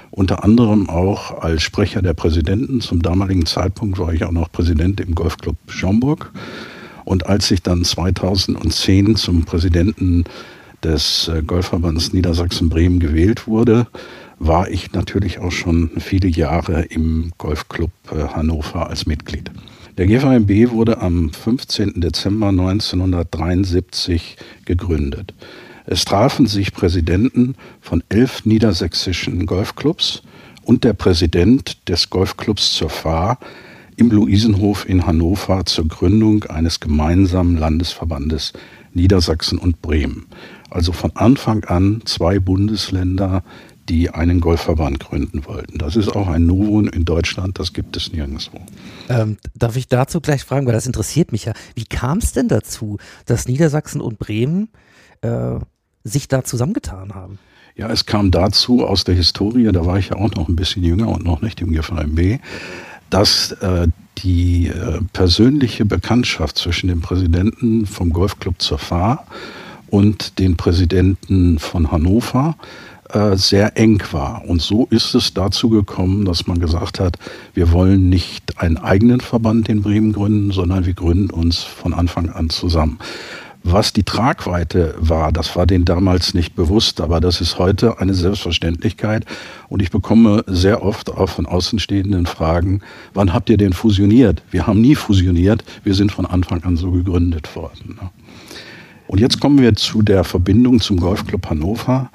Unter 0.10 0.44
anderem 0.44 0.89
auch 0.89 1.44
als 1.44 1.62
Sprecher 1.62 2.02
der 2.02 2.15
Präsidenten. 2.15 2.82
Zum 2.82 3.04
damaligen 3.04 3.46
Zeitpunkt 3.46 4.00
war 4.00 4.13
ich 4.13 4.24
auch 4.24 4.32
noch 4.32 4.52
Präsident 4.52 5.00
im 5.00 5.13
Golfclub 5.13 5.58
Schaumburg. 5.68 6.32
Und 7.04 7.28
als 7.28 7.52
ich 7.52 7.62
dann 7.62 7.84
2010 7.84 9.15
zum 9.15 9.46
Präsidenten 9.46 10.24
des 10.86 11.28
äh, 11.28 11.41
Golfverbands 11.41 12.13
Niedersachsen-Bremen 12.13 13.00
gewählt 13.00 13.48
wurde, 13.48 13.88
war 14.38 14.69
ich 14.69 14.91
natürlich 14.93 15.39
auch 15.39 15.52
schon 15.52 15.89
viele 15.98 16.28
Jahre 16.28 16.84
im 16.84 17.32
Golfclub 17.38 17.91
äh, 18.12 18.28
Hannover 18.28 18.89
als 18.89 19.06
Mitglied. 19.06 19.52
Der 19.98 20.08
GVMB 20.08 20.71
wurde 20.71 21.02
am 21.02 21.32
15. 21.32 22.02
Dezember 22.02 22.50
1973 22.50 24.38
gegründet. 24.65 25.34
Es 25.86 26.06
trafen 26.06 26.48
sich 26.48 26.74
Präsidenten 26.74 27.56
von 27.82 28.04
elf 28.10 28.45
niedersächsischen 28.45 29.45
Golfclubs 29.45 30.21
und 30.63 30.84
der 30.84 30.93
Präsident 30.93 31.88
des 31.89 32.10
Golfclubs 32.10 32.74
zur 32.74 32.89
Fahr 32.89 33.39
im 33.95 34.12
Luisenhof 34.12 34.88
in 34.88 35.06
Hannover 35.06 35.65
zur 35.65 35.88
Gründung 35.88 36.43
eines 36.45 36.80
gemeinsamen 36.80 37.58
Landesverbandes 37.58 38.54
Niedersachsen 38.93 39.60
und 39.60 39.82
Bremen. 39.82 40.26
Also 40.76 40.92
von 40.92 41.16
Anfang 41.16 41.64
an 41.64 42.02
zwei 42.04 42.38
Bundesländer, 42.38 43.44
die 43.88 44.10
einen 44.10 44.42
Golfverband 44.42 45.00
gründen 45.00 45.46
wollten. 45.46 45.78
Das 45.78 45.96
ist 45.96 46.14
auch 46.14 46.28
ein 46.28 46.46
Novum 46.46 46.90
in 46.90 47.06
Deutschland, 47.06 47.60
das 47.60 47.72
gibt 47.72 47.96
es 47.96 48.12
nirgendwo. 48.12 48.60
Ähm, 49.08 49.38
darf 49.54 49.78
ich 49.78 49.88
dazu 49.88 50.20
gleich 50.20 50.44
fragen, 50.44 50.66
weil 50.66 50.74
das 50.74 50.86
interessiert 50.86 51.32
mich 51.32 51.46
ja. 51.46 51.54
Wie 51.76 51.86
kam 51.86 52.18
es 52.18 52.34
denn 52.34 52.50
dazu, 52.50 52.98
dass 53.26 53.48
Niedersachsen 53.48 54.02
und 54.02 54.20
Bremen 54.20 54.68
äh, 55.22 55.60
sich 56.04 56.28
da 56.28 56.44
zusammengetan 56.44 57.16
haben? 57.16 57.40
Ja, 57.78 57.90
es 57.90 58.06
kam 58.06 58.32
dazu 58.32 58.86
aus 58.86 59.06
der 59.06 59.16
Historie, 59.16 59.72
da 59.72 59.86
war 59.86 59.98
ich 59.98 60.10
ja 60.10 60.18
auch 60.18 60.36
noch 60.36 60.50
ein 60.50 60.58
bisschen 60.58 60.84
jünger 60.84 61.08
und 61.08 61.24
noch 61.24 61.42
nicht 61.42 61.62
im 61.62 61.72
GVMB, 61.72 62.42
dass 63.10 63.54
äh, 63.54 63.88
die 64.18 64.68
äh, 64.68 65.00
persönliche 65.14 65.86
Bekanntschaft 65.86 66.58
zwischen 66.58 66.90
dem 66.90 67.00
Präsidenten 67.00 67.86
vom 67.86 68.12
Golfclub 68.12 68.62
zur 68.62 68.78
Fahr 68.78 69.26
und 69.95 70.39
den 70.39 70.58
Präsidenten 70.58 71.58
von 71.58 71.89
Hannover 71.89 72.58
äh, 73.13 73.38
sehr 73.38 73.77
eng 73.77 74.03
war. 74.12 74.43
Und 74.45 74.62
so 74.62 74.88
ist 74.89 75.15
es 75.15 75.34
dazu 75.34 75.69
gekommen, 75.69 76.25
dass 76.25 76.47
man 76.47 76.60
gesagt 76.60 76.99
hat, 76.99 77.17
wir 77.53 77.71
wollen 77.71 78.10
nicht 78.10 78.60
einen 78.60 78.75
eigenen 78.75 79.21
Verband 79.21 79.69
in 79.69 79.81
Bremen 79.81 80.12
gründen, 80.12 80.51
sondern 80.51 80.86
wir 80.86 80.95
gründen 80.95 81.29
uns 81.29 81.63
von 81.63 81.93
Anfang 81.93 82.29
an 82.29 82.49
zusammen. 82.49 82.99
Was 83.63 83.93
die 83.93 84.03
Tragweite 84.03 84.95
war, 84.99 85.31
das 85.31 85.55
war 85.55 85.65
denen 85.65 85.86
damals 85.86 86.34
nicht 86.34 86.58
bewusst, 86.58 86.99
aber 86.99 87.21
das 87.21 87.39
ist 87.39 87.58
heute 87.58 87.97
eine 88.01 88.13
Selbstverständlichkeit. 88.13 89.25
Und 89.69 89.81
ich 89.81 89.91
bekomme 89.91 90.43
sehr 90.45 90.84
oft 90.84 91.10
auch 91.10 91.29
von 91.29 91.45
Außenstehenden 91.45 92.25
Fragen, 92.25 92.81
wann 93.13 93.34
habt 93.34 93.49
ihr 93.49 93.58
denn 93.58 93.71
fusioniert? 93.71 94.43
Wir 94.52 94.67
haben 94.67 94.81
nie 94.81 94.96
fusioniert, 94.96 95.63
wir 95.85 95.96
sind 95.96 96.12
von 96.12 96.25
Anfang 96.25 96.65
an 96.65 96.75
so 96.75 96.91
gegründet 96.91 97.56
worden. 97.56 97.98
Und 99.08 99.19
jetzt 99.19 99.39
kommen 99.39 99.62
wir 99.62 99.75
zu 99.75 100.01
der 100.01 100.23
Verbindung 100.23 100.79
zum 100.79 100.99
Golfclub 100.99 101.49
Hannover. 101.49 102.10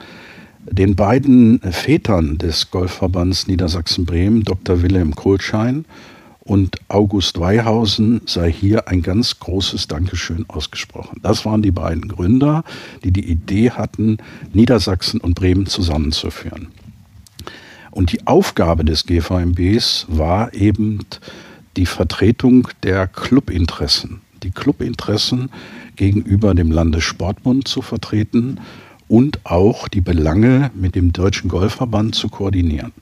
Den 0.71 0.97
beiden 0.97 1.61
Vätern 1.61 2.39
des 2.39 2.71
Golfverbands 2.71 3.47
Niedersachsen-Bremen, 3.47 4.45
Dr. 4.45 4.83
Wilhelm 4.83 5.15
Kohlschein 5.15 5.85
und 6.41 6.77
August 6.89 7.39
Weihausen 7.39 8.23
sei 8.27 8.53
hier 8.53 8.89
ein 8.89 9.03
ganz 9.03 9.39
großes 9.39 9.89
Dankeschön 9.89 10.45
ausgesprochen. 10.49 11.21
Das 11.23 11.45
waren 11.47 11.63
die 11.63 11.71
beiden 11.71 12.09
Gründer, 12.09 12.65
die 13.05 13.13
die 13.13 13.31
Idee 13.31 13.71
hatten, 13.71 14.19
Niedersachsen 14.53 15.21
und 15.21 15.35
Bremen 15.35 15.67
zusammenzuführen. 15.67 16.69
Und 17.91 18.13
die 18.13 18.27
Aufgabe 18.27 18.85
des 18.85 19.07
GVMBs 19.07 20.07
war 20.09 20.53
eben 20.55 21.01
die 21.77 21.87
Vertretung 21.87 22.69
der 22.83 23.07
Clubinteressen. 23.07 24.21
Die 24.43 24.51
Clubinteressen 24.51 25.51
gegenüber 26.01 26.55
dem 26.55 26.73
Landessportbund 26.73 27.69
zu 27.69 27.83
vertreten 27.83 28.59
und 29.07 29.45
auch 29.45 29.87
die 29.87 30.01
Belange 30.01 30.71
mit 30.75 30.95
dem 30.95 31.13
Deutschen 31.13 31.51
Golfverband 31.51 32.15
zu 32.15 32.31
koordinieren. 32.31 32.93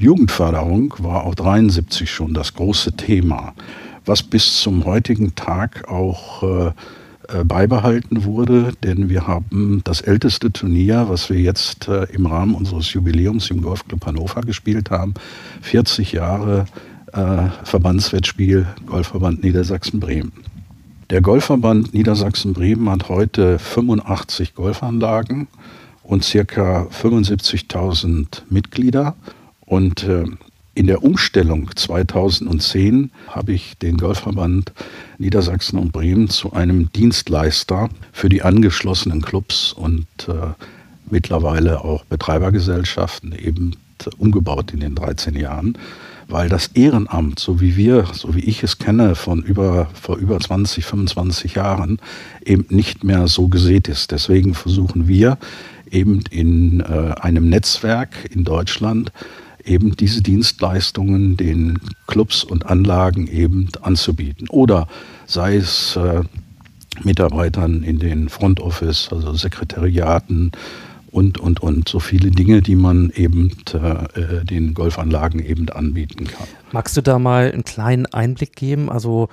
Jugendförderung 0.00 0.94
war 0.98 1.22
auch 1.22 1.36
73 1.36 2.10
schon 2.10 2.34
das 2.34 2.54
große 2.54 2.94
Thema, 2.96 3.54
was 4.04 4.24
bis 4.24 4.60
zum 4.60 4.84
heutigen 4.84 5.36
Tag 5.36 5.88
auch 5.88 6.42
äh, 6.42 6.72
äh, 7.28 7.44
beibehalten 7.44 8.24
wurde, 8.24 8.72
denn 8.82 9.08
wir 9.08 9.28
haben 9.28 9.82
das 9.84 10.00
älteste 10.00 10.50
Turnier, 10.50 11.06
was 11.08 11.30
wir 11.30 11.38
jetzt 11.38 11.86
äh, 11.86 12.02
im 12.12 12.26
Rahmen 12.26 12.56
unseres 12.56 12.92
Jubiläums 12.92 13.48
im 13.50 13.62
Golfclub 13.62 14.04
Hannover 14.06 14.40
gespielt 14.40 14.90
haben, 14.90 15.14
40 15.60 16.10
Jahre 16.10 16.64
äh, 17.12 17.44
Verbandswettspiel 17.62 18.66
Golfverband 18.86 19.44
Niedersachsen-Bremen. 19.44 20.57
Der 21.10 21.22
Golfverband 21.22 21.94
Niedersachsen-Bremen 21.94 22.90
hat 22.90 23.08
heute 23.08 23.58
85 23.58 24.54
Golfanlagen 24.54 25.48
und 26.02 26.22
circa 26.22 26.82
75.000 26.82 28.42
Mitglieder. 28.50 29.16
Und 29.60 30.02
äh, 30.02 30.26
in 30.74 30.86
der 30.86 31.02
Umstellung 31.02 31.70
2010 31.74 33.10
habe 33.26 33.52
ich 33.52 33.78
den 33.78 33.96
Golfverband 33.96 34.74
Niedersachsen 35.16 35.78
und 35.78 35.92
Bremen 35.92 36.28
zu 36.28 36.52
einem 36.52 36.92
Dienstleister 36.92 37.88
für 38.12 38.28
die 38.28 38.42
angeschlossenen 38.42 39.22
Clubs 39.22 39.72
und 39.72 40.06
äh, 40.28 40.52
mittlerweile 41.10 41.84
auch 41.84 42.04
Betreibergesellschaften 42.04 43.32
eben 43.32 43.76
umgebaut 44.18 44.74
in 44.74 44.80
den 44.80 44.94
13 44.94 45.34
Jahren, 45.36 45.78
weil 46.28 46.48
das 46.48 46.68
Ehrenamt, 46.68 47.38
so 47.38 47.60
wie 47.60 47.76
wir, 47.76 48.06
so 48.12 48.34
wie 48.34 48.40
ich 48.44 48.62
es 48.62 48.78
kenne, 48.78 49.14
von 49.14 49.42
über, 49.42 49.88
vor 49.94 50.16
über 50.18 50.38
20, 50.38 50.84
25 50.84 51.54
Jahren 51.54 51.98
eben 52.44 52.66
nicht 52.68 53.02
mehr 53.02 53.28
so 53.28 53.48
gesät 53.48 53.88
ist. 53.88 54.12
Deswegen 54.12 54.54
versuchen 54.54 55.08
wir 55.08 55.38
eben 55.90 56.22
in 56.30 56.80
äh, 56.80 57.14
einem 57.20 57.48
Netzwerk 57.48 58.30
in 58.30 58.44
Deutschland 58.44 59.10
eben 59.64 59.96
diese 59.96 60.22
Dienstleistungen 60.22 61.36
den 61.36 61.78
Clubs 62.06 62.44
und 62.44 62.66
Anlagen 62.66 63.26
eben 63.26 63.68
anzubieten. 63.82 64.48
Oder 64.48 64.86
sei 65.26 65.56
es 65.56 65.96
äh, 65.96 66.22
Mitarbeitern 67.04 67.82
in 67.82 67.98
den 67.98 68.28
Front 68.28 68.60
Office, 68.60 69.08
also 69.10 69.32
Sekretariaten 69.34 70.52
und, 71.10 71.38
und, 71.38 71.60
und. 71.60 71.88
So 71.88 72.00
viele 72.00 72.30
Dinge, 72.30 72.62
die 72.62 72.76
man 72.76 73.10
eben 73.10 73.52
äh, 73.72 74.44
den 74.44 74.74
Golfanlagen 74.74 75.44
eben 75.44 75.68
anbieten 75.68 76.26
kann. 76.26 76.46
Magst 76.72 76.96
du 76.96 77.00
da 77.00 77.18
mal 77.18 77.50
einen 77.50 77.64
kleinen 77.64 78.06
Einblick 78.06 78.54
geben? 78.56 78.90
Also, 78.90 79.28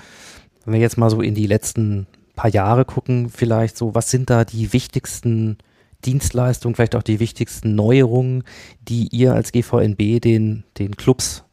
wenn 0.65 0.73
wir 0.73 0.81
jetzt 0.81 0.97
mal 0.97 1.09
so 1.09 1.21
in 1.21 1.35
die 1.35 1.47
letzten 1.47 2.07
paar 2.35 2.49
Jahre 2.49 2.85
gucken, 2.85 3.29
vielleicht 3.29 3.77
so, 3.77 3.95
was 3.95 4.11
sind 4.11 4.29
da 4.29 4.45
die 4.45 4.73
wichtigsten 4.73 5.57
Dienstleistungen, 6.05 6.75
vielleicht 6.75 6.95
auch 6.95 7.03
die 7.03 7.19
wichtigsten 7.19 7.75
Neuerungen, 7.75 8.43
die 8.87 9.07
ihr 9.07 9.33
als 9.33 9.51
GVNB 9.51 10.21
den, 10.21 10.63
den 10.77 10.95
Clubs 10.95 11.43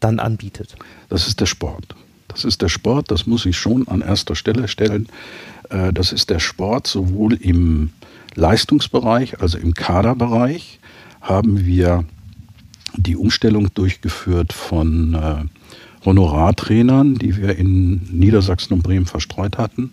dann 0.00 0.18
anbietet? 0.18 0.76
Das 1.08 1.26
ist 1.26 1.40
der 1.40 1.46
Sport. 1.46 1.94
Das 2.28 2.44
ist 2.44 2.62
der 2.62 2.68
Sport, 2.68 3.10
das 3.10 3.26
muss 3.26 3.46
ich 3.46 3.56
schon 3.56 3.88
an 3.88 4.00
erster 4.00 4.34
Stelle 4.34 4.68
stellen. 4.68 5.08
Äh, 5.70 5.92
das 5.92 6.12
ist 6.12 6.30
der 6.30 6.38
Sport 6.38 6.86
sowohl 6.86 7.34
im 7.34 7.90
Leistungsbereich, 8.34 9.40
also 9.40 9.58
im 9.58 9.74
Kaderbereich, 9.74 10.80
haben 11.20 11.64
wir 11.64 12.04
die 12.96 13.16
Umstellung 13.16 13.72
durchgeführt 13.74 14.52
von 14.52 15.14
äh, 15.14 16.04
Honorartrainern, 16.04 17.16
die 17.16 17.36
wir 17.36 17.56
in 17.56 18.02
Niedersachsen 18.10 18.74
und 18.74 18.82
Bremen 18.82 19.06
verstreut 19.06 19.58
hatten, 19.58 19.90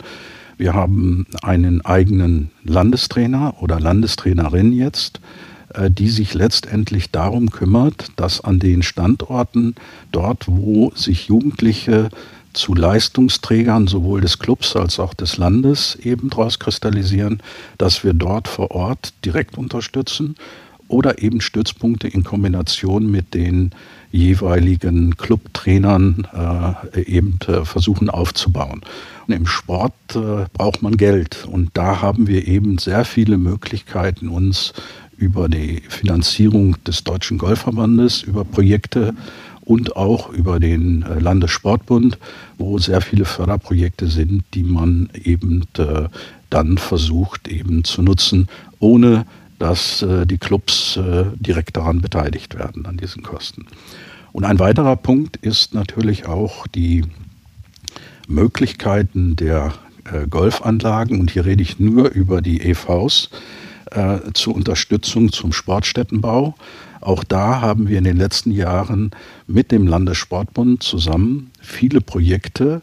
wir 0.57 0.73
haben 0.73 1.25
einen 1.41 1.83
eigenen 1.83 2.49
Landestrainer 2.63 3.55
oder 3.59 3.79
Landestrainerin 3.79 4.71
jetzt, 4.71 5.19
äh, 5.73 5.91
die 5.91 6.09
sich 6.09 6.33
letztendlich 6.33 7.11
darum 7.11 7.51
kümmert, 7.51 8.11
dass 8.15 8.41
an 8.41 8.59
den 8.59 8.81
Standorten, 8.81 9.75
dort 10.11 10.45
wo 10.47 10.91
sich 10.95 11.27
Jugendliche 11.27 12.09
zu 12.55 12.73
Leistungsträgern 12.73 13.87
sowohl 13.87 14.21
des 14.21 14.39
Clubs 14.39 14.75
als 14.75 14.99
auch 14.99 15.13
des 15.13 15.37
Landes 15.37 15.95
eben 15.95 16.29
daraus 16.29 16.59
kristallisieren, 16.59 17.41
dass 17.77 18.03
wir 18.03 18.13
dort 18.13 18.47
vor 18.47 18.71
Ort 18.71 19.13
direkt 19.23 19.57
unterstützen 19.57 20.35
oder 20.87 21.21
eben 21.21 21.41
Stützpunkte 21.41 22.07
in 22.07 22.23
Kombination 22.23 23.09
mit 23.09 23.33
den 23.33 23.71
jeweiligen 24.11 25.17
Clubtrainern 25.17 26.27
äh, 26.93 27.01
eben 27.01 27.39
äh, 27.47 27.65
versuchen 27.65 28.09
aufzubauen. 28.09 28.81
Und 29.27 29.33
Im 29.33 29.47
Sport 29.47 29.93
äh, 30.15 30.45
braucht 30.53 30.81
man 30.83 30.95
Geld 30.95 31.45
und 31.45 31.71
da 31.73 32.01
haben 32.01 32.27
wir 32.27 32.47
eben 32.47 32.77
sehr 32.77 33.03
viele 33.03 33.37
Möglichkeiten, 33.37 34.29
uns 34.29 34.73
über 35.17 35.49
die 35.49 35.81
Finanzierung 35.87 36.75
des 36.83 37.03
Deutschen 37.03 37.37
Golfverbandes, 37.37 38.21
über 38.21 38.43
Projekte 38.43 39.13
und 39.65 39.97
auch 39.97 40.29
über 40.29 40.59
den 40.59 41.01
äh, 41.01 41.19
Landessportbund, 41.19 42.17
wo 42.57 42.77
sehr 42.77 43.01
viele 43.01 43.25
Förderprojekte 43.25 44.07
sind, 44.07 44.43
die 44.53 44.63
man 44.63 45.09
eben 45.23 45.65
äh, 45.77 46.07
dann 46.51 46.77
versucht 46.77 47.47
eben 47.47 47.83
zu 47.83 48.03
nutzen, 48.03 48.47
ohne 48.79 49.25
dass 49.57 50.03
äh, 50.03 50.25
die 50.25 50.37
Clubs 50.37 50.99
direkt 51.35 51.77
daran 51.77 52.01
beteiligt 52.01 52.55
werden, 52.55 52.85
an 52.85 52.97
diesen 52.97 53.23
Kosten. 53.23 53.65
Und 54.31 54.43
ein 54.43 54.59
weiterer 54.59 54.95
Punkt 54.95 55.37
ist 55.37 55.73
natürlich 55.73 56.27
auch 56.27 56.67
die 56.67 57.03
Möglichkeiten 58.27 59.35
der 59.35 59.73
Golfanlagen, 60.29 61.19
und 61.19 61.31
hier 61.31 61.45
rede 61.45 61.63
ich 61.63 61.79
nur 61.79 62.09
über 62.11 62.41
die 62.41 62.61
EVs, 62.61 63.29
zur 64.33 64.55
Unterstützung 64.55 65.31
zum 65.31 65.53
Sportstättenbau. 65.53 66.55
Auch 67.05 67.23
da 67.23 67.61
haben 67.61 67.87
wir 67.87 67.99
in 67.99 68.03
den 68.03 68.17
letzten 68.17 68.49
Jahren 68.49 69.11
mit 69.45 69.71
dem 69.71 69.85
Landessportbund 69.85 70.81
zusammen 70.81 71.51
viele 71.61 72.01
Projekte, 72.01 72.81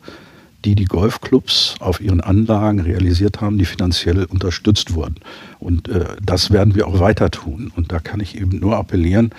die 0.64 0.76
die 0.76 0.84
Golfclubs 0.84 1.74
auf 1.80 2.00
ihren 2.00 2.20
Anlagen 2.20 2.78
realisiert 2.78 3.40
haben, 3.40 3.58
die 3.58 3.64
finanziell 3.64 4.24
unterstützt 4.26 4.94
wurden. 4.94 5.16
Und 5.58 5.88
äh, 5.88 6.04
das 6.24 6.52
werden 6.52 6.76
wir 6.76 6.86
auch 6.86 7.00
weiter 7.00 7.32
tun. 7.32 7.72
Und 7.74 7.90
da 7.90 7.98
kann 7.98 8.20
ich 8.20 8.40
eben 8.40 8.60
nur 8.60 8.76
appellieren, 8.76 9.32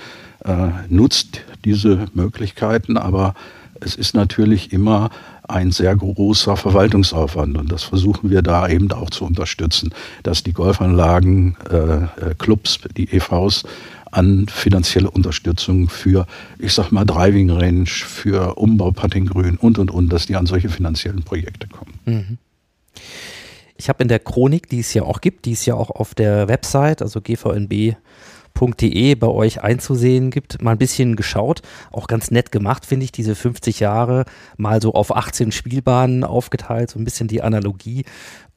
äh, 0.44 0.68
nutzt 0.90 1.44
diese 1.64 2.08
Möglichkeiten, 2.14 2.98
aber 2.98 3.36
es 3.80 3.96
ist 3.96 4.14
natürlich 4.14 4.74
immer 4.74 5.12
ein 5.48 5.72
sehr 5.72 5.96
großer 5.96 6.58
Verwaltungsaufwand 6.58 7.58
und 7.58 7.72
das 7.72 7.84
versuchen 7.84 8.30
wir 8.30 8.42
da 8.42 8.68
eben 8.68 8.92
auch 8.92 9.10
zu 9.10 9.26
unterstützen, 9.26 9.94
dass 10.24 10.44
die 10.44 10.54
Golfanlagen, 10.54 11.58
äh, 11.70 11.76
äh 11.76 12.36
Clubs, 12.38 12.80
die 12.96 13.10
EVs 13.12 13.64
an 14.14 14.48
finanzielle 14.48 15.10
Unterstützung 15.10 15.90
für, 15.90 16.26
ich 16.60 16.74
sag 16.74 16.92
mal, 16.92 17.06
Driving 17.06 17.50
Range, 17.50 17.88
für 17.88 18.56
Umbau 18.56 18.92
Puttinggrün 18.92 19.58
und 19.58 19.80
und 19.80 19.92
und, 19.92 20.14
dass 20.14 20.26
die 20.28 20.36
an 20.36 20.46
solche 20.46 20.70
finanziellen 20.70 21.24
Projekte 21.24 21.68
kommen. 21.68 22.00
Mhm. 22.06 22.38
Ich 23.76 23.90
habe 23.90 24.04
in 24.04 24.08
der 24.08 24.20
Chronik, 24.20 24.70
die 24.70 24.80
es 24.80 24.94
ja 24.94 25.04
auch 25.04 25.20
gibt, 25.20 25.46
die 25.46 25.54
es 25.54 25.66
ja 25.66 25.74
auch 25.74 25.90
auf 25.90 26.16
der 26.16 26.48
Website, 26.48 27.02
also 27.02 27.22
GVNB 27.22 27.96
bei 29.20 29.28
euch 29.28 29.62
einzusehen 29.62 30.32
gibt. 30.32 30.62
Mal 30.62 30.72
ein 30.72 30.78
bisschen 30.78 31.16
geschaut, 31.18 31.62
auch 31.92 32.08
ganz 32.08 32.32
nett 32.32 32.52
gemacht, 32.52 32.86
finde 32.86 33.04
ich, 33.04 33.12
diese 33.12 33.36
50 33.36 33.82
Jahre 33.82 34.24
mal 34.56 34.82
so 34.82 34.94
auf 34.94 35.14
18 35.14 35.52
Spielbahnen 35.52 36.24
aufgeteilt, 36.24 36.92
so 36.92 37.00
ein 37.00 37.04
bisschen 37.04 37.28
die 37.28 37.42
Analogie. 37.42 38.06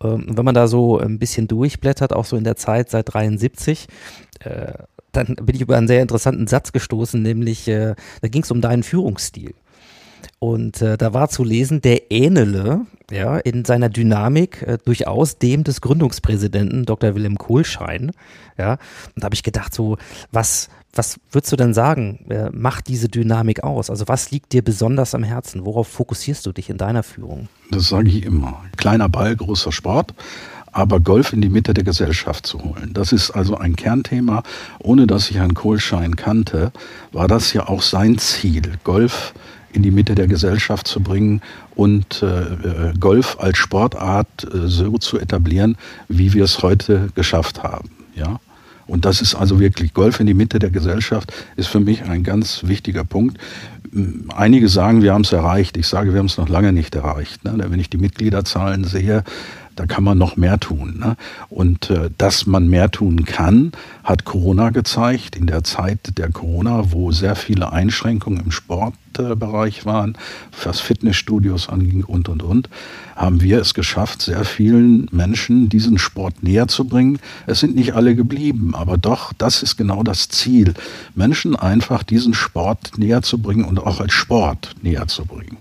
Ähm, 0.01 0.27
wenn 0.29 0.45
man 0.45 0.55
da 0.55 0.69
so 0.69 0.99
ein 0.99 1.19
bisschen 1.19 1.49
durchblättert, 1.49 2.13
auch 2.13 2.25
so 2.25 2.37
in 2.37 2.45
der 2.45 2.55
Zeit 2.57 2.91
seit 2.91 3.13
73, 3.13 3.89
äh, 4.41 4.75
dann 5.17 5.37
bin 5.37 5.55
ich 5.55 5.63
über 5.63 5.77
einen 5.77 5.89
sehr 5.89 6.03
interessanten 6.03 6.47
Satz 6.47 6.73
gestoßen, 6.73 7.21
nämlich 7.21 7.69
äh, 7.69 7.95
da 8.21 8.29
ging 8.29 8.43
es 8.43 8.51
um 8.51 8.61
deinen 8.61 8.83
Führungsstil. 8.83 9.55
Und 10.39 10.83
äh, 10.83 10.97
da 10.97 11.15
war 11.15 11.29
zu 11.29 11.45
lesen, 11.45 11.81
der 11.81 12.11
ähnele 12.11 12.87
ja, 13.11 13.39
in 13.39 13.65
seiner 13.65 13.89
Dynamik 13.89 14.63
äh, 14.63 14.79
durchaus 14.85 15.39
dem 15.39 15.65
des 15.65 15.81
Gründungspräsidenten 15.81 16.85
Dr. 16.85 17.15
Wilhelm 17.15 17.39
Kohlschein. 17.39 18.13
Ja, 18.59 18.73
und 18.73 19.23
da 19.23 19.27
habe 19.27 19.35
ich 19.35 19.43
gedacht, 19.43 19.75
so, 19.75 19.97
was, 20.33 20.69
was 20.95 21.21
würdest 21.31 21.53
du 21.53 21.57
denn 21.57 21.75
sagen, 21.75 22.27
äh, 22.31 22.51
macht 22.51 22.89
diese 22.89 23.09
Dynamik 23.09 23.63
aus? 23.65 23.91
Also 23.91 24.09
was 24.09 24.31
liegt 24.31 24.53
dir 24.53 24.63
besonders 24.63 25.15
am 25.15 25.23
Herzen? 25.23 25.65
Worauf 25.65 25.89
fokussierst 25.89 26.45
du 26.47 26.53
dich 26.53 26.69
in 26.71 26.79
deiner 26.79 27.03
Führung? 27.03 27.49
Das 27.71 27.89
sage 27.89 28.09
ich 28.09 28.25
immer. 28.25 28.65
Kleiner 28.77 29.09
Ball, 29.09 29.37
großer 29.37 29.73
Sport 29.73 30.15
aber 30.77 31.01
Golf 31.01 31.33
in 31.33 31.41
die 31.41 31.49
Mitte 31.49 31.73
der 31.73 31.85
Gesellschaft 31.85 32.47
zu 32.47 32.63
holen. 32.63 32.91
Das 32.93 33.11
ist 33.11 33.31
also 33.31 33.57
ein 33.57 33.77
Kernthema. 33.77 34.43
Ohne 34.79 35.07
dass 35.07 35.31
ich 35.31 35.39
Herrn 35.39 35.55
Kohlschein 35.55 36.17
kannte, 36.17 36.71
war 37.13 37.29
das 37.29 37.55
ja 37.55 37.67
auch 37.67 37.81
sein 37.81 38.19
Ziel, 38.19 38.73
Golf 38.85 39.33
in 39.73 39.83
die 39.83 39.91
Mitte 39.91 40.15
der 40.15 40.27
Gesellschaft 40.27 40.87
zu 40.87 41.01
bringen 41.01 41.41
und 41.75 42.23
äh, 42.23 42.93
Golf 43.01 43.39
als 43.41 43.57
Sportart 43.57 44.45
äh, 44.45 44.69
so 44.69 44.99
zu 44.99 45.19
etablieren, 45.19 45.79
wie 46.09 46.35
wir 46.35 46.45
es 46.45 46.63
heute 46.63 47.09
geschafft 47.15 47.63
haben. 47.63 47.89
Ja? 48.15 48.39
Und 48.87 49.07
das 49.07 49.23
ist 49.23 49.35
also 49.35 49.59
wirklich 49.59 49.95
Golf 49.95 50.21
in 50.21 50.27
die 50.27 50.35
Mitte 50.35 50.59
der 50.59 50.71
Gesellschaft, 50.71 51.33
ist 51.57 51.69
für 51.69 51.81
mich 51.81 52.05
ein 52.05 52.23
ganz 52.23 52.65
wichtiger 52.65 53.05
Punkt. 53.05 53.39
Einige 54.29 54.69
sagen, 54.69 55.03
wir 55.03 55.15
haben 55.15 55.23
es 55.23 55.33
erreicht. 55.33 55.79
Ich 55.79 55.87
sage, 55.87 56.13
wir 56.13 56.19
haben 56.19 56.27
es 56.27 56.37
noch 56.37 56.51
lange 56.51 56.75
nicht 56.75 56.95
erreicht. 56.95 57.45
Ne? 57.45 57.55
Wenn 57.57 57.81
ich 57.81 57.89
die 57.89 57.97
Mitgliederzahlen 57.97 58.85
sehe, 58.85 59.25
da 59.77 59.87
kann 59.87 60.03
man 60.03 60.19
noch 60.19 60.37
mehr 60.37 60.59
tun. 60.59 60.99
Ne? 60.99 61.17
Und 61.49 61.91
äh, 61.91 62.11
dass 62.17 62.47
man 62.47 62.69
mehr 62.69 62.91
tun 62.91 63.25
kann, 63.25 63.73
hat 64.03 64.25
Corona 64.25 64.71
gezeigt. 64.71 65.37
In 65.37 65.47
der 65.47 65.63
Zeit 65.65 66.19
der 66.19 66.31
Corona, 66.31 66.93
wo 66.93 67.13
sehr 67.13 67.37
viele 67.37 67.73
Einschränkungen 67.73 68.41
im 68.41 68.51
Sportbereich 68.51 69.83
äh, 69.83 69.85
waren, 69.85 70.19
was 70.65 70.81
Fitnessstudios 70.81 71.69
anging 71.69 72.05
und, 72.05 72.29
und, 72.29 72.43
und, 72.43 72.69
haben 73.15 73.43
wir 73.43 73.61
es 73.61 73.75
geschafft, 73.75 74.23
sehr 74.23 74.45
vielen 74.45 75.09
Menschen 75.13 75.69
diesen 75.69 75.99
Sport 75.99 76.43
näher 76.43 76.69
zu 76.69 76.87
bringen. 76.87 77.19
Es 77.47 77.61
sind 77.61 77.77
nicht 77.77 77.95
alle 77.95 78.15
geblieben, 78.17 78.75
aber 78.75 78.97
doch, 78.97 79.33
das 79.35 79.63
ist 79.63 79.77
genau 79.77 80.03
das 80.03 80.29
Ziel, 80.29 80.75
Menschen 81.15 81.55
einfach 81.55 82.03
diesen 82.03 82.35
Sport 82.35 82.93
näher 82.97 83.23
zu 83.23 83.39
bringen 83.39 83.65
und 83.65 83.79
auch 83.79 84.01
als 84.01 84.13
Sport 84.13 84.75
näher 84.83 85.07
zu 85.07 85.27
bringen. 85.27 85.59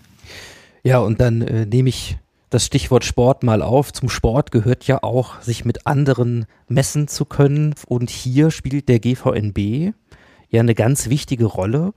Ja, 0.84 1.00
und 1.00 1.20
dann 1.20 1.42
äh, 1.42 1.66
nehme 1.66 1.90
ich 1.90 2.18
das 2.56 2.66
Stichwort 2.66 3.04
Sport 3.04 3.44
mal 3.44 3.62
auf. 3.62 3.92
Zum 3.92 4.08
Sport 4.08 4.54
gehört 4.54 4.88
ja 4.88 5.04
auch, 5.04 5.42
sich 5.42 5.66
mit 5.66 5.86
anderen 5.86 6.46
messen 6.70 7.10
zu 7.10 7.26
können. 7.26 7.76
Und 7.86 8.10
hier 8.10 8.50
spielt 8.50 8.88
der 8.88 9.00
GVNB 9.00 9.94
ja 10.50 10.62
eine 10.62 10.74
ganz 10.74 11.10
wichtige 11.10 11.46
Rolle, 11.46 11.94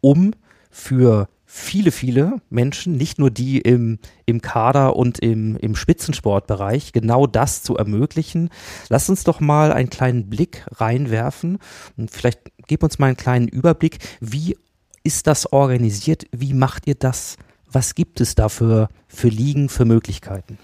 um 0.00 0.32
für 0.68 1.28
viele, 1.46 1.92
viele 1.92 2.42
Menschen, 2.50 2.96
nicht 2.96 3.20
nur 3.20 3.30
die 3.30 3.60
im, 3.60 4.00
im 4.26 4.42
Kader 4.42 4.96
und 4.96 5.20
im, 5.20 5.56
im 5.58 5.76
Spitzensportbereich, 5.76 6.92
genau 6.92 7.28
das 7.28 7.62
zu 7.62 7.76
ermöglichen. 7.76 8.50
Lass 8.88 9.08
uns 9.08 9.22
doch 9.22 9.38
mal 9.38 9.72
einen 9.72 9.90
kleinen 9.90 10.28
Blick 10.28 10.66
reinwerfen 10.72 11.58
und 11.96 12.10
vielleicht 12.10 12.40
gib 12.66 12.82
uns 12.82 12.98
mal 12.98 13.06
einen 13.06 13.16
kleinen 13.16 13.46
Überblick. 13.46 13.98
Wie 14.20 14.56
ist 15.04 15.28
das 15.28 15.52
organisiert? 15.52 16.24
Wie 16.32 16.52
macht 16.52 16.88
ihr 16.88 16.96
das? 16.96 17.36
Was 17.72 17.94
gibt 17.94 18.20
es 18.20 18.34
da 18.34 18.48
für, 18.48 18.88
für 19.08 19.28
Ligen, 19.28 19.68
für 19.68 19.84
Möglichkeiten? 19.84 20.58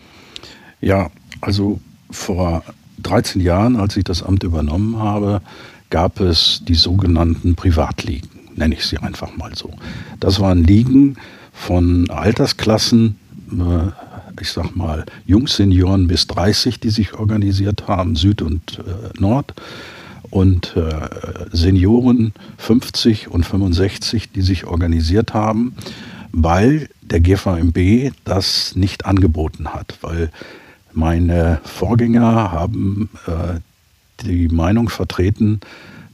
Ja, 0.81 1.11
also 1.41 1.81
vor 2.11 2.63
13 3.03 3.41
Jahren, 3.41 3.77
als 3.77 3.97
ich 3.97 4.05
das 4.05 4.23
Amt 4.23 4.43
übernommen 4.43 4.99
habe, 4.99 5.41
gab 5.91 6.21
es 6.21 6.63
die 6.67 6.75
sogenannten 6.75 7.55
Privatligen, 7.55 8.29
nenne 8.55 8.75
ich 8.75 8.87
sie 8.87 8.99
einfach 8.99 9.37
mal 9.37 9.55
so. 9.55 9.71
Das 10.19 10.41
waren 10.41 10.65
Ligen 10.65 11.17
von 11.53 12.11
Altersklassen, 12.11 13.17
äh, 13.53 14.41
ich 14.41 14.51
sag 14.51 14.75
mal 14.77 15.07
Jungsenioren 15.27 16.09
bis 16.09 16.27
30, 16.27 16.81
die 16.81 16.91
sich 16.91 17.15
organisiert 17.15 17.89
haben, 17.89 18.17
Süd 18.17 18.43
und 18.43 18.81
äh, 18.81 19.21
Nord 19.21 19.55
und 20.31 20.77
äh, 20.77 21.09
Senioren 21.53 22.33
50 22.59 23.29
und 23.29 23.47
65, 23.47 24.33
die 24.33 24.43
sich 24.43 24.67
organisiert 24.67 25.33
haben, 25.33 25.75
weil 26.33 26.89
der 27.11 27.21
GVMB 27.21 28.13
das 28.25 28.75
nicht 28.77 29.07
angeboten 29.07 29.69
hat, 29.69 29.99
weil 30.01 30.31
meine 30.93 31.61
Vorgänger 31.65 32.53
haben 32.53 33.11
äh, 33.27 33.61
die 34.25 34.49
Meinung 34.49 34.89
vertreten, 34.89 35.61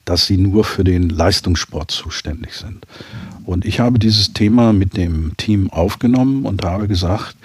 dass 0.05 0.27
sie 0.27 0.37
nur 0.37 0.65
für 0.65 0.85
den 0.85 1.09
Leistungssport 1.09 1.91
zuständig 1.91 2.55
sind. 2.55 2.87
Und 3.45 3.65
ich 3.65 3.81
habe 3.81 3.99
dieses 3.99 4.33
Thema 4.33 4.73
mit 4.73 4.97
dem 4.97 5.37
Team 5.37 5.71
aufgenommen 5.71 6.45
und 6.45 6.65
habe 6.65 6.89
gesagt, 6.89 7.37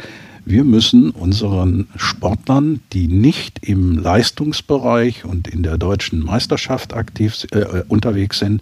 wir 0.50 0.64
müssen 0.64 1.10
unseren 1.10 1.88
Sportlern, 1.98 2.80
die 2.94 3.10
nicht 3.10 3.68
im 3.68 3.98
Leistungsbereich 3.98 5.26
und 5.26 5.48
in 5.48 5.62
der 5.62 5.78
deutschen 5.78 6.24
Meisterschaft 6.24 6.94
aktiv 6.94 7.46
äh, 7.52 7.84
unterwegs 7.90 8.40
sind 8.40 8.62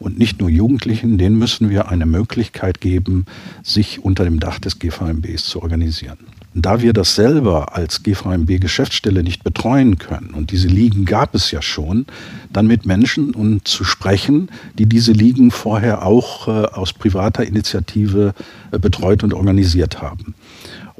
und 0.00 0.18
nicht 0.18 0.40
nur 0.40 0.50
Jugendlichen, 0.50 1.18
denen 1.18 1.38
müssen 1.38 1.70
wir 1.70 1.88
eine 1.88 2.06
Möglichkeit 2.06 2.80
geben, 2.80 3.26
sich 3.62 4.02
unter 4.02 4.24
dem 4.24 4.40
Dach 4.40 4.58
des 4.58 4.80
GVMBs 4.80 5.44
zu 5.44 5.62
organisieren. 5.62 6.18
Da 6.52 6.82
wir 6.82 6.92
das 6.92 7.14
selber 7.14 7.76
als 7.76 8.02
GVMB-Geschäftsstelle 8.02 9.22
nicht 9.22 9.44
betreuen 9.44 9.98
können, 9.98 10.30
und 10.34 10.50
diese 10.50 10.66
Ligen 10.66 11.04
gab 11.04 11.36
es 11.36 11.52
ja 11.52 11.62
schon, 11.62 12.06
dann 12.52 12.66
mit 12.66 12.86
Menschen 12.86 13.34
und 13.36 13.68
zu 13.68 13.84
sprechen, 13.84 14.50
die 14.76 14.86
diese 14.86 15.12
Ligen 15.12 15.52
vorher 15.52 16.04
auch 16.04 16.48
äh, 16.48 16.50
aus 16.50 16.92
privater 16.92 17.46
Initiative 17.46 18.34
äh, 18.72 18.80
betreut 18.80 19.22
und 19.22 19.32
organisiert 19.32 20.02
haben. 20.02 20.34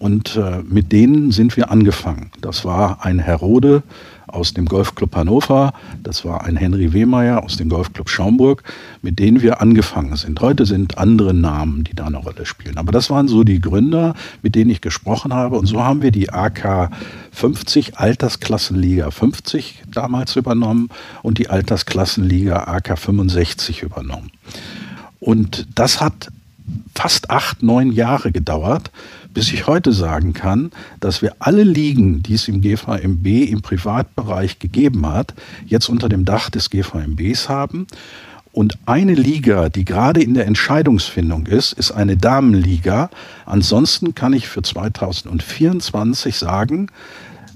Und 0.01 0.37
äh, 0.37 0.63
mit 0.67 0.93
denen 0.93 1.31
sind 1.31 1.59
wir 1.59 1.71
angefangen. 1.71 2.31
Das 2.41 2.65
war 2.65 3.05
ein 3.05 3.19
Herr 3.19 3.37
Rode 3.37 3.83
aus 4.29 4.55
dem 4.55 4.65
Golfclub 4.65 5.15
Hannover, 5.15 5.75
das 6.03 6.25
war 6.25 6.45
ein 6.45 6.57
Henry 6.57 6.95
Wehmeier 6.95 7.45
aus 7.45 7.59
dem 7.59 7.69
Golfclub 7.69 8.09
Schaumburg, 8.09 8.63
mit 9.03 9.19
denen 9.19 9.43
wir 9.43 9.61
angefangen 9.61 10.17
sind. 10.17 10.41
Heute 10.41 10.65
sind 10.65 10.97
andere 10.97 11.35
Namen, 11.35 11.85
die 11.85 11.95
da 11.95 12.07
eine 12.07 12.17
Rolle 12.17 12.47
spielen. 12.47 12.79
Aber 12.79 12.93
das 12.93 13.11
waren 13.11 13.29
so 13.29 13.45
die 13.45 13.61
Gründer, 13.61 14.15
mit 14.41 14.55
denen 14.55 14.71
ich 14.71 14.81
gesprochen 14.81 15.35
habe. 15.35 15.59
Und 15.59 15.67
so 15.67 15.85
haben 15.85 16.01
wir 16.01 16.13
die 16.13 16.33
AK 16.33 16.91
50 17.33 17.99
Altersklassenliga 17.99 19.11
50 19.11 19.83
damals 19.93 20.35
übernommen 20.35 20.89
und 21.23 21.37
die 21.37 21.51
Altersklassenliga 21.51 22.69
AK 22.69 22.99
65 22.99 23.83
übernommen. 23.83 24.31
Und 25.19 25.67
das 25.75 26.01
hat 26.01 26.31
fast 26.95 27.31
acht, 27.31 27.63
neun 27.63 27.93
Jahre 27.93 28.33
gedauert, 28.33 28.91
bis 29.33 29.53
ich 29.53 29.67
heute 29.67 29.93
sagen 29.93 30.33
kann, 30.33 30.71
dass 30.99 31.23
wir 31.23 31.35
alle 31.39 31.63
Ligen, 31.63 32.23
die 32.23 32.35
es 32.35 32.49
im 32.49 32.61
GVMB 32.61 33.27
im 33.27 33.63
Privatbereich 33.63 34.59
gegeben 34.59 35.07
hat, 35.07 35.35
jetzt 35.67 35.89
unter 35.89 36.09
dem 36.09 36.25
Dach 36.25 36.51
des 36.51 36.71
GVMBs 36.71 37.49
haben. 37.49 37.87
Und 38.53 38.79
eine 38.87 39.15
Liga, 39.15 39.69
die 39.69 39.85
gerade 39.85 40.21
in 40.21 40.35
der 40.35 40.47
Entscheidungsfindung 40.47 41.47
ist, 41.47 41.73
ist 41.73 41.93
eine 41.93 42.17
Damenliga. 42.17 43.11
Ansonsten 43.47 44.15
kann 44.15 44.33
ich 44.33 44.49
für 44.49 44.63
2024 44.63 46.37
sagen, 46.37 46.89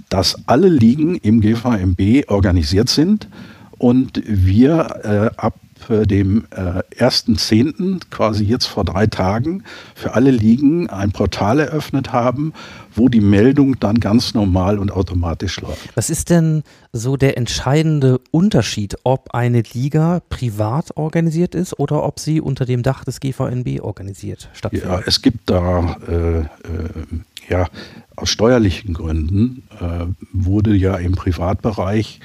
dass 0.09 0.47
alle 0.47 0.69
Ligen 0.69 1.17
im 1.17 1.41
GVMB 1.41 2.31
organisiert 2.31 2.89
sind 2.89 3.29
und 3.79 4.23
wir 4.25 5.33
äh, 5.37 5.41
ab 5.41 5.55
äh, 5.91 6.07
dem 6.07 6.47
äh, 6.51 6.83
1.10., 7.03 8.01
quasi 8.11 8.45
jetzt 8.45 8.67
vor 8.67 8.85
drei 8.85 9.07
Tagen, 9.07 9.65
für 9.95 10.15
alle 10.15 10.31
Ligen 10.31 10.89
ein 10.91 11.13
Portal 11.13 11.61
eröffnet 11.61 12.13
haben, 12.13 12.53
wo 12.95 13.09
die 13.09 13.21
Meldung 13.21 13.79
dann 13.81 14.01
ganz 14.01 14.35
normal 14.35 14.79
und 14.79 14.93
automatisch 14.93 15.61
läuft. 15.61 15.97
Was 15.97 16.11
ist 16.11 16.31
denn 16.31 16.63
so 16.93 17.17
der 17.17 17.37
entscheidende 17.37 18.21
Unterschied, 18.31 18.97
ob 19.05 19.35
eine 19.35 19.63
Liga 19.73 20.21
privat 20.29 20.97
organisiert 20.97 21.55
ist 21.55 21.79
oder 21.79 22.05
ob 22.05 22.21
sie 22.21 22.41
unter 22.41 22.65
dem 22.65 22.83
Dach 22.83 23.05
des 23.05 23.21
GVNB 23.21 23.81
organisiert 23.81 24.49
stattfindet? 24.53 24.89
Ja, 24.89 25.01
es 25.07 25.23
gibt 25.23 25.51
da 25.51 25.97
äh, 26.09 26.39
äh, 26.39 26.45
ja 27.49 27.67
aus 28.17 28.31
steuerlichen 28.31 28.95
Gründen 28.95 29.65
äh, 29.81 30.07
wurde 30.33 30.75
ja 30.75 30.97
im 30.97 31.13
Privatbereich 31.13 32.21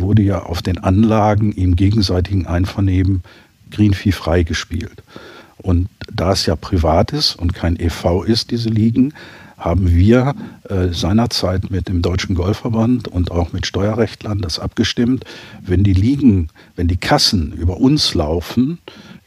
wurde 0.00 0.22
ja 0.22 0.42
auf 0.42 0.62
den 0.62 0.78
Anlagen 0.78 1.52
im 1.52 1.76
gegenseitigen 1.76 2.46
Einvernehmen 2.46 3.22
Greenfee 3.70 4.12
freigespielt. 4.12 5.02
Und 5.58 5.88
da 6.12 6.32
es 6.32 6.46
ja 6.46 6.56
privat 6.56 7.12
ist 7.12 7.34
und 7.34 7.54
kein 7.54 7.78
EV 7.78 8.22
ist, 8.24 8.50
diese 8.50 8.68
Ligen, 8.68 9.12
haben 9.58 9.92
wir 9.92 10.34
äh, 10.68 10.88
seinerzeit 10.92 11.70
mit 11.70 11.88
dem 11.88 12.00
Deutschen 12.00 12.36
Golfverband 12.36 13.08
und 13.08 13.32
auch 13.32 13.52
mit 13.52 13.66
Steuerrechtlern 13.66 14.40
das 14.40 14.60
abgestimmt. 14.60 15.24
Wenn 15.60 15.82
die 15.82 15.94
Ligen, 15.94 16.48
wenn 16.76 16.86
die 16.86 16.96
Kassen 16.96 17.52
über 17.52 17.78
uns 17.78 18.14
laufen, 18.14 18.78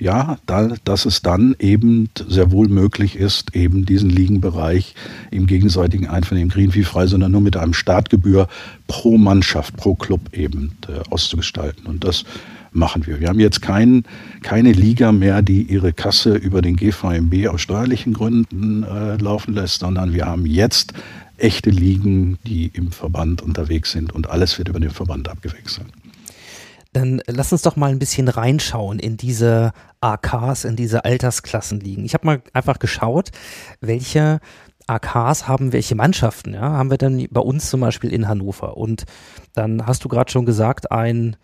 ja, 0.02 0.40
da, 0.48 0.74
dass 0.84 1.06
es 1.06 1.22
dann 1.22 1.56
eben 1.60 2.10
sehr 2.28 2.52
wohl 2.52 2.68
möglich 2.70 3.16
ist, 3.16 3.56
eben 3.56 3.86
diesen 3.86 4.10
Liegenbereich 4.10 4.96
im 5.30 5.46
gegenseitigen 5.46 6.08
Einvernehmen 6.08 6.50
Greenfee 6.50 6.82
frei, 6.82 7.06
sondern 7.06 7.32
nur 7.32 7.42
mit 7.42 7.56
einem 7.56 7.76
Startgebühr 7.76 8.48
pro 8.88 9.20
Mannschaft, 9.20 9.78
pro 9.78 9.94
Club 9.94 10.22
eben 10.34 10.72
äh, 10.88 11.08
auszugestalten. 11.12 11.86
Und 11.86 12.04
das 12.04 12.26
machen 12.72 13.06
wir. 13.06 13.20
Wir 13.20 13.28
haben 13.28 13.40
jetzt 13.40 13.62
kein, 13.62 14.04
keine 14.42 14.72
Liga 14.72 15.12
mehr, 15.12 15.44
die 15.44 15.62
ihre 15.62 15.94
Kasse 15.94 16.34
über 16.34 16.64
den 16.64 16.78
GVMB 16.78 17.50
aus 17.50 17.62
steuerlichen 17.62 18.14
Gründen 18.14 18.82
äh, 18.82 19.18
laufen 19.18 19.54
lässt, 19.54 19.82
sondern 19.82 20.14
wir 20.14 20.26
haben 20.26 20.48
jetzt 20.48 20.94
echte 21.38 21.70
Ligen, 21.70 22.40
die 22.48 22.72
im 22.74 22.92
Verband 22.92 23.44
unterwegs 23.44 23.92
sind 23.92 24.12
und 24.14 24.32
alles 24.32 24.58
wird 24.58 24.68
über 24.68 24.80
den 24.80 24.90
Verband 24.90 25.30
abgewechselt. 25.30 25.86
Dann 26.94 27.22
lass 27.28 27.52
uns 27.54 27.62
doch 27.62 27.76
mal 27.76 27.92
ein 27.92 28.00
bisschen 28.00 28.28
reinschauen 28.28 29.00
in 29.00 29.16
diese 29.16 29.72
AKs, 30.02 30.66
in 30.66 30.76
diese 30.76 31.06
Altersklassen 31.06 31.80
liegen. 31.80 32.04
Ich 32.04 32.14
habe 32.14 32.26
mal 32.26 32.42
einfach 32.54 32.80
geschaut, 32.80 33.30
welche 33.80 34.40
AKs 34.88 35.48
haben 35.48 35.74
welche 35.74 35.96
Mannschaften, 35.96 36.54
ja, 36.54 36.62
haben 36.62 36.92
wir 36.92 36.98
dann 36.98 37.26
bei 37.32 37.42
uns 37.42 37.70
zum 37.70 37.82
Beispiel 37.82 38.12
in 38.12 38.28
Hannover. 38.28 38.78
Und 38.78 39.06
dann 39.54 39.86
hast 39.86 40.04
du 40.04 40.10
gerade 40.10 40.32
schon 40.32 40.46
gesagt, 40.46 40.92
ein, 40.92 41.38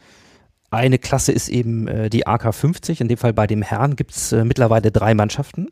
eine 0.69 0.97
Klasse 0.97 1.31
ist 1.31 1.47
eben 1.49 1.87
äh, 1.87 2.09
die 2.09 2.27
AK 2.27 2.53
50. 2.53 3.01
In 3.01 3.07
dem 3.07 3.17
Fall 3.17 3.33
bei 3.33 3.47
dem 3.47 3.61
Herrn 3.61 3.95
gibt 3.95 4.11
es 4.11 4.31
äh, 4.31 4.43
mittlerweile 4.43 4.91
drei 4.91 5.13
Mannschaften. 5.13 5.67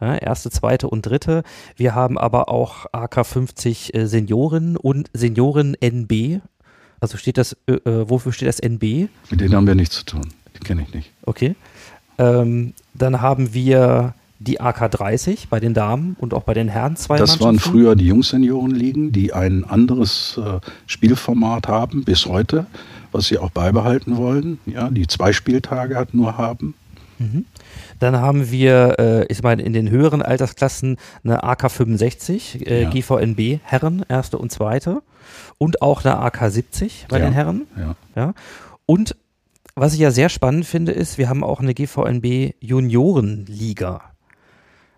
Ja, 0.00 0.16
erste, 0.16 0.50
zweite 0.50 0.88
und 0.88 1.04
dritte. 1.04 1.42
Wir 1.76 1.94
haben 1.94 2.16
aber 2.16 2.48
auch 2.48 2.86
AK50 2.86 3.94
äh, 3.94 4.06
Senioren 4.06 4.76
und 4.76 5.10
Senioren 5.12 5.74
NB. 5.74 6.40
Also 7.00 7.16
steht 7.16 7.38
das, 7.38 7.56
äh, 7.66 7.72
äh 7.72 8.08
wofür 8.08 8.32
steht 8.32 8.48
das 8.48 8.60
NB? 8.60 8.82
Mit 9.30 9.40
denen 9.40 9.54
haben 9.54 9.66
wir 9.66 9.74
nichts 9.74 9.96
zu 9.96 10.04
tun. 10.04 10.28
Die 10.56 10.60
kenne 10.60 10.82
ich 10.82 10.94
nicht. 10.94 11.10
Okay. 11.22 11.54
Ähm, 12.18 12.74
dann 12.94 13.20
haben 13.20 13.54
wir 13.54 14.14
die 14.40 14.60
AK30 14.60 15.48
bei 15.50 15.60
den 15.60 15.74
Damen 15.74 16.16
und 16.18 16.32
auch 16.32 16.42
bei 16.42 16.54
den 16.54 16.68
Herren 16.68 16.96
zwei 16.96 17.18
Das 17.18 17.40
waren 17.40 17.58
früher 17.58 17.94
die 17.94 18.06
Jungseniorenligen, 18.06 19.12
die 19.12 19.34
ein 19.34 19.64
anderes 19.64 20.38
äh, 20.42 20.60
Spielformat 20.86 21.68
haben 21.68 22.04
bis 22.04 22.26
heute, 22.26 22.66
was 23.12 23.26
sie 23.26 23.38
auch 23.38 23.50
beibehalten 23.50 24.16
wollen. 24.16 24.58
Ja, 24.64 24.88
die 24.88 25.06
zwei 25.06 25.32
Spieltage 25.32 25.96
hat 25.96 26.14
nur 26.14 26.38
haben. 26.38 26.74
Mhm. 27.18 27.44
Dann 27.98 28.16
haben 28.16 28.50
wir, 28.50 28.96
äh, 28.98 29.26
ich 29.26 29.42
meine, 29.42 29.62
in 29.62 29.74
den 29.74 29.90
höheren 29.90 30.22
Altersklassen 30.22 30.96
eine 31.22 31.44
AK65, 31.44 32.66
äh, 32.66 32.82
ja. 32.84 32.90
GVNB 32.90 33.60
Herren, 33.62 34.04
erste 34.08 34.38
und 34.38 34.50
zweite. 34.50 35.02
Und 35.58 35.82
auch 35.82 36.04
eine 36.04 36.16
AK70 36.16 37.08
bei 37.08 37.18
ja. 37.18 37.26
den 37.26 37.32
Herren. 37.32 37.66
Ja. 37.76 37.96
ja. 38.14 38.34
Und 38.86 39.16
was 39.74 39.94
ich 39.94 40.00
ja 40.00 40.10
sehr 40.10 40.28
spannend 40.28 40.66
finde, 40.66 40.92
ist, 40.92 41.18
wir 41.18 41.28
haben 41.28 41.44
auch 41.44 41.60
eine 41.60 41.74
GVNB 41.74 42.54
Juniorenliga. 42.60 44.02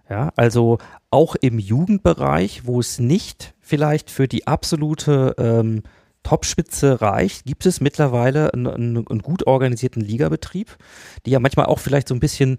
Ja, 0.09 0.33
also 0.37 0.78
auch 1.11 1.37
im 1.37 1.59
Jugendbereich, 1.59 2.66
wo 2.66 2.80
es 2.80 2.99
nicht 2.99 3.55
vielleicht 3.61 4.11
für 4.11 4.28
die 4.28 4.47
absolute 4.47 5.35
ähm, 5.39 5.85
Topspitze 6.22 7.01
reicht, 7.01 7.45
gibt 7.45 7.66
es 7.66 7.80
mittlerweile 7.80 8.53
einen, 8.53 8.66
einen, 8.66 9.09
einen, 9.09 9.22
gut 9.22 9.47
organisierten 9.47 10.03
Ligabetrieb, 10.03 10.76
die 11.24 11.30
ja 11.30 11.41
manchmal 11.41 11.66
auch 11.66 11.78
vielleicht 11.78 12.09
so 12.09 12.14
ein 12.14 12.20
bisschen 12.20 12.59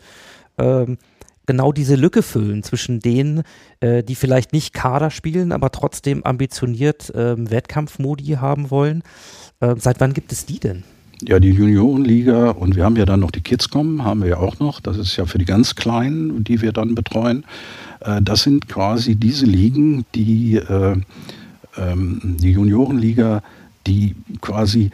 ähm, 0.57 0.97
genau 1.45 1.71
diese 1.71 1.95
Lücke 1.95 2.21
füllen 2.21 2.63
zwischen 2.63 2.99
denen, 2.99 3.43
äh, 3.79 4.03
die 4.03 4.15
vielleicht 4.15 4.53
nicht 4.53 4.73
Kader 4.73 5.11
spielen, 5.11 5.51
aber 5.51 5.71
trotzdem 5.71 6.23
ambitioniert 6.23 7.11
ähm, 7.15 7.49
Wettkampfmodi 7.49 8.37
haben 8.39 8.71
wollen. 8.71 9.03
Äh, 9.59 9.75
seit 9.77 9.99
wann 9.99 10.13
gibt 10.13 10.31
es 10.31 10.45
die 10.45 10.59
denn? 10.59 10.83
Ja, 11.21 11.39
die 11.39 11.51
Juniorenliga 11.51 12.49
und 12.49 12.75
wir 12.75 12.83
haben 12.83 12.97
ja 12.97 13.05
dann 13.05 13.21
noch 13.21 13.31
die 13.31 13.41
Kidscom, 13.41 14.03
haben 14.03 14.21
wir 14.21 14.29
ja 14.29 14.37
auch 14.37 14.59
noch. 14.59 14.81
Das 14.81 14.97
ist 14.97 15.15
ja 15.15 15.25
für 15.25 15.37
die 15.37 15.45
ganz 15.45 15.75
Kleinen, 15.75 16.43
die 16.43 16.61
wir 16.61 16.73
dann 16.73 16.95
betreuen. 16.95 17.45
Äh, 18.01 18.21
das 18.21 18.43
sind 18.43 18.67
quasi 18.67 19.15
diese 19.15 19.45
Ligen, 19.45 20.05
die 20.15 20.55
äh, 20.55 20.97
ähm, 21.77 22.37
die 22.39 22.51
Juniorenliga, 22.51 23.41
die 23.87 24.15
quasi 24.41 24.91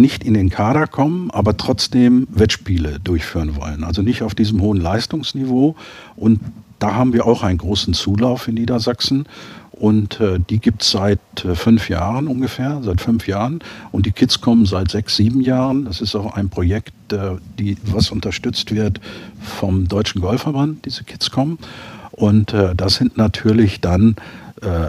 nicht 0.00 0.24
in 0.24 0.34
den 0.34 0.50
Kader 0.50 0.86
kommen, 0.86 1.30
aber 1.30 1.56
trotzdem 1.56 2.26
Wettspiele 2.30 2.98
durchführen 3.00 3.56
wollen. 3.56 3.84
Also 3.84 4.02
nicht 4.02 4.22
auf 4.22 4.34
diesem 4.34 4.60
hohen 4.60 4.80
Leistungsniveau. 4.80 5.76
Und 6.16 6.40
da 6.78 6.94
haben 6.94 7.12
wir 7.12 7.26
auch 7.26 7.42
einen 7.42 7.58
großen 7.58 7.94
Zulauf 7.94 8.48
in 8.48 8.54
Niedersachsen. 8.54 9.26
Und 9.72 10.20
äh, 10.20 10.40
die 10.40 10.58
gibt 10.58 10.82
es 10.82 10.90
seit 10.90 11.20
äh, 11.44 11.54
fünf 11.54 11.88
Jahren 11.88 12.26
ungefähr, 12.26 12.80
seit 12.82 13.00
fünf 13.00 13.28
Jahren. 13.28 13.60
Und 13.92 14.06
die 14.06 14.10
Kids 14.10 14.40
kommen 14.40 14.66
seit 14.66 14.90
sechs, 14.90 15.16
sieben 15.16 15.40
Jahren. 15.40 15.84
Das 15.84 16.00
ist 16.00 16.16
auch 16.16 16.34
ein 16.34 16.48
Projekt, 16.48 17.12
äh, 17.12 17.36
die, 17.58 17.76
was 17.84 18.10
unterstützt 18.10 18.74
wird 18.74 19.00
vom 19.40 19.86
Deutschen 19.86 20.20
Golfverband, 20.20 20.84
diese 20.84 21.04
Kids 21.04 21.30
kommen. 21.30 21.58
Und 22.10 22.52
äh, 22.52 22.74
das 22.74 22.96
sind 22.96 23.16
natürlich 23.16 23.80
dann, 23.80 24.16
äh, 24.62 24.88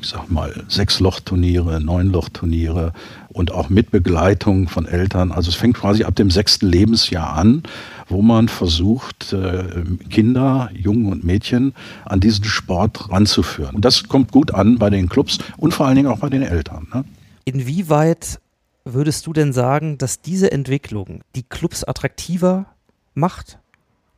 ich 0.00 0.08
sag 0.08 0.30
mal, 0.30 0.64
sechs 0.68 1.00
Lochturniere, 1.00 1.80
neun 1.80 2.08
Lochturniere 2.08 2.92
und 3.28 3.52
auch 3.52 3.68
mit 3.68 3.90
Begleitung 3.90 4.68
von 4.68 4.86
Eltern. 4.86 5.32
Also 5.32 5.50
es 5.50 5.56
fängt 5.56 5.76
quasi 5.76 6.04
ab 6.04 6.14
dem 6.16 6.30
sechsten 6.30 6.68
Lebensjahr 6.68 7.32
an 7.34 7.62
wo 8.08 8.22
man 8.22 8.48
versucht, 8.48 9.32
äh, 9.32 9.84
Kinder, 10.10 10.70
Jungen 10.74 11.12
und 11.12 11.24
Mädchen 11.24 11.74
an 12.04 12.20
diesen 12.20 12.44
Sport 12.44 13.10
ranzuführen. 13.10 13.76
Und 13.76 13.84
das 13.84 14.08
kommt 14.08 14.32
gut 14.32 14.52
an 14.54 14.78
bei 14.78 14.90
den 14.90 15.08
Clubs 15.08 15.38
und 15.56 15.74
vor 15.74 15.86
allen 15.86 15.96
Dingen 15.96 16.08
auch 16.08 16.18
bei 16.18 16.28
den 16.28 16.42
Eltern. 16.42 16.88
Ne? 16.92 17.04
Inwieweit 17.44 18.40
würdest 18.84 19.26
du 19.26 19.32
denn 19.32 19.52
sagen, 19.52 19.98
dass 19.98 20.22
diese 20.22 20.50
Entwicklung 20.50 21.22
die 21.34 21.42
Clubs 21.42 21.84
attraktiver 21.84 22.66
macht 23.14 23.58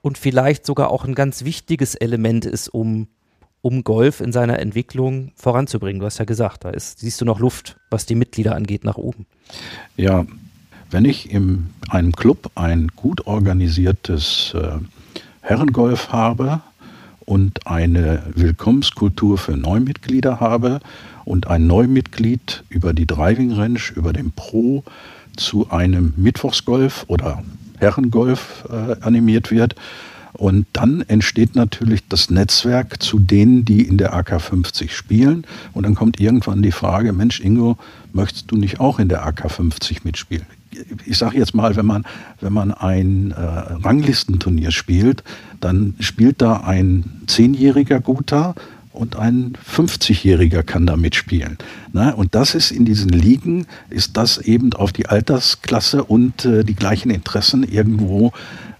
und 0.02 0.16
vielleicht 0.16 0.64
sogar 0.64 0.90
auch 0.90 1.04
ein 1.04 1.14
ganz 1.14 1.44
wichtiges 1.44 1.94
Element 1.94 2.44
ist, 2.44 2.68
um, 2.68 3.08
um 3.62 3.84
Golf 3.84 4.20
in 4.20 4.32
seiner 4.32 4.58
Entwicklung 4.58 5.32
voranzubringen? 5.34 6.00
Du 6.00 6.06
hast 6.06 6.18
ja 6.18 6.24
gesagt, 6.24 6.64
da 6.64 6.70
ist, 6.70 7.00
siehst 7.00 7.20
du 7.20 7.24
noch 7.24 7.38
Luft, 7.38 7.76
was 7.90 8.06
die 8.06 8.14
Mitglieder 8.14 8.54
angeht, 8.54 8.84
nach 8.84 8.96
oben. 8.96 9.26
Ja, 9.96 10.26
wenn 10.90 11.04
ich 11.04 11.30
in 11.30 11.70
einem 11.88 12.12
Club 12.12 12.50
ein 12.54 12.88
gut 12.96 13.26
organisiertes 13.26 14.54
äh, 14.54 14.78
Herrengolf 15.40 16.12
habe 16.12 16.60
und 17.20 17.66
eine 17.66 18.22
Willkommenskultur 18.34 19.38
für 19.38 19.56
Neumitglieder 19.56 20.40
habe 20.40 20.80
und 21.24 21.46
ein 21.46 21.66
Neumitglied 21.66 22.64
über 22.68 22.92
die 22.92 23.06
Driving 23.06 23.52
Range, 23.52 23.80
über 23.94 24.12
den 24.12 24.32
Pro 24.32 24.82
zu 25.36 25.70
einem 25.70 26.12
Mittwochsgolf 26.16 27.04
oder 27.06 27.42
Herrengolf 27.78 28.64
äh, 28.68 28.96
animiert 29.00 29.50
wird, 29.50 29.74
und 30.40 30.64
dann 30.72 31.02
entsteht 31.02 31.54
natürlich 31.54 32.00
das 32.08 32.30
Netzwerk 32.30 33.02
zu 33.02 33.18
denen, 33.18 33.66
die 33.66 33.82
in 33.82 33.98
der 33.98 34.14
AK50 34.14 34.88
spielen. 34.88 35.44
Und 35.74 35.82
dann 35.82 35.94
kommt 35.94 36.18
irgendwann 36.18 36.62
die 36.62 36.72
Frage, 36.72 37.12
Mensch, 37.12 37.40
Ingo, 37.40 37.76
möchtest 38.14 38.50
du 38.50 38.56
nicht 38.56 38.80
auch 38.80 38.98
in 38.98 39.10
der 39.10 39.28
AK50 39.28 39.98
mitspielen? 40.02 40.46
ich 41.04 41.18
sage 41.18 41.36
jetzt 41.36 41.52
mal, 41.52 41.76
wenn 41.76 41.84
man, 41.84 42.06
wenn 42.40 42.54
man 42.54 42.72
ein 42.72 43.32
äh, 43.32 43.34
Ranglistenturnier 43.36 44.70
spielt, 44.70 45.24
dann 45.60 45.94
spielt 45.98 46.40
da 46.40 46.58
ein 46.60 47.22
Zehnjähriger 47.26 48.00
guter 48.00 48.54
und 48.92 49.16
ein 49.16 49.58
50-Jähriger 49.68 50.62
kann 50.62 50.86
da 50.86 50.96
mitspielen. 50.96 51.58
Ne? 51.92 52.14
Und 52.14 52.34
das 52.34 52.54
ist 52.54 52.70
in 52.70 52.84
diesen 52.84 53.10
Ligen, 53.10 53.66
ist 53.90 54.16
das 54.16 54.38
eben 54.38 54.72
auf 54.72 54.92
die 54.92 55.06
Altersklasse 55.06 56.04
und 56.04 56.44
äh, 56.44 56.64
die 56.64 56.76
gleichen 56.76 57.10
Interessen 57.10 57.62
irgendwo 57.62 58.32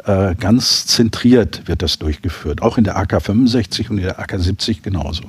äh, 0.05 0.34
ganz 0.34 0.86
zentriert 0.86 1.66
wird 1.66 1.82
das 1.82 1.98
durchgeführt. 1.98 2.62
Auch 2.62 2.78
in 2.78 2.84
der 2.84 2.96
AK 2.96 3.22
65 3.22 3.90
und 3.90 3.98
in 3.98 4.05
der 4.05 4.18
AK 4.18 4.38
70 4.38 4.82
genauso. 4.82 5.24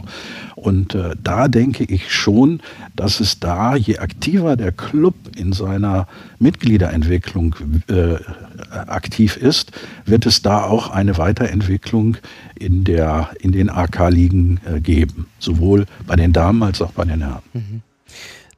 Und 0.55 0.95
äh, 0.95 1.15
da 1.22 1.47
denke 1.47 1.84
ich 1.84 2.13
schon, 2.13 2.61
dass 2.95 3.19
es 3.19 3.39
da, 3.39 3.76
je 3.76 3.97
aktiver 3.97 4.55
der 4.55 4.72
Club 4.72 5.15
in 5.36 5.53
seiner 5.53 6.07
Mitgliederentwicklung 6.39 7.55
äh, 7.88 8.15
aktiv 8.72 9.38
ist, 9.38 9.72
wird 10.05 10.26
es 10.26 10.41
da 10.41 10.63
auch 10.63 10.89
eine 10.89 11.17
Weiterentwicklung 11.17 12.17
in, 12.59 12.84
der, 12.84 13.30
in 13.39 13.51
den 13.51 13.69
AK-Ligen 13.69 14.59
äh, 14.65 14.80
geben. 14.80 15.28
Sowohl 15.39 15.86
bei 16.05 16.15
den 16.15 16.34
Damen 16.34 16.61
als 16.63 16.82
auch 16.82 16.91
bei 16.91 17.05
den 17.05 17.22
Herren. 17.22 17.41
Mhm. 17.53 17.82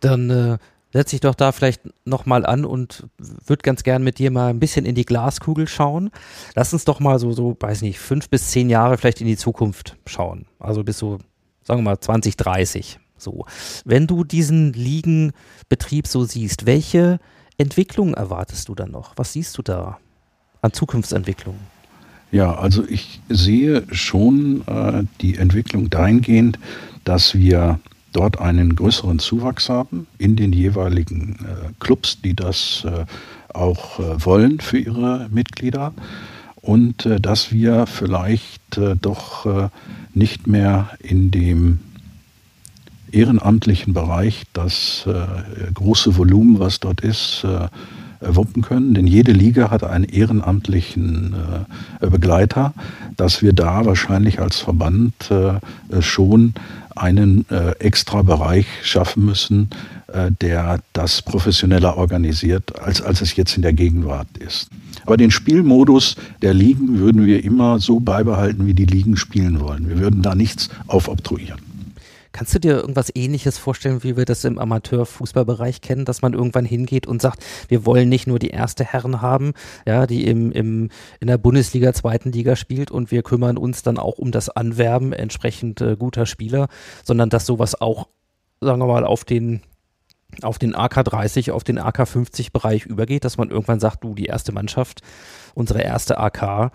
Dann 0.02 0.58
äh, 0.94 0.98
setze 0.98 1.16
ich 1.16 1.22
doch 1.22 1.36
da 1.36 1.52
vielleicht 1.52 1.82
nochmal 2.06 2.46
an 2.46 2.66
und 2.66 3.08
würde 3.18 3.64
ganz 3.64 3.84
gern 3.84 4.04
mit 4.04 4.20
dir 4.20 4.32
mal 4.32 4.50
ein 4.50 4.60
bisschen 4.60 4.86
in 4.86 4.96
die 4.96 5.06
Glaskugel 5.06 5.68
schauen. 5.68 6.12
Lass 6.56 6.74
uns 6.74 6.86
doch 6.86 7.00
mal 7.00 7.20
so, 7.20 7.32
so, 7.34 7.58
weiß 7.60 7.82
nicht, 7.82 8.00
fünf 8.00 8.30
bis 8.30 8.52
zehn 8.52 8.70
Jahre 8.70 8.98
vielleicht 8.98 9.22
in 9.22 9.28
die 9.28 9.38
Zukunft 9.38 9.98
schauen. 10.06 10.46
Also 10.60 10.84
bis 10.84 10.98
so 10.98 11.20
sagen 11.64 11.80
wir 11.80 11.92
mal 11.92 12.00
2030. 12.00 13.00
So. 13.18 13.46
Wenn 13.86 14.08
du 14.08 14.24
diesen 14.24 14.74
Ligenbetrieb 14.74 16.08
so 16.08 16.26
siehst, 16.26 16.66
welche 16.66 17.20
Entwicklung 17.58 18.14
erwartest 18.14 18.68
du 18.70 18.76
dann 18.76 18.92
noch? 18.92 19.14
Was 19.16 19.34
siehst 19.34 19.58
du 19.58 19.62
da 19.62 19.98
an 20.62 20.74
Zukunftsentwicklung? 20.74 21.58
Ja, 22.32 22.56
also 22.56 22.84
ich 22.88 23.22
sehe 23.30 23.84
schon 23.92 24.68
äh, 24.68 25.04
die 25.22 25.38
Entwicklung 25.38 25.90
dahingehend, 25.90 26.58
dass 27.04 27.36
wir 27.36 27.80
dort 28.14 28.40
einen 28.40 28.76
größeren 28.76 29.20
Zuwachs 29.20 29.70
haben 29.70 30.08
in 30.18 30.36
den 30.36 30.54
jeweiligen 30.54 31.36
äh, 31.44 31.74
Clubs, 31.80 32.22
die 32.22 32.36
das 32.36 32.86
äh, 32.86 33.06
auch 33.54 34.00
äh, 34.00 34.26
wollen 34.26 34.60
für 34.60 34.78
ihre 34.78 35.28
Mitglieder. 35.32 35.94
Und 36.56 37.06
äh, 37.06 37.20
dass 37.20 37.52
wir 37.52 37.88
vielleicht 37.88 38.78
äh, 38.78 38.96
doch 38.96 39.46
äh, 39.46 39.70
nicht 40.14 40.48
mehr 40.48 40.90
in 41.00 41.30
dem 41.30 41.80
ehrenamtlichen 43.12 43.94
Bereich 43.94 44.44
das 44.54 45.08
große 45.76 46.18
Volumen, 46.18 46.58
was 46.58 46.80
dort 46.80 47.02
ist, 47.02 47.46
wuppen 48.28 48.62
können. 48.62 48.94
Denn 48.94 49.08
jede 49.08 49.32
Liga 49.32 49.72
hat 49.72 49.84
einen 49.84 50.06
ehrenamtlichen 50.06 51.36
äh, 52.02 52.08
Begleiter, 52.08 52.74
dass 53.16 53.42
wir 53.42 53.54
da 53.54 53.86
wahrscheinlich 53.86 54.40
als 54.40 54.60
Verband 54.60 55.14
schon 56.00 56.56
einen 56.96 57.46
extra 57.80 58.24
Bereich 58.24 58.66
schaffen 58.82 59.26
müssen, 59.26 59.70
der 60.42 60.80
das 60.94 61.22
professioneller 61.22 61.96
organisiert, 61.98 62.80
als, 62.80 63.02
als 63.02 63.22
es 63.22 63.36
jetzt 63.36 63.56
in 63.56 63.62
der 63.62 63.74
Gegenwart 63.74 64.28
ist. 64.40 64.70
Aber 65.06 65.18
den 65.18 65.32
Spielmodus 65.32 66.16
der 66.42 66.54
Ligen 66.54 67.00
würden 67.00 67.26
wir 67.26 67.44
immer 67.44 67.80
so 67.80 68.00
beibehalten, 68.00 68.66
wie 68.66 68.74
die 68.74 68.86
Ligen 68.86 69.18
spielen 69.18 69.60
wollen. 69.60 69.90
Wir 69.90 70.00
würden 70.00 70.22
da 70.22 70.34
nichts 70.34 70.70
aufobtruieren. 70.88 71.73
Kannst 72.34 72.56
du 72.56 72.60
dir 72.60 72.74
irgendwas 72.78 73.12
ähnliches 73.14 73.60
vorstellen, 73.60 74.04
wie 74.04 74.18
wir 74.18 74.26
das 74.26 74.44
im 74.44 74.58
Amateurfußballbereich 74.58 75.82
kennen, 75.82 76.04
dass 76.04 76.24
man 76.24 76.34
irgendwann 76.34 76.66
hingeht 76.66 77.06
und 77.06 77.22
sagt, 77.22 77.46
wir 77.68 77.86
wollen 77.86 78.10
nicht 78.10 78.26
nur 78.26 78.40
die 78.40 78.50
erste 78.50 78.84
Herren 78.84 79.22
haben, 79.22 79.54
ja, 79.86 80.08
die 80.08 80.26
im, 80.26 80.52
im, 80.52 80.90
in 81.20 81.28
der 81.28 81.38
Bundesliga, 81.38 81.94
zweiten 81.94 82.32
Liga 82.32 82.56
spielt 82.56 82.90
und 82.90 83.12
wir 83.12 83.22
kümmern 83.22 83.56
uns 83.56 83.84
dann 83.84 84.00
auch 84.00 84.18
um 84.18 84.32
das 84.32 84.50
Anwerben 84.50 85.14
entsprechend 85.14 85.80
äh, 85.82 85.96
guter 85.96 86.26
Spieler, 86.26 86.70
sondern 87.04 87.30
dass 87.30 87.46
sowas 87.46 87.80
auch, 87.80 88.08
sagen 88.62 88.80
wir 88.80 88.88
mal, 88.88 89.06
auf 89.06 89.24
den 89.24 89.62
auf 90.42 90.58
den 90.58 90.76
AK30, 90.76 91.52
auf 91.52 91.64
den 91.64 91.80
AK50 91.80 92.52
Bereich 92.52 92.88
übergeht, 92.88 93.24
dass 93.24 93.38
man 93.38 93.52
irgendwann 93.52 93.80
sagt, 93.80 94.04
du, 94.04 94.16
die 94.16 94.26
erste 94.26 94.52
Mannschaft, 94.52 95.02
unsere 95.54 95.84
erste 95.84 96.18
AK, 96.18 96.72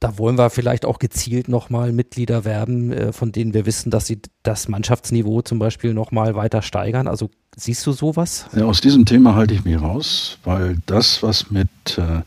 da 0.00 0.16
wollen 0.16 0.38
wir 0.38 0.48
vielleicht 0.48 0.86
auch 0.86 0.98
gezielt 0.98 1.48
nochmal 1.48 1.92
Mitglieder 1.92 2.44
werben, 2.46 2.90
äh, 2.90 3.12
von 3.12 3.32
denen 3.32 3.52
wir 3.52 3.66
wissen, 3.66 3.90
dass 3.90 4.06
sie 4.06 4.20
das 4.42 4.66
Mannschaftsniveau 4.66 5.42
zum 5.42 5.58
Beispiel 5.58 5.92
nochmal 5.92 6.34
weiter 6.34 6.62
steigern. 6.62 7.06
Also 7.06 7.30
siehst 7.54 7.86
du 7.86 7.92
sowas? 7.92 8.46
Ja, 8.56 8.64
aus 8.64 8.80
diesem 8.80 9.04
Thema 9.04 9.34
halte 9.34 9.54
ich 9.54 9.64
mich 9.64 9.80
raus, 9.80 10.38
weil 10.42 10.78
das, 10.86 11.22
was 11.22 11.50
mit 11.50 11.68
äh, 11.98 12.22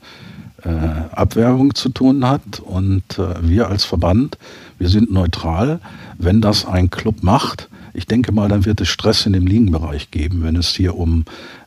äh, 0.68 0.70
Abwerbung 1.12 1.74
zu 1.74 1.90
tun 1.90 2.28
hat 2.28 2.60
und 2.60 3.18
äh, 3.18 3.36
wir 3.42 3.68
als 3.70 3.86
Verband, 3.86 4.38
wir 4.78 4.90
sind 4.90 5.12
neutral. 5.12 5.80
Wenn 6.20 6.42
das 6.42 6.66
ein 6.66 6.92
Club 6.92 7.24
macht, 7.24 7.70
ich 7.96 8.06
denke 8.06 8.32
mal, 8.32 8.50
dann 8.50 8.66
wird 8.66 8.82
es 8.82 8.88
Stress 8.88 9.26
in 9.26 9.34
dem 9.34 9.48
Ligenbereich 9.48 10.12
geben, 10.12 10.44
wenn 10.44 10.56
es 10.56 10.70
hier 10.70 10.96
um, 10.96 11.26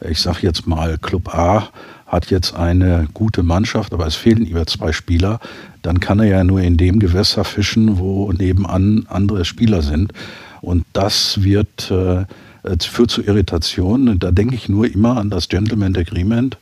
ich 0.08 0.20
sage 0.20 0.38
jetzt 0.42 0.66
mal, 0.66 0.98
Club 0.98 1.34
A 1.34 1.68
hat 2.06 2.30
jetzt 2.30 2.54
eine 2.54 3.08
gute 3.14 3.42
Mannschaft, 3.42 3.92
aber 3.92 4.06
es 4.06 4.14
fehlen 4.14 4.46
über 4.46 4.66
zwei 4.66 4.92
Spieler, 4.92 5.40
dann 5.82 6.00
kann 6.00 6.20
er 6.20 6.26
ja 6.26 6.44
nur 6.44 6.60
in 6.60 6.76
dem 6.76 6.98
Gewässer 6.98 7.44
fischen, 7.44 7.98
wo 7.98 8.32
nebenan 8.32 9.06
andere 9.08 9.44
Spieler 9.44 9.82
sind. 9.82 10.12
Und 10.60 10.84
das 10.92 11.42
wird 11.42 11.90
äh, 11.90 12.24
führt 12.80 13.10
zu 13.10 13.22
Irritationen. 13.22 14.18
Da 14.18 14.30
denke 14.30 14.54
ich 14.54 14.68
nur 14.68 14.86
immer 14.86 15.16
an 15.16 15.30
das 15.30 15.48
Gentleman 15.48 15.96
Agreement 15.96 16.58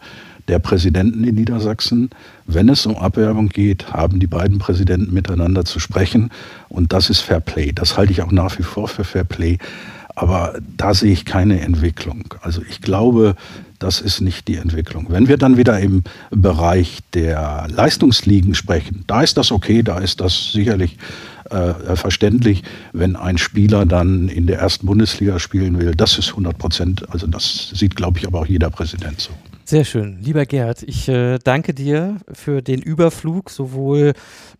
der 0.48 0.58
Präsidenten 0.58 1.24
in 1.24 1.36
Niedersachsen. 1.36 2.10
Wenn 2.46 2.68
es 2.68 2.84
um 2.84 2.96
Abwerbung 2.96 3.48
geht, 3.48 3.92
haben 3.92 4.20
die 4.20 4.26
beiden 4.26 4.58
Präsidenten 4.58 5.12
miteinander 5.14 5.64
zu 5.64 5.80
sprechen. 5.80 6.30
Und 6.68 6.92
das 6.92 7.08
ist 7.08 7.20
Fair 7.20 7.40
Play. 7.40 7.72
Das 7.72 7.96
halte 7.96 8.12
ich 8.12 8.22
auch 8.22 8.32
nach 8.32 8.58
wie 8.58 8.62
vor 8.62 8.88
für 8.88 9.04
Fair 9.04 9.24
Play. 9.24 9.58
Aber 10.14 10.54
da 10.76 10.94
sehe 10.94 11.12
ich 11.12 11.24
keine 11.24 11.60
Entwicklung. 11.60 12.34
Also 12.42 12.62
ich 12.68 12.80
glaube, 12.80 13.34
das 13.84 14.00
ist 14.00 14.22
nicht 14.22 14.48
die 14.48 14.56
Entwicklung. 14.56 15.06
Wenn 15.10 15.28
wir 15.28 15.36
dann 15.36 15.58
wieder 15.58 15.78
im 15.78 16.04
Bereich 16.30 17.00
der 17.12 17.68
Leistungsligen 17.70 18.54
sprechen, 18.54 19.04
da 19.06 19.22
ist 19.22 19.36
das 19.36 19.52
okay, 19.52 19.82
da 19.82 19.98
ist 19.98 20.22
das 20.22 20.52
sicherlich 20.52 20.96
äh, 21.50 21.94
verständlich, 21.94 22.62
wenn 22.94 23.14
ein 23.14 23.36
Spieler 23.36 23.84
dann 23.84 24.30
in 24.30 24.46
der 24.46 24.58
ersten 24.58 24.86
Bundesliga 24.86 25.38
spielen 25.38 25.78
will. 25.78 25.94
Das 25.94 26.16
ist 26.16 26.30
100 26.30 26.56
Prozent, 26.56 27.12
also 27.12 27.26
das 27.26 27.72
sieht, 27.74 27.94
glaube 27.94 28.18
ich, 28.18 28.26
aber 28.26 28.40
auch 28.40 28.46
jeder 28.46 28.70
Präsident 28.70 29.20
so. 29.20 29.32
Sehr 29.66 29.84
schön. 29.84 30.18
Lieber 30.20 30.44
Gerd, 30.44 30.82
ich 30.82 31.08
äh, 31.08 31.38
danke 31.42 31.72
dir 31.72 32.18
für 32.30 32.60
den 32.60 32.82
Überflug, 32.82 33.48
sowohl 33.48 34.12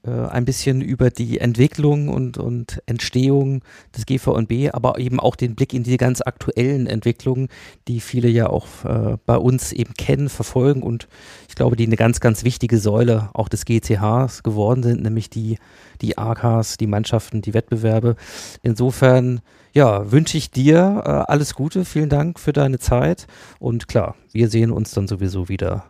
äh, 0.03 0.11
ein 0.11 0.47
bisschen 0.47 0.81
über 0.81 1.11
die 1.11 1.41
Entwicklung 1.41 2.09
und, 2.09 2.39
und 2.39 2.81
Entstehung 2.87 3.61
des 3.95 4.07
GVNB, 4.07 4.73
aber 4.73 4.99
eben 4.99 5.21
auch 5.21 5.37
den 5.37 5.57
Blick 5.57 5.75
in 5.75 5.83
die 5.83 5.99
ganz 5.99 6.23
aktuellen 6.23 6.87
Entwicklungen, 6.87 7.49
die 7.87 8.01
viele 8.01 8.29
ja 8.29 8.49
auch 8.49 8.67
äh, 8.87 9.19
bei 9.27 9.37
uns 9.37 9.73
eben 9.73 9.93
kennen, 9.93 10.31
verfolgen 10.31 10.83
und 10.83 11.07
ich 11.51 11.55
glaube, 11.55 11.77
die 11.77 11.85
eine 11.85 11.97
ganz, 11.97 12.21
ganz 12.21 12.43
wichtige 12.43 12.79
Säule 12.79 13.29
auch 13.35 13.51
des 13.51 13.67
GCHs 13.67 14.43
geworden 14.43 14.83
sind, 14.83 15.03
nämlich 15.03 15.29
die, 15.29 15.59
die 16.01 16.17
AKs, 16.17 16.79
die 16.79 16.87
Mannschaften, 16.87 17.43
die 17.43 17.53
Wettbewerbe. 17.53 18.17
Insofern 18.63 19.43
ja, 19.75 20.13
wünsche 20.13 20.39
ich 20.39 20.51
dir 20.53 21.03
äh, 21.05 21.31
alles 21.31 21.55
Gute. 21.55 21.85
Vielen 21.85 22.09
Dank 22.09 22.39
für 22.39 22.53
deine 22.53 22.79
Zeit. 22.79 23.27
Und 23.59 23.89
klar, 23.89 24.15
wir 24.33 24.49
sehen 24.49 24.71
uns 24.71 24.93
dann 24.93 25.09
sowieso 25.09 25.49
wieder 25.49 25.87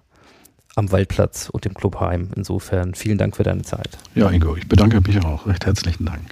am 0.75 0.91
Waldplatz 0.91 1.51
und 1.51 1.67
im 1.67 1.75
Clubheim. 1.75 2.31
Insofern 2.35 2.95
vielen 2.95 3.19
Dank 3.19 3.37
für 3.37 3.43
deine 3.43 3.63
Zeit. 3.63 3.99
Ja, 4.15 4.31
Ingo, 4.31 4.57
ich 4.57 4.67
bedanke 4.67 5.01
mich 5.03 5.23
auch. 5.25 5.47
Recht 5.47 5.67
herzlichen 5.67 6.07
Dank. 6.07 6.23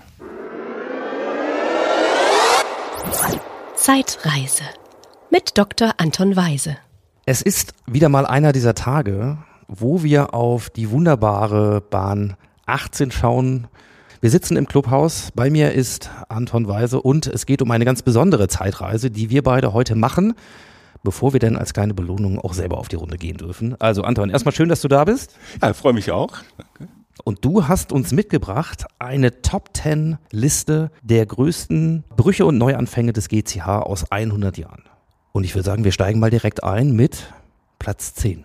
Zeitreise 3.76 4.64
mit 5.30 5.58
Dr. 5.58 5.92
Anton 5.98 6.34
Weise. 6.34 6.78
Es 7.26 7.42
ist 7.42 7.74
wieder 7.86 8.08
mal 8.08 8.26
einer 8.26 8.52
dieser 8.52 8.74
Tage, 8.74 9.38
wo 9.68 10.02
wir 10.02 10.34
auf 10.34 10.70
die 10.70 10.90
wunderbare 10.90 11.80
Bahn 11.82 12.36
18 12.66 13.10
schauen, 13.10 13.68
wir 14.22 14.30
sitzen 14.30 14.56
im 14.56 14.68
Clubhaus. 14.68 15.32
Bei 15.34 15.50
mir 15.50 15.72
ist 15.72 16.08
Anton 16.28 16.68
Weise 16.68 17.02
und 17.02 17.26
es 17.26 17.44
geht 17.44 17.60
um 17.60 17.72
eine 17.72 17.84
ganz 17.84 18.02
besondere 18.02 18.46
Zeitreise, 18.46 19.10
die 19.10 19.30
wir 19.30 19.42
beide 19.42 19.72
heute 19.72 19.96
machen, 19.96 20.34
bevor 21.02 21.32
wir 21.32 21.40
denn 21.40 21.56
als 21.56 21.74
kleine 21.74 21.92
Belohnung 21.92 22.38
auch 22.38 22.54
selber 22.54 22.78
auf 22.78 22.86
die 22.86 22.94
Runde 22.94 23.18
gehen 23.18 23.36
dürfen. 23.36 23.74
Also 23.80 24.02
Anton, 24.02 24.30
erstmal 24.30 24.54
schön, 24.54 24.68
dass 24.68 24.80
du 24.80 24.86
da 24.86 25.04
bist. 25.04 25.36
Ja, 25.60 25.74
freue 25.74 25.92
mich 25.92 26.12
auch. 26.12 26.38
Danke. 26.56 26.92
Und 27.24 27.44
du 27.44 27.66
hast 27.66 27.90
uns 27.90 28.12
mitgebracht 28.12 28.86
eine 29.00 29.42
Top 29.42 29.70
10 29.76 30.18
Liste 30.30 30.92
der 31.02 31.26
größten 31.26 32.04
Brüche 32.16 32.46
und 32.46 32.58
Neuanfänge 32.58 33.12
des 33.12 33.28
GCH 33.28 33.66
aus 33.66 34.12
100 34.12 34.56
Jahren. 34.56 34.84
Und 35.32 35.42
ich 35.42 35.56
würde 35.56 35.64
sagen, 35.64 35.82
wir 35.82 35.90
steigen 35.90 36.20
mal 36.20 36.30
direkt 36.30 36.62
ein 36.62 36.92
mit 36.92 37.32
Platz 37.80 38.14
10. 38.14 38.44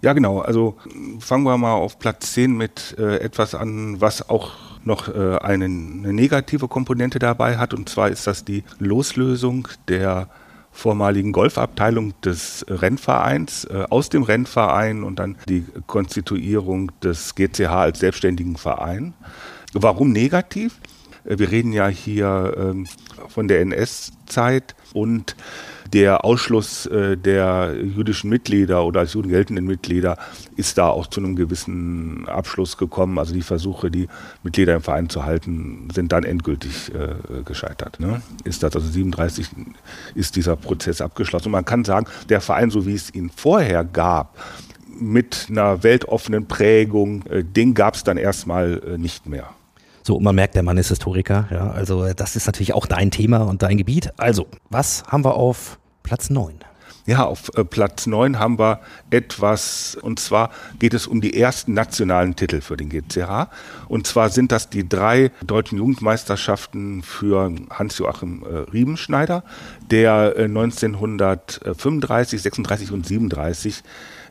Ja, 0.00 0.14
genau. 0.14 0.40
Also 0.40 0.78
fangen 1.20 1.44
wir 1.44 1.58
mal 1.58 1.74
auf 1.74 1.98
Platz 1.98 2.32
10 2.32 2.56
mit 2.56 2.96
äh, 2.98 3.18
etwas 3.18 3.54
an, 3.54 4.00
was 4.00 4.30
auch 4.30 4.71
noch 4.84 5.08
äh, 5.08 5.38
eine, 5.38 5.66
eine 5.66 6.12
negative 6.12 6.68
Komponente 6.68 7.18
dabei 7.18 7.58
hat. 7.58 7.74
Und 7.74 7.88
zwar 7.88 8.08
ist 8.08 8.26
das 8.26 8.44
die 8.44 8.64
Loslösung 8.78 9.68
der 9.88 10.28
vormaligen 10.72 11.32
Golfabteilung 11.32 12.14
des 12.22 12.64
Rennvereins 12.68 13.64
äh, 13.66 13.84
aus 13.90 14.08
dem 14.08 14.22
Rennverein 14.22 15.04
und 15.04 15.18
dann 15.18 15.36
die 15.48 15.66
Konstituierung 15.86 16.90
des 17.02 17.34
GCH 17.34 17.68
als 17.68 18.00
selbstständigen 18.00 18.56
Verein. 18.56 19.14
Warum 19.74 20.12
negativ? 20.12 20.80
Äh, 21.24 21.38
wir 21.38 21.50
reden 21.50 21.72
ja 21.72 21.88
hier 21.88 22.54
ähm, 22.56 22.86
von 23.28 23.48
der 23.48 23.60
NS-Zeit 23.60 24.74
und 24.92 25.36
der 25.92 26.24
Ausschluss 26.24 26.86
äh, 26.86 27.16
der 27.16 27.74
jüdischen 27.74 28.30
Mitglieder 28.30 28.84
oder 28.84 29.00
als 29.00 29.12
Juden 29.12 29.28
geltenden 29.28 29.66
Mitglieder 29.66 30.16
ist 30.56 30.78
da 30.78 30.88
auch 30.88 31.06
zu 31.06 31.20
einem 31.20 31.36
gewissen 31.36 32.26
Abschluss 32.28 32.78
gekommen. 32.78 33.18
Also 33.18 33.34
die 33.34 33.42
Versuche, 33.42 33.90
die 33.90 34.08
Mitglieder 34.42 34.74
im 34.74 34.82
Verein 34.82 35.10
zu 35.10 35.24
halten, 35.24 35.88
sind 35.92 36.12
dann 36.12 36.24
endgültig 36.24 36.92
äh, 36.94 37.42
gescheitert. 37.44 38.00
Ne? 38.00 38.22
Ist 38.44 38.62
das 38.62 38.74
also 38.74 38.88
37 38.88 39.48
ist 40.14 40.36
dieser 40.36 40.56
Prozess 40.56 41.00
abgeschlossen. 41.00 41.48
Und 41.48 41.52
man 41.52 41.64
kann 41.64 41.84
sagen, 41.84 42.06
der 42.28 42.40
Verein, 42.40 42.70
so 42.70 42.86
wie 42.86 42.94
es 42.94 43.14
ihn 43.14 43.30
vorher 43.30 43.84
gab, 43.84 44.36
mit 44.98 45.46
einer 45.50 45.82
weltoffenen 45.82 46.46
Prägung, 46.46 47.24
den 47.30 47.74
gab 47.74 47.94
es 47.94 48.04
dann 48.04 48.18
erstmal 48.18 48.96
nicht 48.98 49.26
mehr. 49.26 49.48
So, 50.02 50.18
man 50.18 50.34
merkt, 50.34 50.54
der 50.56 50.62
Mann 50.62 50.78
ist 50.78 50.88
Historiker. 50.88 51.46
Ja, 51.50 51.70
also 51.70 52.12
das 52.12 52.34
ist 52.36 52.46
natürlich 52.46 52.74
auch 52.74 52.86
dein 52.86 53.10
Thema 53.10 53.38
und 53.38 53.62
dein 53.62 53.76
Gebiet. 53.76 54.12
Also, 54.16 54.46
was 54.68 55.04
haben 55.04 55.24
wir 55.24 55.34
auf 55.34 55.78
Platz 56.02 56.30
9. 56.30 56.56
Ja, 57.04 57.24
auf 57.24 57.50
äh, 57.56 57.64
Platz 57.64 58.06
9 58.06 58.38
haben 58.38 58.60
wir 58.60 58.80
etwas, 59.10 59.96
und 60.00 60.20
zwar 60.20 60.50
geht 60.78 60.94
es 60.94 61.08
um 61.08 61.20
die 61.20 61.36
ersten 61.36 61.74
nationalen 61.74 62.36
Titel 62.36 62.60
für 62.60 62.76
den 62.76 62.90
GCH. 62.90 63.48
Und 63.88 64.06
zwar 64.06 64.30
sind 64.30 64.52
das 64.52 64.70
die 64.70 64.88
drei 64.88 65.32
deutschen 65.44 65.78
Jugendmeisterschaften 65.78 67.02
für 67.02 67.52
Hans-Joachim 67.70 68.44
äh, 68.44 68.70
Riebenschneider, 68.70 69.42
der 69.90 70.34
äh, 70.36 70.44
1935, 70.44 72.40
36 72.40 72.92
und 72.92 73.04
37 73.04 73.82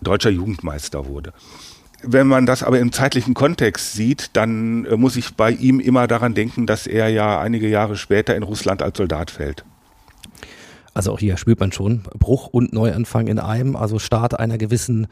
deutscher 0.01 0.29
Jugendmeister 0.29 1.07
wurde. 1.07 1.33
Wenn 2.03 2.27
man 2.27 2.45
das 2.45 2.63
aber 2.63 2.79
im 2.79 2.91
zeitlichen 2.91 3.33
Kontext 3.33 3.93
sieht, 3.93 4.31
dann 4.33 4.85
äh, 4.85 4.97
muss 4.97 5.15
ich 5.15 5.35
bei 5.35 5.51
ihm 5.51 5.79
immer 5.79 6.07
daran 6.07 6.33
denken, 6.33 6.65
dass 6.65 6.87
er 6.87 7.09
ja 7.09 7.39
einige 7.39 7.67
Jahre 7.67 7.95
später 7.95 8.35
in 8.35 8.43
Russland 8.43 8.81
als 8.81 8.97
Soldat 8.97 9.31
fällt. 9.31 9.65
Also 10.93 11.13
auch 11.13 11.19
hier 11.19 11.37
spürt 11.37 11.59
man 11.59 11.71
schon 11.71 12.01
Bruch 12.17 12.47
und 12.47 12.73
Neuanfang 12.73 13.27
in 13.27 13.39
einem, 13.39 13.75
also 13.75 13.99
Start 13.99 14.39
einer 14.39 14.57
gewissen 14.57 15.07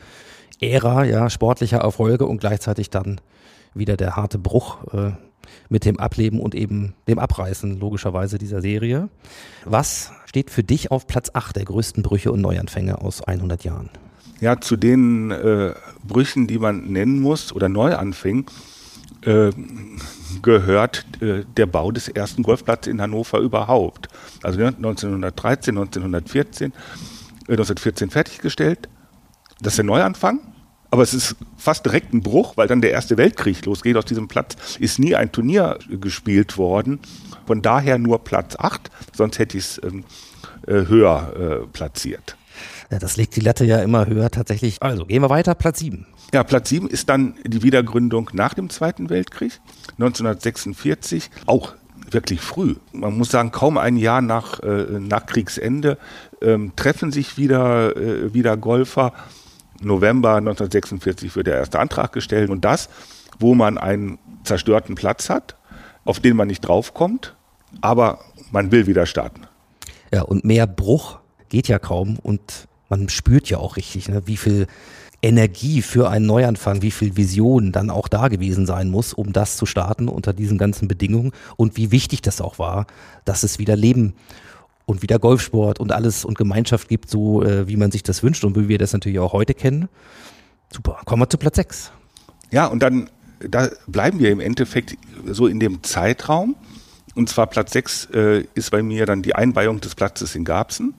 Ära, 0.60 1.06
ja, 1.06 1.30
sportlicher 1.30 1.78
Erfolge 1.78 2.26
und 2.26 2.40
gleichzeitig 2.40 2.90
dann 2.90 3.22
wieder 3.74 3.96
der 3.96 4.16
harte 4.16 4.40
Bruch 4.40 4.84
äh, 4.94 5.12
mit 5.70 5.86
dem 5.86 6.00
Ableben 6.00 6.40
und 6.42 6.54
eben 6.54 6.96
dem 7.08 7.18
Abreißen 7.18 7.80
logischerweise 7.80 8.38
dieser 8.38 8.62
Serie. 8.62 9.10
Was 9.64 10.12
steht 10.26 10.50
für 10.50 10.64
dich 10.64 10.92
auf 10.92 11.08
Platz 11.08 11.32
8 11.34 11.56
der 11.56 11.66
größten 11.66 12.04
Brüche 12.04 12.32
und 12.32 12.42
Neuanfänge 12.42 13.02
aus 13.02 13.22
100 13.22 13.64
Jahren? 13.64 13.90
Ja, 14.42 14.62
zu 14.62 14.78
den 14.78 15.32
äh, 15.32 15.74
Brüchen, 16.08 16.48
die 16.48 16.60
man 16.60 16.92
nennen 16.92 17.20
muss 17.20 17.52
oder 17.52 17.68
Neuanfängen, 17.68 18.46
äh, 19.22 19.52
gehört 20.42 21.06
äh, 21.22 21.44
der 21.58 21.66
Bau 21.66 21.92
des 21.92 22.08
ersten 22.08 22.44
Golfplatzes 22.44 22.92
in 22.92 23.02
Hannover 23.02 23.40
überhaupt. 23.40 24.08
Also 24.42 24.64
1913, 24.64 25.78
1914, 25.78 26.72
äh, 26.72 27.52
1914 27.52 28.10
fertiggestellt. 28.10 28.88
Das 29.62 29.74
ist 29.74 29.78
der 29.78 29.86
Neuanfang. 29.86 30.40
aber 30.92 31.04
es 31.04 31.14
ist 31.14 31.36
fast 31.58 31.86
direkt 31.86 32.14
ein 32.14 32.22
Bruch, 32.22 32.56
weil 32.56 32.68
dann 32.68 32.82
der 32.82 32.92
Erste 32.92 33.18
Weltkrieg 33.18 33.66
losgeht. 33.66 33.98
Aus 33.98 34.06
diesem 34.06 34.28
Platz 34.28 34.78
ist 34.80 35.00
nie 35.00 35.16
ein 35.16 35.32
Turnier 35.32 35.78
gespielt 35.90 36.58
worden. 36.58 37.00
Von 37.46 37.62
daher 37.62 37.98
nur 37.98 38.24
Platz 38.24 38.56
8, 38.58 38.90
sonst 39.14 39.38
hätte 39.38 39.58
ich 39.58 39.66
es 39.66 39.82
ähm, 39.84 40.06
äh, 40.66 40.88
höher 40.88 41.34
äh, 41.36 41.68
platziert. 41.68 42.39
Ja, 42.92 42.98
das 42.98 43.18
legt 43.18 43.36
die 43.36 43.42
Latte 43.42 43.66
ja 43.66 43.82
immer 43.82 44.08
höher 44.08 44.32
tatsächlich. 44.32 44.82
Also 44.82 45.06
gehen 45.06 45.22
wir 45.22 45.30
weiter, 45.30 45.54
Platz 45.54 45.80
7. 45.80 46.08
Ja, 46.34 46.44
Platz 46.44 46.70
7 46.70 46.88
ist 46.88 47.10
dann 47.10 47.36
die 47.46 47.62
Wiedergründung 47.64 48.30
nach 48.34 48.54
dem 48.54 48.70
Zweiten 48.70 49.10
Weltkrieg, 49.10 49.60
1946, 50.00 51.30
auch 51.46 51.74
wirklich 52.12 52.42
früh. 52.42 52.76
Man 52.92 53.18
muss 53.18 53.30
sagen, 53.30 53.52
kaum 53.52 53.78
ein 53.78 53.98
Jahr 53.98 54.22
nach, 54.22 54.60
äh, 54.62 55.00
nach 55.00 55.26
Kriegsende 55.26 55.98
ähm, 56.42 56.74
treffen 56.76 57.12
sich 57.12 57.38
wieder, 57.38 57.96
äh, 57.96 58.34
wieder 58.34 58.58
Golfer. 58.58 59.14
November 59.82 60.36
1946 60.36 61.36
wird 61.36 61.48
der 61.48 61.58
erste 61.58 61.80
Antrag 61.80 62.12
gestellt 62.12 62.50
und 62.50 62.66
das, 62.66 62.90
wo 63.40 63.56
man 63.56 63.78
einen 63.78 64.18
zerstörten 64.44 64.96
Platz 64.96 65.30
hat, 65.30 65.56
auf 66.06 66.20
den 66.20 66.36
man 66.36 66.48
nicht 66.48 66.62
draufkommt, 66.62 67.36
aber 67.82 68.20
man 68.52 68.72
will 68.72 68.88
wieder 68.88 69.06
starten. 69.06 69.42
Ja, 70.12 70.24
und 70.24 70.44
mehr 70.44 70.68
Bruch 70.68 71.20
geht 71.50 71.68
ja 71.68 71.80
kaum 71.80 72.18
und 72.22 72.68
man 72.90 73.10
spürt 73.10 73.50
ja 73.50 73.58
auch 73.60 73.78
richtig, 73.78 74.10
ne, 74.10 74.24
wie 74.26 74.38
viel 74.38 74.68
Energie 75.22 75.82
für 75.82 76.10
einen 76.10 76.26
Neuanfang, 76.26 76.82
wie 76.82 76.92
viel 76.92 77.18
Vision 77.18 77.72
dann 77.72 77.90
auch 77.90 78.08
da 78.08 78.30
gewesen 78.30 78.66
sein 78.66 78.90
muss, 78.90 79.14
um 79.14 79.34
das 79.34 79.58
zu 79.58 79.66
starten 79.66 80.08
unter 80.08 80.34
diesen 80.34 80.58
ganzen 80.58 80.88
Bedingungen 80.88 81.32
und 81.58 81.76
wie 81.78 81.92
wichtig 81.92 82.22
das 82.22 82.40
auch 82.40 82.58
war, 82.58 82.88
dass 83.26 83.44
es 83.44 83.60
wieder 83.60 83.76
Leben 83.76 84.14
und 84.86 85.02
wieder 85.02 85.20
Golfsport 85.20 85.80
und 85.80 85.92
alles 85.92 86.26
und 86.26 86.38
Gemeinschaft 86.38 86.88
gibt, 86.88 87.10
so 87.10 87.44
äh, 87.44 87.68
wie 87.68 87.76
man 87.76 87.92
sich 87.92 88.02
das 88.02 88.24
wünscht 88.24 88.44
und 88.44 88.56
wie 88.56 88.70
wir 88.70 88.78
das 88.78 88.94
natürlich 88.94 89.20
auch 89.20 89.34
heute 89.34 89.54
kennen. 89.54 89.90
Super. 90.72 91.02
Kommen 91.06 91.22
wir 91.22 91.30
zu 91.30 91.38
Platz 91.38 91.58
6. 91.58 91.92
Ja, 92.52 92.68
und 92.68 92.82
dann 92.82 93.10
da 93.40 93.70
bleiben 93.88 94.20
wir 94.20 94.32
im 94.32 94.40
Endeffekt 94.40 94.98
so 95.26 95.48
in 95.48 95.60
dem 95.60 95.84
Zeitraum. 95.84 96.56
Und 97.16 97.30
zwar 97.30 97.48
Platz 97.48 97.74
6 97.74 98.06
äh, 98.14 98.46
ist 98.54 98.72
bei 98.72 98.84
mir 98.84 99.06
dann 99.06 99.22
die 99.22 99.36
Einweihung 99.36 99.82
des 99.82 99.96
Platzes 99.96 100.36
in 100.36 100.46
Garbsen 100.46 100.94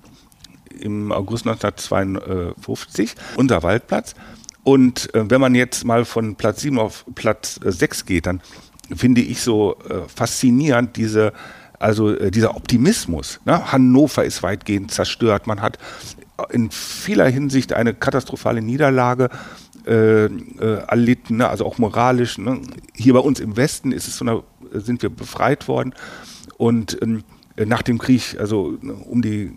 im 0.81 1.13
August 1.13 1.47
1952, 1.47 3.15
unser 3.37 3.63
Waldplatz. 3.63 4.15
Und 4.63 5.15
äh, 5.15 5.31
wenn 5.31 5.41
man 5.41 5.55
jetzt 5.55 5.85
mal 5.85 6.05
von 6.05 6.37
Platz 6.37 6.61
7 6.61 6.79
auf 6.79 7.05
Platz 7.15 7.59
äh, 7.65 7.73
6 7.73 8.07
geht, 8.07 8.27
dann 8.27 8.41
finde 8.95 9.21
ich 9.21 9.41
so 9.41 9.77
äh, 9.89 10.09
faszinierend 10.15 10.97
diese, 10.97 11.33
also 11.79 12.15
äh, 12.15 12.31
dieser 12.31 12.57
Optimismus. 12.57 13.41
Ne? 13.45 13.73
Hannover 13.73 14.25
ist 14.25 14.43
weitgehend 14.43 14.91
zerstört. 14.91 15.47
Man 15.47 15.63
hat 15.63 15.79
in 16.51 16.71
vieler 16.71 17.27
Hinsicht 17.29 17.73
eine 17.73 17.95
katastrophale 17.95 18.63
Niederlage 18.63 19.29
äh, 19.87 20.27
äh, 20.27 20.29
erlitten, 20.89 21.39
ne? 21.39 21.49
also 21.49 21.65
auch 21.65 21.79
moralisch. 21.79 22.39
Ne? 22.39 22.61
Hier 22.95 23.15
bei 23.15 23.21
uns 23.21 23.41
im 23.41 23.57
Westen 23.57 23.93
ist 23.93 24.09
es 24.09 24.17
so 24.19 24.25
eine, 24.25 24.43
sind 24.73 25.03
wir 25.03 25.11
befreit 25.11 25.69
worden. 25.69 25.95
Und 26.57 26.99
ähm, 27.01 27.25
nach 27.57 27.83
dem 27.83 27.99
Krieg, 27.99 28.37
also 28.39 28.77
ne, 28.81 28.93
um 28.93 29.23
die 29.23 29.53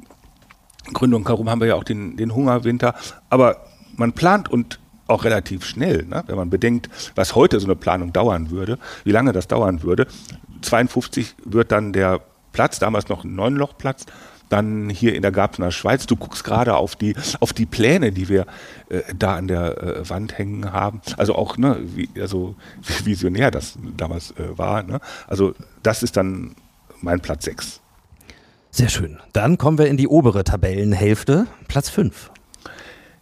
Gründung 0.91 1.25
herum 1.25 1.49
haben 1.49 1.61
wir 1.61 1.67
ja 1.67 1.75
auch 1.75 1.83
den, 1.83 2.17
den 2.17 2.35
Hungerwinter. 2.35 2.95
Aber 3.29 3.57
man 3.95 4.13
plant 4.13 4.49
und 4.49 4.79
auch 5.07 5.23
relativ 5.23 5.65
schnell, 5.65 6.05
ne? 6.05 6.23
wenn 6.27 6.35
man 6.35 6.49
bedenkt, 6.49 6.89
was 7.15 7.35
heute 7.35 7.59
so 7.59 7.67
eine 7.67 7.75
Planung 7.75 8.13
dauern 8.13 8.49
würde, 8.51 8.79
wie 9.03 9.11
lange 9.11 9.33
das 9.33 9.47
dauern 9.47 9.83
würde. 9.83 10.07
52 10.61 11.35
wird 11.43 11.71
dann 11.71 11.93
der 11.93 12.21
Platz, 12.53 12.79
damals 12.79 13.09
noch 13.09 13.23
ein 13.23 13.35
Neunlochplatz, 13.35 14.05
dann 14.49 14.89
hier 14.89 15.15
in 15.15 15.23
der 15.23 15.31
Garbsener 15.31 15.71
Schweiz. 15.71 16.05
Du 16.05 16.15
guckst 16.15 16.43
gerade 16.43 16.75
auf 16.75 16.95
die, 16.95 17.15
auf 17.39 17.53
die 17.53 17.65
Pläne, 17.65 18.11
die 18.11 18.29
wir 18.29 18.45
äh, 18.89 19.01
da 19.17 19.35
an 19.35 19.47
der 19.47 19.81
äh, 19.81 20.09
Wand 20.09 20.37
hängen 20.37 20.71
haben. 20.71 21.01
Also 21.17 21.35
auch, 21.35 21.57
ne, 21.57 21.77
wie, 21.81 22.09
also 22.19 22.55
wie 22.81 23.05
visionär 23.05 23.51
das 23.51 23.77
damals 23.97 24.31
äh, 24.31 24.57
war. 24.57 24.83
Ne? 24.83 24.99
Also 25.27 25.55
das 25.81 26.03
ist 26.03 26.15
dann 26.17 26.55
mein 27.01 27.19
Platz 27.19 27.45
6. 27.45 27.81
Sehr 28.75 28.89
schön. 28.89 29.19
Dann 29.33 29.59
kommen 29.59 29.77
wir 29.77 29.85
in 29.85 29.97
die 29.97 30.07
obere 30.07 30.43
Tabellenhälfte, 30.43 31.45
Platz 31.67 31.89
5. 31.89 32.31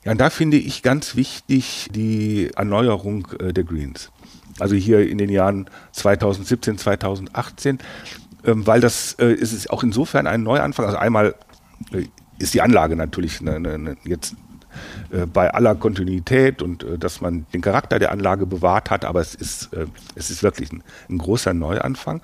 Ja, 0.06 0.14
und 0.14 0.22
da 0.22 0.30
finde 0.30 0.56
ich 0.56 0.82
ganz 0.82 1.18
wichtig 1.18 1.90
die 1.92 2.52
Erneuerung 2.56 3.28
äh, 3.38 3.52
der 3.52 3.66
Greens. 3.66 4.12
Also 4.60 4.76
hier 4.76 5.06
in 5.06 5.18
den 5.18 5.30
Jahren 5.30 5.70
2017, 5.92 6.78
2018, 6.78 7.80
ähm, 8.46 8.66
weil 8.66 8.80
das 8.80 9.18
äh, 9.20 9.34
ist 9.34 9.70
auch 9.72 9.84
insofern 9.84 10.26
ein 10.26 10.42
Neuanfang. 10.42 10.86
Also 10.86 10.98
einmal 10.98 11.36
äh, 11.92 12.06
ist 12.40 12.54
die 12.54 12.62
Anlage 12.62 12.96
natürlich 12.96 13.42
eine, 13.42 13.56
eine, 13.56 13.98
jetzt 14.06 14.38
äh, 15.12 15.26
bei 15.26 15.54
aller 15.54 15.76
Kontinuität 15.76 16.62
und 16.62 16.84
äh, 16.84 16.98
dass 16.98 17.20
man 17.20 17.46
den 17.54 17.60
Charakter 17.60 18.00
der 18.00 18.14
Anlage 18.14 18.46
bewahrt 18.46 18.90
hat, 18.90 19.04
aber 19.04 19.20
es 19.20 19.36
ist, 19.36 19.74
äh, 19.74 19.88
es 20.16 20.30
ist 20.30 20.44
wirklich 20.44 20.72
ein, 20.72 20.82
ein, 21.10 21.18
großer 21.18 21.54
Neuanfang. 21.54 22.22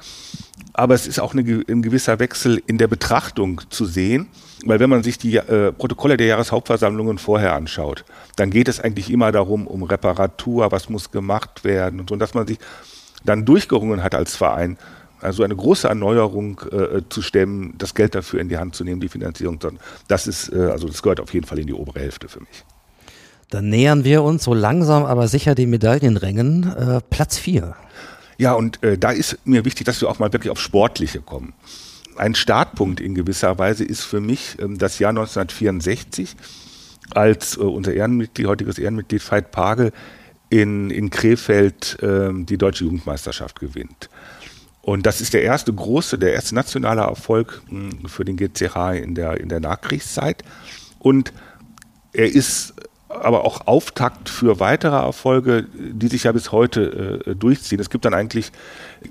Aber 0.77 0.93
es 0.93 1.07
ist 1.07 1.19
auch 1.19 1.33
eine, 1.33 1.41
ein 1.67 1.81
gewisser 1.81 2.19
Wechsel 2.19 2.61
in 2.67 2.77
der 2.77 2.87
Betrachtung 2.87 3.61
zu 3.71 3.85
sehen, 3.85 4.27
weil 4.63 4.79
wenn 4.79 4.91
man 4.91 5.01
sich 5.01 5.17
die 5.17 5.37
äh, 5.37 5.71
Protokolle 5.71 6.17
der 6.17 6.27
Jahreshauptversammlungen 6.27 7.17
vorher 7.17 7.55
anschaut, 7.55 8.05
dann 8.35 8.51
geht 8.51 8.67
es 8.67 8.79
eigentlich 8.79 9.09
immer 9.09 9.31
darum, 9.31 9.65
um 9.65 9.81
Reparatur, 9.81 10.71
was 10.71 10.87
muss 10.87 11.09
gemacht 11.09 11.63
werden 11.63 11.99
und 11.99 12.09
so, 12.09 12.13
und 12.13 12.19
dass 12.19 12.35
man 12.35 12.45
sich 12.45 12.59
dann 13.25 13.43
durchgerungen 13.43 14.03
hat 14.03 14.13
als 14.13 14.35
Verein, 14.35 14.77
also 15.19 15.41
eine 15.41 15.55
große 15.55 15.87
Erneuerung 15.87 16.61
äh, 16.71 17.01
zu 17.09 17.23
stemmen, 17.23 17.73
das 17.79 17.95
Geld 17.95 18.13
dafür 18.13 18.39
in 18.39 18.49
die 18.49 18.57
Hand 18.57 18.75
zu 18.75 18.83
nehmen, 18.83 19.01
die 19.01 19.09
Finanzierung, 19.09 19.59
das 20.07 20.27
ist, 20.27 20.53
äh, 20.53 20.69
also 20.69 20.87
das 20.87 21.01
gehört 21.01 21.19
auf 21.19 21.33
jeden 21.33 21.47
Fall 21.47 21.57
in 21.57 21.65
die 21.65 21.73
obere 21.73 22.01
Hälfte 22.01 22.27
für 22.27 22.41
mich. 22.41 22.63
Dann 23.49 23.69
nähern 23.69 24.03
wir 24.03 24.21
uns 24.21 24.43
so 24.43 24.53
langsam 24.53 25.05
aber 25.05 25.27
sicher 25.27 25.55
den 25.55 25.71
Medaillenrängen. 25.71 26.71
Äh, 26.75 27.01
Platz 27.09 27.39
4. 27.39 27.75
Ja, 28.37 28.53
und 28.53 28.83
äh, 28.83 28.97
da 28.97 29.11
ist 29.11 29.39
mir 29.45 29.65
wichtig, 29.65 29.85
dass 29.85 30.01
wir 30.01 30.09
auch 30.09 30.19
mal 30.19 30.31
wirklich 30.31 30.51
auf 30.51 30.59
Sportliche 30.59 31.21
kommen. 31.21 31.53
Ein 32.17 32.35
Startpunkt 32.35 32.99
in 32.99 33.15
gewisser 33.15 33.57
Weise 33.57 33.83
ist 33.83 34.03
für 34.03 34.21
mich 34.21 34.57
ähm, 34.59 34.77
das 34.77 34.99
Jahr 34.99 35.09
1964, 35.09 36.35
als 37.11 37.57
äh, 37.57 37.61
unser 37.61 37.93
Ehrenmitglied, 37.93 38.47
heutiges 38.47 38.79
Ehrenmitglied 38.79 39.31
Veit 39.31 39.51
Pagel 39.51 39.91
in, 40.49 40.89
in 40.89 41.09
Krefeld 41.09 41.97
ähm, 42.01 42.45
die 42.45 42.57
deutsche 42.57 42.85
Jugendmeisterschaft 42.85 43.59
gewinnt. 43.59 44.09
Und 44.81 45.05
das 45.05 45.19
ist 45.19 45.33
der 45.33 45.43
erste 45.43 45.73
große, 45.73 46.17
der 46.17 46.33
erste 46.33 46.55
nationale 46.55 47.01
Erfolg 47.01 47.61
hm, 47.67 48.07
für 48.07 48.23
den 48.23 48.37
GCH 48.37 48.93
in 48.95 49.15
der, 49.15 49.39
in 49.39 49.49
der 49.49 49.59
Nachkriegszeit. 49.59 50.43
Und 50.99 51.33
er 52.13 52.33
ist 52.33 52.73
aber 53.09 53.45
auch 53.45 53.67
Auftakt 53.67 54.27
für 54.27 54.59
weitere 54.59 54.95
Erfolge, 54.95 55.65
die 55.73 56.07
sich 56.07 56.23
ja 56.23 56.33
bis 56.33 56.51
heute 56.51 57.23
äh, 57.25 57.35
durchziehen. 57.35 57.79
Es 57.79 57.89
gibt 57.89 58.03
dann 58.03 58.13
eigentlich 58.13 58.51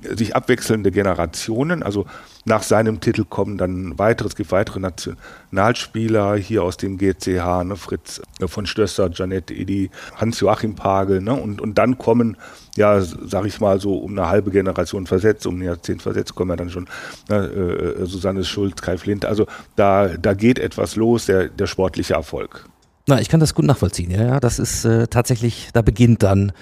sich 0.03 0.36
abwechselnde 0.36 0.90
Generationen. 0.90 1.82
Also 1.82 2.05
nach 2.44 2.62
seinem 2.62 3.01
Titel 3.01 3.24
kommen 3.24 3.57
dann 3.57 3.99
weitere, 3.99 4.28
es 4.28 4.36
gibt 4.36 4.53
weitere 4.53 4.80
Nationalspieler 4.80 6.36
hier 6.36 6.62
aus 6.62 6.76
dem 6.76 6.99
GCH, 6.99 7.64
ne, 7.64 7.76
Fritz 7.76 8.20
äh, 8.38 8.47
von 8.47 8.66
Stösser, 8.66 9.11
Janette 9.12 9.55
Edi, 9.55 9.90
Hans-Joachim 10.16 10.74
Pagel. 10.74 11.22
Ne, 11.22 11.32
und, 11.32 11.62
und 11.62 11.78
dann 11.78 11.97
kommen, 11.97 12.36
ja, 12.76 13.01
sag 13.01 13.47
ich 13.47 13.61
mal 13.61 13.80
so, 13.80 13.97
um 13.97 14.12
eine 14.12 14.28
halbe 14.28 14.51
Generation 14.51 15.07
versetzt, 15.07 15.47
um 15.47 15.59
ein 15.59 15.62
Jahrzehnt 15.62 16.03
versetzt, 16.03 16.34
kommen 16.34 16.51
ja 16.51 16.57
dann 16.57 16.70
schon 16.70 16.86
ne, 17.30 17.47
äh, 17.47 18.05
Susanne 18.05 18.44
Schulz, 18.44 18.82
Kai 18.82 18.99
Flint. 18.99 19.24
Also 19.24 19.47
da, 19.74 20.09
da 20.09 20.34
geht 20.34 20.59
etwas 20.59 20.97
los, 20.97 21.24
der, 21.24 21.49
der 21.49 21.66
sportliche 21.66 22.12
Erfolg. 22.12 22.68
Na, 23.09 23.20
ich 23.20 23.28
kann 23.28 23.38
das 23.38 23.54
gut 23.54 23.64
nachvollziehen. 23.64 24.11
Ja, 24.11 24.40
das 24.40 24.59
ist 24.59 24.84
äh, 24.84 25.07
tatsächlich, 25.07 25.68
da 25.72 25.80
beginnt 25.80 26.24
dann 26.24 26.52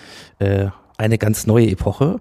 äh, 0.40 0.68
eine 0.98 1.16
ganz 1.16 1.46
neue 1.46 1.70
Epoche. 1.70 2.20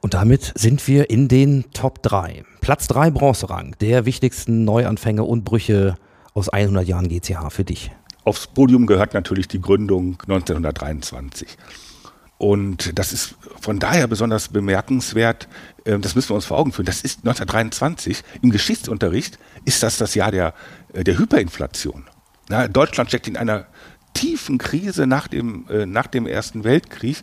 Und 0.00 0.14
damit 0.14 0.52
sind 0.56 0.86
wir 0.88 1.08
in 1.08 1.28
den 1.28 1.70
Top 1.72 2.02
3. 2.02 2.44
Platz 2.60 2.88
3 2.88 3.12
Bronzerang, 3.12 3.76
der 3.80 4.06
wichtigsten 4.06 4.64
Neuanfänge 4.64 5.22
und 5.22 5.44
Brüche 5.44 5.94
aus 6.34 6.48
100 6.48 6.86
Jahren 6.86 7.08
GCH 7.08 7.50
für 7.50 7.64
dich. 7.64 7.92
Aufs 8.24 8.48
Podium 8.48 8.86
gehört 8.86 9.14
natürlich 9.14 9.46
die 9.46 9.60
Gründung 9.60 10.18
1923. 10.22 11.56
Und 12.38 12.98
das 12.98 13.12
ist 13.12 13.36
von 13.60 13.78
daher 13.78 14.08
besonders 14.08 14.48
bemerkenswert, 14.48 15.48
ähm, 15.84 16.02
das 16.02 16.16
müssen 16.16 16.30
wir 16.30 16.34
uns 16.34 16.44
vor 16.44 16.58
Augen 16.58 16.72
führen. 16.72 16.86
Das 16.86 17.02
ist 17.02 17.20
1923. 17.20 18.24
Im 18.42 18.50
Geschichtsunterricht 18.50 19.38
ist 19.64 19.84
das 19.84 19.96
das 19.96 20.16
Jahr 20.16 20.32
der, 20.32 20.54
äh, 20.92 21.04
der 21.04 21.18
Hyperinflation. 21.18 22.04
Na, 22.48 22.68
Deutschland 22.68 23.10
steckt 23.10 23.28
in 23.28 23.36
einer 23.36 23.66
tiefen 24.14 24.58
Krise 24.58 25.06
nach 25.06 25.28
dem, 25.28 25.66
äh, 25.68 25.86
nach 25.86 26.06
dem 26.06 26.26
Ersten 26.26 26.64
Weltkrieg. 26.64 27.22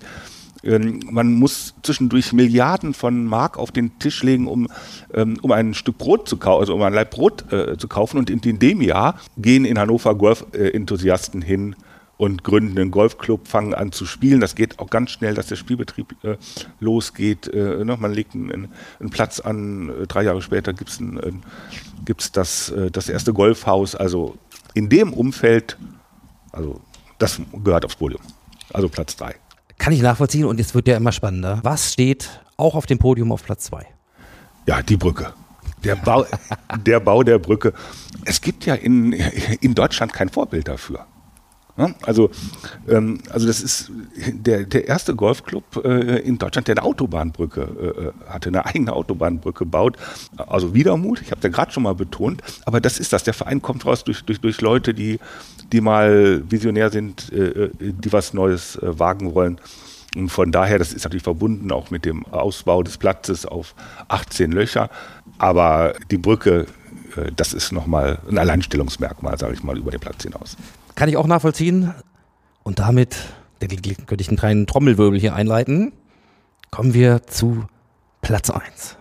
Ähm, 0.63 1.01
man 1.11 1.33
muss 1.33 1.73
zwischendurch 1.83 2.33
Milliarden 2.33 2.93
von 2.93 3.25
Mark 3.25 3.57
auf 3.57 3.71
den 3.71 3.99
Tisch 3.99 4.23
legen, 4.23 4.47
um, 4.47 4.67
ähm, 5.13 5.37
um 5.41 5.51
ein 5.51 5.73
Stück 5.73 5.97
Brot 5.97 6.29
zu 6.29 6.37
kaufen, 6.37 6.61
also 6.61 6.75
um 6.75 6.81
ein 6.81 6.93
Leib 6.93 7.11
Brot 7.11 7.51
äh, 7.51 7.77
zu 7.77 7.87
kaufen. 7.87 8.17
Und 8.17 8.29
in, 8.29 8.39
in, 8.39 8.59
dem 8.59 8.81
Jahr 8.81 9.19
gehen 9.37 9.65
in 9.65 9.77
Hannover 9.79 10.15
Golf-Enthusiasten 10.15 11.41
hin 11.41 11.75
und 12.15 12.43
gründen 12.43 12.77
einen 12.77 12.91
Golfclub, 12.91 13.47
fangen 13.47 13.73
an 13.73 13.91
zu 13.91 14.05
spielen. 14.05 14.39
Das 14.39 14.55
geht 14.55 14.79
auch 14.79 14.89
ganz 14.89 15.11
schnell, 15.11 15.33
dass 15.33 15.47
der 15.47 15.55
Spielbetrieb 15.55 16.15
äh, 16.23 16.37
losgeht. 16.79 17.47
Äh, 17.47 17.83
ne? 17.83 17.97
Man 17.99 18.13
legt 18.13 18.35
einen, 18.35 18.69
einen, 18.99 19.09
Platz 19.09 19.39
an, 19.39 19.89
äh, 19.89 20.07
drei 20.07 20.23
Jahre 20.23 20.41
später 20.41 20.73
gibt 20.73 20.91
es 20.91 20.99
gibt's 22.05 22.31
das, 22.31 22.69
äh, 22.69 22.91
das 22.91 23.09
erste 23.09 23.33
Golfhaus. 23.33 23.95
Also 23.95 24.37
in 24.73 24.89
dem 24.89 25.13
Umfeld, 25.13 25.77
also 26.51 26.81
das 27.19 27.39
gehört 27.63 27.85
aufs 27.85 27.95
Podium. 27.95 28.21
Also 28.73 28.89
Platz 28.89 29.15
3. 29.15 29.35
Kann 29.77 29.93
ich 29.93 30.01
nachvollziehen 30.01 30.45
und 30.45 30.59
jetzt 30.59 30.75
wird 30.75 30.87
ja 30.87 30.97
immer 30.97 31.11
spannender. 31.11 31.59
Was 31.63 31.93
steht 31.93 32.41
auch 32.57 32.75
auf 32.75 32.85
dem 32.85 32.99
Podium 32.99 33.31
auf 33.31 33.43
Platz 33.43 33.65
2? 33.65 33.85
Ja, 34.65 34.81
die 34.81 34.97
Brücke. 34.97 35.33
Der 35.83 35.95
Bau, 35.95 36.25
der 36.85 36.99
Bau 36.99 37.23
der 37.23 37.39
Brücke. 37.39 37.73
Es 38.25 38.39
gibt 38.39 38.65
ja 38.65 38.75
in, 38.75 39.11
in 39.11 39.75
Deutschland 39.75 40.13
kein 40.13 40.29
Vorbild 40.29 40.67
dafür. 40.67 41.05
Also, 42.03 42.29
ähm, 42.87 43.19
also 43.31 43.47
das 43.47 43.61
ist 43.61 43.91
der, 44.27 44.65
der 44.65 44.87
erste 44.87 45.15
Golfclub 45.15 45.83
äh, 45.83 46.19
in 46.19 46.37
Deutschland, 46.37 46.67
der 46.67 46.77
eine 46.77 46.83
Autobahnbrücke 46.83 47.61
äh, 47.61 48.07
äh 48.07 48.11
hatte, 48.29 48.49
eine 48.49 48.65
eigene 48.65 48.93
Autobahnbrücke 48.93 49.65
baut. 49.65 49.97
Also 50.37 50.75
Wiedermut, 50.75 51.21
ich 51.21 51.31
habe 51.31 51.41
ja 51.41 51.49
gerade 51.49 51.71
schon 51.71 51.83
mal 51.83 51.95
betont, 51.95 52.43
aber 52.65 52.79
das 52.79 52.99
ist 52.99 53.11
das. 53.11 53.23
Der 53.23 53.33
Verein 53.33 53.61
kommt 53.61 53.87
raus 53.87 54.03
durch, 54.03 54.23
durch, 54.23 54.39
durch 54.39 54.61
Leute, 54.61 54.93
die, 54.93 55.19
die 55.71 55.81
mal 55.81 56.43
visionär 56.47 56.91
sind, 56.91 57.31
äh, 57.33 57.65
äh 57.65 57.71
die 57.79 58.13
was 58.13 58.33
Neues 58.35 58.75
äh, 58.75 58.99
wagen 58.99 59.33
wollen. 59.33 59.59
Und 60.15 60.29
von 60.29 60.51
daher, 60.51 60.77
das 60.77 60.93
ist 60.93 61.05
natürlich 61.05 61.23
verbunden 61.23 61.71
auch 61.71 61.89
mit 61.89 62.05
dem 62.05 62.23
Ausbau 62.27 62.83
des 62.83 62.99
Platzes 62.99 63.47
auf 63.47 63.73
18 64.09 64.51
Löcher. 64.51 64.91
Aber 65.39 65.95
die 66.11 66.19
Brücke, 66.19 66.67
das 67.35 67.55
ist 67.55 67.71
nochmal 67.71 68.19
ein 68.29 68.37
Alleinstellungsmerkmal, 68.37 69.39
sage 69.39 69.55
ich 69.55 69.63
mal, 69.63 69.75
über 69.75 69.89
den 69.89 69.99
Platz 69.99 70.21
hinaus. 70.21 70.55
Kann 70.95 71.09
ich 71.09 71.17
auch 71.17 71.27
nachvollziehen. 71.27 71.93
Und 72.63 72.79
damit, 72.79 73.15
könnte 73.59 74.21
ich 74.21 74.27
einen 74.29 74.37
kleinen 74.37 74.67
Trommelwirbel 74.67 75.19
hier 75.19 75.35
einleiten, 75.35 75.91
kommen 76.71 76.93
wir 76.93 77.27
zu 77.27 77.65
Platz 78.21 78.49
1. 78.49 78.97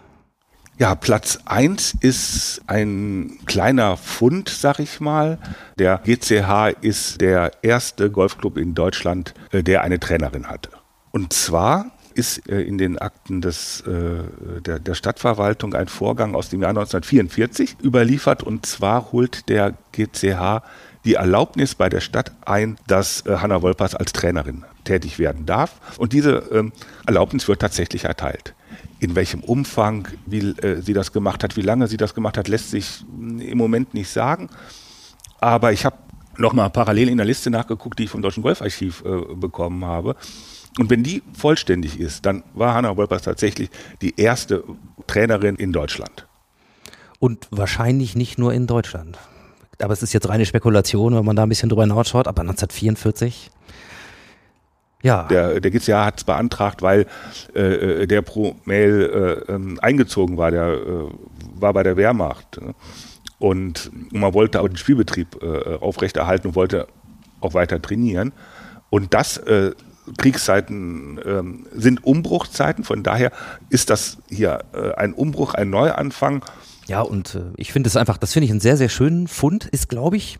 Ja, 0.78 0.94
Platz 0.94 1.38
1 1.44 1.94
ist 2.00 2.62
ein 2.66 3.38
kleiner 3.46 3.96
Fund, 3.96 4.48
sag 4.48 4.80
ich 4.80 5.00
mal. 5.00 5.38
Der 5.78 5.98
GCH 5.98 6.74
ist 6.80 7.20
der 7.20 7.52
erste 7.62 8.10
Golfclub 8.10 8.56
in 8.56 8.74
Deutschland, 8.74 9.34
äh, 9.52 9.62
der 9.62 9.82
eine 9.82 10.00
Trainerin 10.00 10.48
hatte. 10.48 10.70
Und 11.12 11.32
zwar 11.32 11.92
ist 12.14 12.48
äh, 12.48 12.62
in 12.62 12.78
den 12.78 12.98
Akten 12.98 13.40
des, 13.40 13.82
äh, 13.82 14.60
der, 14.60 14.78
der 14.78 14.94
Stadtverwaltung 14.94 15.74
ein 15.74 15.88
Vorgang 15.88 16.34
aus 16.34 16.48
dem 16.48 16.62
Jahr 16.62 16.70
1944 16.70 17.76
überliefert. 17.82 18.42
Und 18.42 18.66
zwar 18.66 19.12
holt 19.12 19.48
der 19.48 19.74
GCH 19.92 20.62
die 21.04 21.14
Erlaubnis 21.14 21.74
bei 21.74 21.88
der 21.88 22.00
Stadt 22.00 22.32
ein, 22.44 22.76
dass 22.86 23.26
äh, 23.26 23.36
Hanna 23.36 23.62
Wolpers 23.62 23.94
als 23.94 24.12
Trainerin 24.12 24.64
tätig 24.84 25.18
werden 25.18 25.46
darf. 25.46 25.80
Und 25.98 26.12
diese 26.12 26.44
ähm, 26.52 26.72
Erlaubnis 27.06 27.48
wird 27.48 27.60
tatsächlich 27.60 28.04
erteilt. 28.04 28.54
In 29.00 29.14
welchem 29.14 29.40
Umfang, 29.40 30.08
wie 30.26 30.40
äh, 30.40 30.80
sie 30.80 30.92
das 30.92 31.12
gemacht 31.12 31.42
hat, 31.42 31.56
wie 31.56 31.62
lange 31.62 31.88
sie 31.88 31.96
das 31.96 32.14
gemacht 32.14 32.38
hat, 32.38 32.48
lässt 32.48 32.70
sich 32.70 33.04
mm, 33.10 33.40
im 33.40 33.58
Moment 33.58 33.94
nicht 33.94 34.10
sagen. 34.10 34.48
Aber 35.40 35.72
ich 35.72 35.84
habe 35.84 35.96
nochmal 36.38 36.70
parallel 36.70 37.08
in 37.08 37.16
der 37.16 37.26
Liste 37.26 37.50
nachgeguckt, 37.50 37.98
die 37.98 38.04
ich 38.04 38.10
vom 38.10 38.22
Deutschen 38.22 38.42
Golfarchiv 38.42 39.02
äh, 39.04 39.34
bekommen 39.34 39.84
habe. 39.84 40.16
Und 40.78 40.88
wenn 40.88 41.02
die 41.02 41.22
vollständig 41.34 41.98
ist, 42.00 42.24
dann 42.24 42.44
war 42.54 42.74
Hanna 42.74 42.96
Wolpers 42.96 43.22
tatsächlich 43.22 43.70
die 44.00 44.18
erste 44.18 44.64
Trainerin 45.06 45.56
in 45.56 45.72
Deutschland. 45.72 46.26
Und 47.18 47.46
wahrscheinlich 47.50 48.16
nicht 48.16 48.38
nur 48.38 48.54
in 48.54 48.66
Deutschland 48.66 49.18
aber 49.82 49.92
es 49.92 50.02
ist 50.02 50.12
jetzt 50.12 50.28
reine 50.28 50.46
Spekulation, 50.46 51.14
wenn 51.14 51.24
man 51.24 51.36
da 51.36 51.42
ein 51.42 51.48
bisschen 51.48 51.68
drüber 51.68 51.82
hinausschaut, 51.82 52.26
aber 52.26 52.42
1944 52.42 53.50
ja. 55.02 55.24
Der, 55.24 55.60
der 55.60 55.70
GCA 55.70 56.04
hat 56.04 56.18
es 56.18 56.24
beantragt, 56.24 56.80
weil 56.80 57.06
äh, 57.54 58.02
äh, 58.02 58.06
der 58.06 58.22
pro 58.22 58.54
Mail 58.64 59.44
äh, 59.48 59.52
ähm, 59.52 59.78
eingezogen 59.82 60.36
war, 60.36 60.50
der 60.50 60.68
äh, 60.68 61.08
war 61.56 61.72
bei 61.72 61.82
der 61.82 61.96
Wehrmacht. 61.96 62.60
Ne? 62.62 62.74
Und 63.38 63.90
man 64.12 64.32
wollte 64.32 64.60
auch 64.60 64.68
den 64.68 64.76
Spielbetrieb 64.76 65.42
äh, 65.42 65.76
aufrechterhalten 65.80 66.48
und 66.48 66.54
wollte 66.54 66.86
auch 67.40 67.54
weiter 67.54 67.82
trainieren. 67.82 68.32
Und 68.90 69.12
das 69.12 69.38
äh, 69.38 69.72
Kriegszeiten 70.18 71.20
ähm, 71.24 71.66
sind 71.74 72.04
Umbruchzeiten, 72.04 72.84
von 72.84 73.02
daher 73.02 73.32
ist 73.70 73.90
das 73.90 74.18
hier 74.28 74.64
ein 74.96 75.12
Umbruch, 75.12 75.54
ein 75.54 75.70
Neuanfang 75.70 76.44
ja, 76.86 77.00
und 77.00 77.34
äh, 77.34 77.42
ich 77.56 77.72
finde 77.72 77.88
es 77.88 77.96
einfach, 77.96 78.18
das 78.18 78.32
finde 78.32 78.46
ich 78.46 78.50
einen 78.50 78.60
sehr, 78.60 78.76
sehr 78.76 78.88
schönen 78.88 79.28
Fund, 79.28 79.66
ist, 79.66 79.88
glaube 79.88 80.16
ich, 80.16 80.38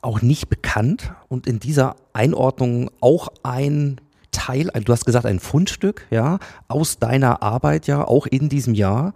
auch 0.00 0.22
nicht 0.22 0.48
bekannt 0.48 1.12
und 1.28 1.46
in 1.46 1.58
dieser 1.58 1.96
Einordnung 2.12 2.90
auch 3.00 3.28
ein 3.42 4.00
Teil, 4.30 4.70
du 4.84 4.92
hast 4.92 5.04
gesagt, 5.04 5.26
ein 5.26 5.40
Fundstück, 5.40 6.06
ja, 6.10 6.38
aus 6.68 6.98
deiner 6.98 7.42
Arbeit 7.42 7.86
ja, 7.86 8.06
auch 8.06 8.26
in 8.26 8.48
diesem 8.48 8.74
Jahr, 8.74 9.14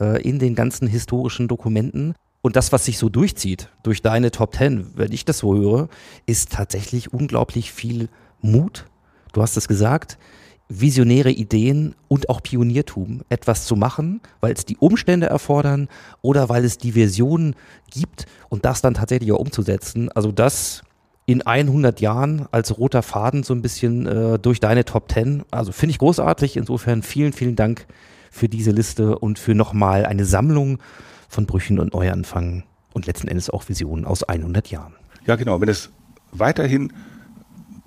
äh, 0.00 0.22
in 0.22 0.38
den 0.38 0.54
ganzen 0.54 0.88
historischen 0.88 1.48
Dokumenten. 1.48 2.14
Und 2.40 2.56
das, 2.56 2.72
was 2.72 2.84
sich 2.84 2.98
so 2.98 3.08
durchzieht, 3.08 3.68
durch 3.82 4.02
deine 4.02 4.30
Top 4.30 4.52
Ten, 4.52 4.90
wenn 4.94 5.12
ich 5.12 5.24
das 5.24 5.38
so 5.38 5.54
höre, 5.54 5.88
ist 6.26 6.52
tatsächlich 6.52 7.12
unglaublich 7.12 7.72
viel 7.72 8.08
Mut. 8.40 8.86
Du 9.32 9.42
hast 9.42 9.56
es 9.56 9.68
gesagt, 9.68 10.18
visionäre 10.68 11.30
Ideen 11.30 11.94
und 12.08 12.28
auch 12.28 12.42
Pioniertum, 12.42 13.22
etwas 13.28 13.66
zu 13.66 13.76
machen, 13.76 14.20
weil 14.40 14.52
es 14.52 14.64
die 14.64 14.76
Umstände 14.78 15.26
erfordern 15.26 15.88
oder 16.22 16.48
weil 16.48 16.64
es 16.64 16.78
die 16.78 16.94
Vision 16.94 17.54
gibt 17.90 18.26
und 18.48 18.64
das 18.64 18.80
dann 18.80 18.94
tatsächlich 18.94 19.32
auch 19.32 19.38
umzusetzen. 19.38 20.10
Also 20.12 20.32
das 20.32 20.82
in 21.26 21.42
100 21.42 22.00
Jahren 22.00 22.46
als 22.50 22.76
roter 22.78 23.02
Faden 23.02 23.42
so 23.42 23.54
ein 23.54 23.62
bisschen 23.62 24.06
äh, 24.06 24.38
durch 24.38 24.60
deine 24.60 24.84
Top 24.84 25.10
10. 25.12 25.44
Also 25.50 25.72
finde 25.72 25.92
ich 25.92 25.98
großartig. 25.98 26.56
Insofern 26.56 27.02
vielen, 27.02 27.32
vielen 27.32 27.56
Dank 27.56 27.86
für 28.30 28.48
diese 28.48 28.70
Liste 28.70 29.18
und 29.18 29.38
für 29.38 29.54
nochmal 29.54 30.06
eine 30.06 30.24
Sammlung 30.24 30.78
von 31.28 31.46
Brüchen 31.46 31.78
und 31.78 31.92
Neuanfangen 31.92 32.64
und 32.92 33.06
letzten 33.06 33.28
Endes 33.28 33.50
auch 33.50 33.68
Visionen 33.68 34.04
aus 34.04 34.24
100 34.24 34.68
Jahren. 34.68 34.94
Ja, 35.26 35.36
genau. 35.36 35.60
Wenn 35.60 35.68
es 35.68 35.90
weiterhin 36.32 36.92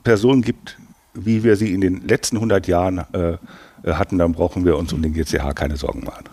Personen 0.04 0.42
gibt, 0.42 0.78
wie 1.16 1.44
wir 1.44 1.56
sie 1.56 1.74
in 1.74 1.82
den 1.82 2.08
letzten 2.08 2.38
100 2.38 2.68
Jahren 2.68 3.00
äh, 3.14 3.38
hatten, 3.86 4.18
dann 4.18 4.34
brauchen 4.34 4.66
wir 4.66 4.78
uns 4.78 4.94
um 4.94 5.02
den 5.02 5.14
GCH 5.14 5.54
keine 5.56 5.78
Sorgen 5.78 6.04
machen. 6.04 6.26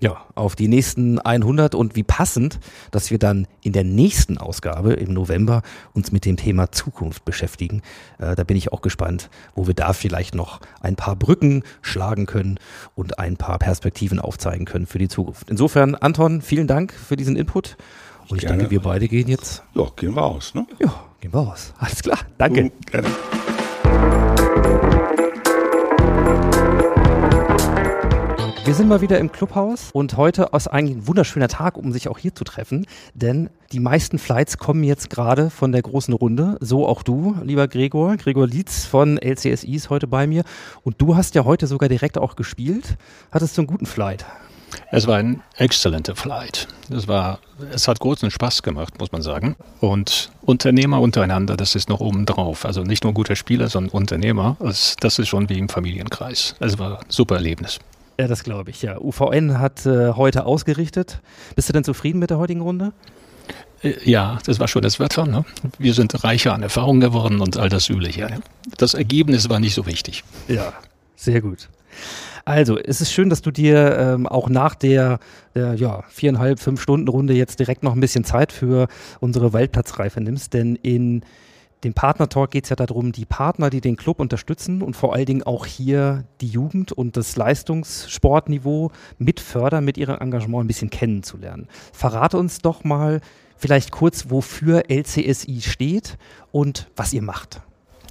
Ja, 0.00 0.18
auf 0.34 0.54
die 0.54 0.68
nächsten 0.68 1.18
100 1.18 1.74
und 1.74 1.96
wie 1.96 2.02
passend, 2.02 2.58
dass 2.90 3.10
wir 3.10 3.18
dann 3.18 3.46
in 3.62 3.72
der 3.72 3.84
nächsten 3.84 4.36
Ausgabe 4.36 4.92
im 4.92 5.14
November 5.14 5.62
uns 5.94 6.12
mit 6.12 6.26
dem 6.26 6.36
Thema 6.36 6.70
Zukunft 6.72 7.24
beschäftigen. 7.24 7.80
Äh, 8.18 8.34
da 8.34 8.44
bin 8.44 8.56
ich 8.56 8.70
auch 8.70 8.82
gespannt, 8.82 9.30
wo 9.54 9.66
wir 9.66 9.72
da 9.72 9.94
vielleicht 9.94 10.34
noch 10.34 10.60
ein 10.82 10.96
paar 10.96 11.16
Brücken 11.16 11.62
schlagen 11.80 12.26
können 12.26 12.58
und 12.94 13.18
ein 13.18 13.38
paar 13.38 13.58
Perspektiven 13.58 14.20
aufzeigen 14.20 14.66
können 14.66 14.86
für 14.86 14.98
die 14.98 15.08
Zukunft. 15.08 15.48
Insofern, 15.48 15.94
Anton, 15.94 16.42
vielen 16.42 16.66
Dank 16.66 16.92
für 16.92 17.16
diesen 17.16 17.36
Input. 17.36 17.78
Und 18.28 18.36
ich 18.36 18.42
Gerne. 18.42 18.58
denke, 18.58 18.72
wir 18.72 18.80
beide 18.80 19.08
gehen 19.08 19.28
jetzt. 19.28 19.62
Ja, 19.74 19.86
gehen 19.96 20.14
wir 20.14 20.22
aus, 20.22 20.54
ne? 20.54 20.66
Ja, 20.80 20.92
gehen 21.20 21.32
wir 21.32 21.40
aus. 21.40 21.72
Alles 21.78 22.02
klar. 22.02 22.18
Danke. 22.36 22.72
Gerne. 22.90 23.08
Wir 28.64 28.78
sind 28.78 28.88
mal 28.88 29.02
wieder 29.02 29.18
im 29.18 29.30
Clubhaus 29.30 29.90
und 29.92 30.16
heute 30.16 30.48
ist 30.52 30.68
eigentlich 30.68 30.96
ein 30.96 31.06
wunderschöner 31.06 31.48
Tag, 31.48 31.76
um 31.76 31.92
sich 31.92 32.08
auch 32.08 32.18
hier 32.18 32.34
zu 32.34 32.44
treffen, 32.44 32.86
denn 33.14 33.50
die 33.72 33.78
meisten 33.78 34.18
Flights 34.18 34.58
kommen 34.58 34.82
jetzt 34.82 35.10
gerade 35.10 35.50
von 35.50 35.70
der 35.70 35.82
großen 35.82 36.12
Runde, 36.14 36.56
so 36.60 36.86
auch 36.88 37.02
du, 37.02 37.36
lieber 37.42 37.68
Gregor. 37.68 38.16
Gregor 38.16 38.46
Lietz 38.46 38.84
von 38.84 39.18
LCSI 39.18 39.74
ist 39.74 39.90
heute 39.90 40.06
bei 40.06 40.26
mir 40.26 40.44
und 40.82 41.00
du 41.00 41.14
hast 41.14 41.34
ja 41.34 41.44
heute 41.44 41.66
sogar 41.66 41.88
direkt 41.88 42.16
auch 42.18 42.36
gespielt. 42.36 42.96
Hattest 43.30 43.56
du 43.56 43.60
einen 43.60 43.68
guten 43.68 43.86
Flight? 43.86 44.24
Es 44.90 45.06
war 45.06 45.16
ein 45.16 45.42
exzellenter 45.56 46.16
Flight. 46.16 46.68
Es, 46.90 47.08
war, 47.08 47.38
es 47.72 47.88
hat 47.88 48.00
großen 48.00 48.30
Spaß 48.30 48.62
gemacht, 48.62 48.98
muss 48.98 49.12
man 49.12 49.22
sagen. 49.22 49.56
Und 49.80 50.30
Unternehmer 50.42 51.00
untereinander, 51.00 51.56
das 51.56 51.74
ist 51.74 51.88
noch 51.88 52.00
oben 52.00 52.26
drauf. 52.26 52.64
Also 52.64 52.82
nicht 52.82 53.04
nur 53.04 53.14
guter 53.14 53.36
Spieler, 53.36 53.68
sondern 53.68 53.92
Unternehmer. 53.92 54.56
Das, 54.60 54.96
das 55.00 55.18
ist 55.18 55.28
schon 55.28 55.48
wie 55.48 55.58
im 55.58 55.68
Familienkreis. 55.68 56.54
Es 56.60 56.78
war 56.78 57.00
ein 57.00 57.06
super 57.08 57.36
Erlebnis. 57.36 57.80
Ja, 58.18 58.28
das 58.28 58.44
glaube 58.44 58.70
ich, 58.70 58.82
ja. 58.82 59.00
UVN 59.00 59.58
hat 59.58 59.86
äh, 59.86 60.12
heute 60.12 60.46
ausgerichtet. 60.46 61.20
Bist 61.56 61.68
du 61.68 61.72
denn 61.72 61.82
zufrieden 61.82 62.20
mit 62.20 62.30
der 62.30 62.38
heutigen 62.38 62.60
Runde? 62.60 62.92
Äh, 63.82 63.94
ja, 64.08 64.38
das 64.46 64.60
war 64.60 64.68
schon 64.68 64.82
das 64.82 65.00
Wetter. 65.00 65.26
Ne? 65.26 65.44
Wir 65.78 65.94
sind 65.94 66.22
reicher 66.22 66.54
an 66.54 66.62
Erfahrung 66.62 67.00
geworden 67.00 67.40
und 67.40 67.56
all 67.56 67.68
das 67.68 67.88
Übliche. 67.88 68.40
Das 68.78 68.94
Ergebnis 68.94 69.48
war 69.48 69.58
nicht 69.58 69.74
so 69.74 69.86
wichtig. 69.86 70.22
Ja, 70.48 70.72
sehr 71.16 71.40
gut. 71.40 71.68
Also, 72.44 72.78
es 72.78 73.00
ist 73.00 73.12
schön, 73.12 73.30
dass 73.30 73.40
du 73.40 73.50
dir 73.50 73.96
ähm, 73.98 74.26
auch 74.26 74.50
nach 74.50 74.74
der, 74.74 75.18
der 75.54 75.74
ja, 75.74 76.04
viereinhalb, 76.08 76.60
fünf 76.60 76.80
Stunden 76.80 77.08
Runde 77.08 77.32
jetzt 77.32 77.58
direkt 77.58 77.82
noch 77.82 77.94
ein 77.94 78.00
bisschen 78.00 78.24
Zeit 78.24 78.52
für 78.52 78.88
unsere 79.20 79.52
Waldplatzreife 79.52 80.20
nimmst, 80.20 80.52
denn 80.52 80.76
in 80.76 81.24
dem 81.84 81.94
Partner-Talk 81.94 82.50
geht 82.50 82.64
es 82.64 82.70
ja 82.70 82.76
darum, 82.76 83.12
die 83.12 83.26
Partner, 83.26 83.70
die 83.70 83.80
den 83.80 83.96
Club 83.96 84.20
unterstützen 84.20 84.82
und 84.82 84.94
vor 84.96 85.14
allen 85.14 85.26
Dingen 85.26 85.42
auch 85.42 85.66
hier 85.66 86.24
die 86.40 86.48
Jugend 86.48 86.92
und 86.92 87.16
das 87.16 87.36
Leistungssportniveau 87.36 88.90
mit 89.18 89.40
fördern, 89.40 89.84
mit 89.84 89.98
ihrem 89.98 90.18
Engagement 90.18 90.64
ein 90.64 90.66
bisschen 90.68 90.90
kennenzulernen. 90.90 91.68
Verrate 91.92 92.38
uns 92.38 92.58
doch 92.58 92.84
mal 92.84 93.20
vielleicht 93.56 93.90
kurz, 93.90 94.30
wofür 94.30 94.84
LCSI 94.88 95.60
steht 95.60 96.16
und 96.52 96.90
was 96.96 97.12
ihr 97.12 97.22
macht. 97.22 97.60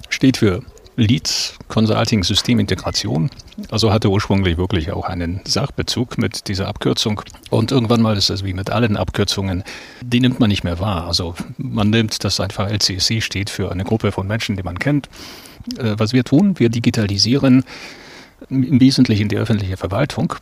Steht 0.08 0.36
für 0.36 0.62
Lead 0.96 1.54
Consulting 1.68 2.22
Systemintegration. 2.22 3.30
Also 3.70 3.92
hatte 3.92 4.10
ursprünglich 4.10 4.56
wirklich 4.56 4.92
auch 4.92 5.06
einen 5.06 5.40
Sachbezug 5.44 6.18
mit 6.18 6.48
dieser 6.48 6.68
Abkürzung. 6.68 7.20
Und 7.50 7.72
irgendwann 7.72 8.02
mal 8.02 8.16
ist 8.16 8.30
es 8.30 8.44
wie 8.44 8.54
mit 8.54 8.70
allen 8.70 8.96
Abkürzungen, 8.96 9.64
die 10.02 10.20
nimmt 10.20 10.40
man 10.40 10.48
nicht 10.48 10.64
mehr 10.64 10.78
wahr. 10.78 11.06
Also 11.06 11.34
man 11.56 11.90
nimmt, 11.90 12.22
dass 12.24 12.40
einfach 12.40 12.70
LCSC 12.70 13.20
steht 13.20 13.50
für 13.50 13.72
eine 13.72 13.84
Gruppe 13.84 14.12
von 14.12 14.26
Menschen, 14.26 14.56
die 14.56 14.62
man 14.62 14.78
kennt. 14.78 15.08
Äh, 15.78 15.94
was 15.96 16.12
wir 16.12 16.24
tun, 16.24 16.58
wir 16.58 16.68
digitalisieren 16.68 17.64
im 18.50 18.80
Wesentlichen 18.80 19.28
die 19.28 19.36
öffentliche 19.36 19.76
Verwaltung 19.76 20.34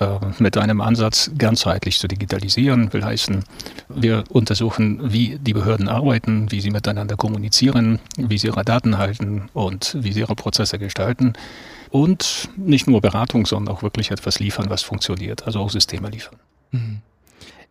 äh, 0.00 0.06
mit 0.38 0.56
einem 0.56 0.80
Ansatz 0.80 1.30
ganzheitlich 1.36 1.98
zu 1.98 2.08
digitalisieren. 2.08 2.92
Will 2.92 3.04
heißen, 3.04 3.44
wir 3.88 4.24
untersuchen, 4.30 5.12
wie 5.12 5.38
die 5.38 5.52
Behörden 5.52 5.88
arbeiten, 5.88 6.50
wie 6.50 6.60
sie 6.60 6.70
miteinander 6.70 7.16
kommunizieren, 7.16 7.98
wie 8.16 8.38
sie 8.38 8.48
ihre 8.48 8.64
Daten 8.64 8.98
halten 8.98 9.48
und 9.54 9.96
wie 10.00 10.12
sie 10.12 10.20
ihre 10.20 10.34
Prozesse 10.34 10.78
gestalten. 10.78 11.34
Und 11.90 12.50
nicht 12.56 12.86
nur 12.86 13.00
Beratung, 13.00 13.46
sondern 13.46 13.74
auch 13.74 13.82
wirklich 13.82 14.10
etwas 14.10 14.40
liefern, 14.40 14.68
was 14.68 14.82
funktioniert, 14.82 15.46
also 15.46 15.60
auch 15.60 15.70
Systeme 15.70 16.10
liefern. 16.10 16.36
Mhm. 16.72 16.98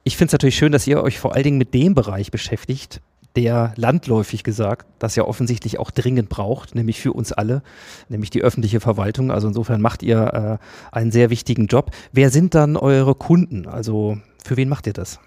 Ich 0.03 0.15
finde 0.15 0.27
es 0.27 0.31
natürlich 0.33 0.55
schön, 0.55 0.71
dass 0.71 0.87
ihr 0.87 1.03
euch 1.03 1.19
vor 1.19 1.35
allen 1.35 1.43
Dingen 1.43 1.57
mit 1.57 1.73
dem 1.73 1.93
Bereich 1.93 2.31
beschäftigt, 2.31 3.01
der 3.37 3.71
landläufig 3.75 4.43
gesagt 4.43 4.87
das 4.97 5.15
ja 5.15 5.23
offensichtlich 5.23 5.77
auch 5.77 5.91
dringend 5.91 6.27
braucht, 6.27 6.73
nämlich 6.73 6.99
für 6.99 7.13
uns 7.13 7.31
alle, 7.31 7.61
nämlich 8.09 8.31
die 8.31 8.41
öffentliche 8.41 8.79
Verwaltung. 8.79 9.29
Also 9.29 9.47
insofern 9.47 9.79
macht 9.79 10.01
ihr 10.01 10.59
äh, 10.59 10.95
einen 10.95 11.11
sehr 11.11 11.29
wichtigen 11.29 11.67
Job. 11.67 11.91
Wer 12.11 12.31
sind 12.31 12.55
dann 12.55 12.75
eure 12.75 13.13
Kunden? 13.13 13.67
Also 13.67 14.17
für 14.43 14.57
wen 14.57 14.69
macht 14.69 14.87
ihr 14.87 14.93
das? 14.93 15.19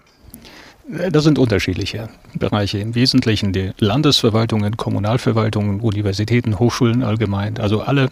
Äh, 0.93 1.09
das 1.09 1.23
sind 1.23 1.39
unterschiedliche 1.39 2.09
Bereiche. 2.35 2.79
Im 2.79 2.95
Wesentlichen 2.95 3.53
die 3.53 3.71
Landesverwaltungen, 3.79 4.75
Kommunalverwaltungen, 4.75 5.79
Universitäten, 5.79 6.59
Hochschulen 6.59 7.03
allgemein. 7.03 7.59
Also 7.59 7.79
alle, 7.79 8.09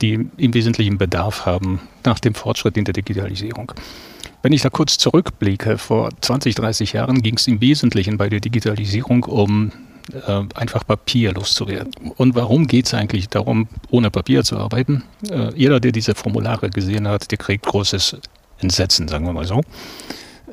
die 0.00 0.26
im 0.38 0.54
Wesentlichen 0.54 0.96
Bedarf 0.96 1.44
haben 1.44 1.80
nach 2.04 2.18
dem 2.18 2.34
Fortschritt 2.34 2.78
in 2.78 2.86
der 2.86 2.94
Digitalisierung. 2.94 3.72
Wenn 4.44 4.52
ich 4.52 4.60
da 4.60 4.68
kurz 4.68 4.98
zurückblicke, 4.98 5.78
vor 5.78 6.10
20, 6.20 6.54
30 6.54 6.92
Jahren 6.92 7.22
ging 7.22 7.36
es 7.36 7.46
im 7.46 7.62
Wesentlichen 7.62 8.18
bei 8.18 8.28
der 8.28 8.40
Digitalisierung 8.40 9.24
um 9.24 9.72
äh, 10.12 10.42
einfach 10.54 10.86
Papier 10.86 11.32
loszuwerden. 11.32 11.94
Und 12.18 12.34
warum 12.34 12.66
geht 12.66 12.84
es 12.84 12.92
eigentlich 12.92 13.30
darum, 13.30 13.68
ohne 13.90 14.10
Papier 14.10 14.44
zu 14.44 14.58
arbeiten? 14.58 15.02
Äh, 15.30 15.54
jeder, 15.56 15.80
der 15.80 15.92
diese 15.92 16.14
Formulare 16.14 16.68
gesehen 16.68 17.08
hat, 17.08 17.30
der 17.30 17.38
kriegt 17.38 17.64
großes 17.64 18.18
Entsetzen, 18.58 19.08
sagen 19.08 19.24
wir 19.24 19.32
mal 19.32 19.46
so. 19.46 19.62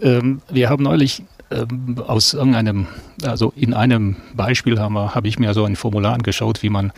Ähm, 0.02 0.42
wir 0.50 0.70
haben 0.70 0.84
neulich 0.84 1.24
ähm, 1.52 2.02
aus 2.08 2.34
irgendeinem, 2.34 2.88
also 3.24 3.52
in 3.58 3.74
einem 3.74 4.16
Beispiel 4.34 4.80
habe 4.80 5.14
hab 5.14 5.26
ich 5.26 5.38
mir 5.38 5.54
so 5.54 5.66
ein 5.66 5.76
Formular 5.76 6.14
angeschaut, 6.14 6.64
wie 6.64 6.70
man 6.70 6.94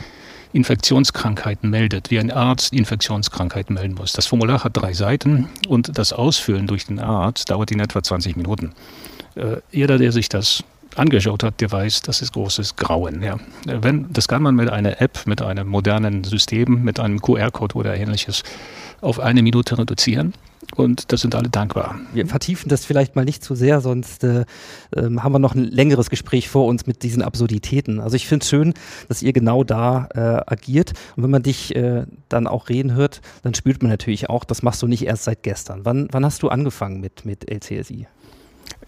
Infektionskrankheiten 0.54 1.70
meldet, 1.70 2.12
wie 2.12 2.20
ein 2.20 2.32
Arzt 2.32 2.74
Infektionskrankheiten 2.74 3.74
melden 3.74 3.96
muss. 3.96 4.14
Das 4.14 4.28
Formular 4.28 4.64
hat 4.64 4.78
drei 4.78 4.94
Seiten 4.94 5.50
und 5.68 5.98
das 5.98 6.14
Ausfüllen 6.14 6.68
durch 6.68 6.86
den 6.86 7.00
Arzt 7.00 7.50
dauert 7.50 7.72
in 7.72 7.80
etwa 7.80 8.02
20 8.02 8.38
Minuten. 8.38 8.74
Äh, 9.36 9.58
jeder, 9.72 9.98
der 9.98 10.12
sich 10.12 10.30
das 10.30 10.64
angeschaut 10.96 11.44
hat, 11.44 11.60
der 11.60 11.72
weiß, 11.72 12.04
das 12.04 12.22
ist 12.22 12.34
großes 12.34 12.76
Grauen. 12.76 13.24
Ja. 13.24 13.38
Wenn, 13.66 14.12
das 14.14 14.28
kann 14.28 14.44
man 14.44 14.56
mit 14.56 14.70
einer 14.70 15.02
App, 15.02 15.26
mit 15.26 15.42
einem 15.42 15.68
modernen 15.68 16.24
System, 16.24 16.84
mit 16.84 17.00
einem 17.00 17.20
QR-Code 17.20 17.76
oder 17.76 17.96
ähnliches 17.96 18.44
auf 19.02 19.20
eine 19.20 19.42
Minute 19.42 19.78
reduzieren. 19.78 20.34
Und 20.76 21.12
das 21.12 21.22
sind 21.22 21.36
alle 21.36 21.50
dankbar. 21.50 22.00
Wir 22.14 22.26
vertiefen 22.28 22.70
das 22.70 22.86
vielleicht 22.86 23.16
mal 23.16 23.26
nicht 23.26 23.44
zu 23.44 23.56
sehr, 23.56 23.82
sonst 23.82 24.24
äh, 24.24 24.42
äh, 24.96 25.18
haben 25.18 25.32
wir 25.32 25.40
noch 25.40 25.56
ein 25.56 25.66
längeres 25.66 26.10
Gespräch 26.10 26.50
vor 26.50 26.66
uns 26.66 26.88
mit 26.88 27.04
diesen 27.04 27.22
Absurditäten. 27.22 28.00
Also 28.00 28.16
ich 28.16 28.28
finde 28.28 28.44
es 28.44 28.50
schön, 28.50 28.74
dass 29.08 29.22
ihr 29.22 29.34
genau 29.34 29.64
da 29.64 30.10
äh, 30.14 30.52
agiert. 30.52 30.94
Und 31.16 31.24
wenn 31.24 31.30
man 31.30 31.44
dich 31.44 31.76
äh, 31.76 32.06
dann 32.30 32.48
auch 32.48 32.70
reden 32.70 32.94
hört, 32.94 33.22
dann 33.44 33.54
spürt 33.54 33.84
man 33.84 33.92
natürlich 33.92 34.30
auch, 34.30 34.44
das 34.44 34.64
machst 34.64 34.82
du 34.82 34.88
nicht 34.88 35.06
erst 35.06 35.26
seit 35.26 35.44
gestern. 35.44 35.82
Wann, 35.86 36.08
wann 36.12 36.26
hast 36.26 36.42
du 36.44 36.50
angefangen 36.50 37.00
mit, 37.02 37.26
mit 37.26 37.50
LCSI? 37.50 38.08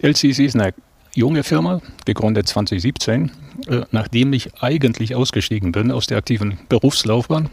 LCSI 0.00 0.44
ist 0.44 0.56
eine 0.56 0.74
junge 1.14 1.42
Firma, 1.44 1.80
gegründet 2.04 2.48
2017, 2.48 3.30
äh, 3.68 3.82
nachdem 3.90 4.32
ich 4.32 4.62
eigentlich 4.62 5.14
ausgestiegen 5.14 5.72
bin 5.72 5.90
aus 5.90 6.06
der 6.06 6.18
aktiven 6.18 6.58
Berufslaufbahn 6.68 7.48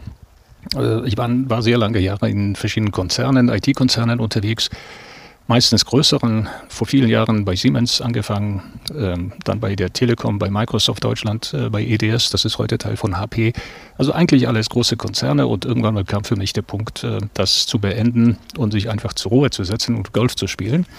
ich 1.04 1.16
war, 1.16 1.28
war 1.48 1.62
sehr 1.62 1.78
lange 1.78 1.98
Jahre 1.98 2.28
in 2.28 2.56
verschiedenen 2.56 2.92
Konzernen, 2.92 3.48
IT-Konzernen 3.48 4.20
unterwegs, 4.20 4.70
meistens 5.46 5.84
größeren, 5.84 6.48
vor 6.68 6.86
vielen 6.86 7.08
Jahren 7.08 7.44
bei 7.44 7.54
Siemens 7.54 8.00
angefangen, 8.00 8.62
ähm, 8.96 9.32
dann 9.44 9.60
bei 9.60 9.76
der 9.76 9.92
Telekom, 9.92 10.38
bei 10.38 10.50
Microsoft 10.50 11.04
Deutschland, 11.04 11.52
äh, 11.52 11.68
bei 11.68 11.82
EDS, 11.82 12.30
das 12.30 12.44
ist 12.44 12.58
heute 12.58 12.78
Teil 12.78 12.96
von 12.96 13.18
HP. 13.18 13.52
Also 13.98 14.12
eigentlich 14.12 14.48
alles 14.48 14.70
große 14.70 14.96
Konzerne 14.96 15.46
und 15.46 15.64
irgendwann 15.64 15.94
mal 15.94 16.04
kam 16.04 16.24
für 16.24 16.36
mich 16.36 16.52
der 16.54 16.62
Punkt, 16.62 17.04
äh, 17.04 17.18
das 17.34 17.66
zu 17.66 17.78
beenden 17.78 18.38
und 18.56 18.72
sich 18.72 18.88
einfach 18.88 19.12
zur 19.12 19.30
Ruhe 19.30 19.50
zu 19.50 19.64
setzen 19.64 19.96
und 19.96 20.12
Golf 20.12 20.34
zu 20.36 20.46
spielen. 20.46 20.86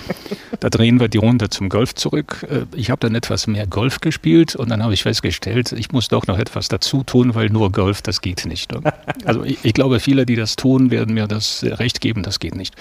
Da 0.62 0.70
drehen 0.70 1.00
wir 1.02 1.10
die 1.10 1.18
Runde 1.18 1.50
zum 1.50 1.70
Golf 1.70 1.96
zurück. 1.96 2.46
Äh, 2.50 2.66
ich 2.76 2.90
habe 2.90 3.00
dann 3.00 3.14
etwas 3.14 3.46
mehr 3.46 3.68
Golf 3.68 4.00
gespielt 4.00 4.56
und 4.56 4.70
dann 4.70 4.82
habe 4.82 4.94
ich 4.94 5.04
festgestellt, 5.04 5.74
ich 5.74 5.92
muss 5.92 6.08
doch 6.08 6.28
noch 6.28 6.40
etwas 6.40 6.70
dazu 6.70 7.04
tun, 7.04 7.36
weil 7.36 7.50
nur 7.50 7.72
Golf, 7.72 8.02
das 8.02 8.22
geht 8.22 8.46
nicht. 8.46 8.74
Also 9.26 9.44
ich, 9.44 9.58
ich 9.64 9.74
glaube, 9.74 10.00
viele, 10.00 10.26
die 10.26 10.36
das 10.36 10.56
tun, 10.56 10.92
werden 10.92 11.14
mir 11.16 11.28
das 11.28 11.64
Recht 11.64 12.00
geben, 12.00 12.22
das 12.22 12.40
geht 12.40 12.56
nicht. 12.56 12.76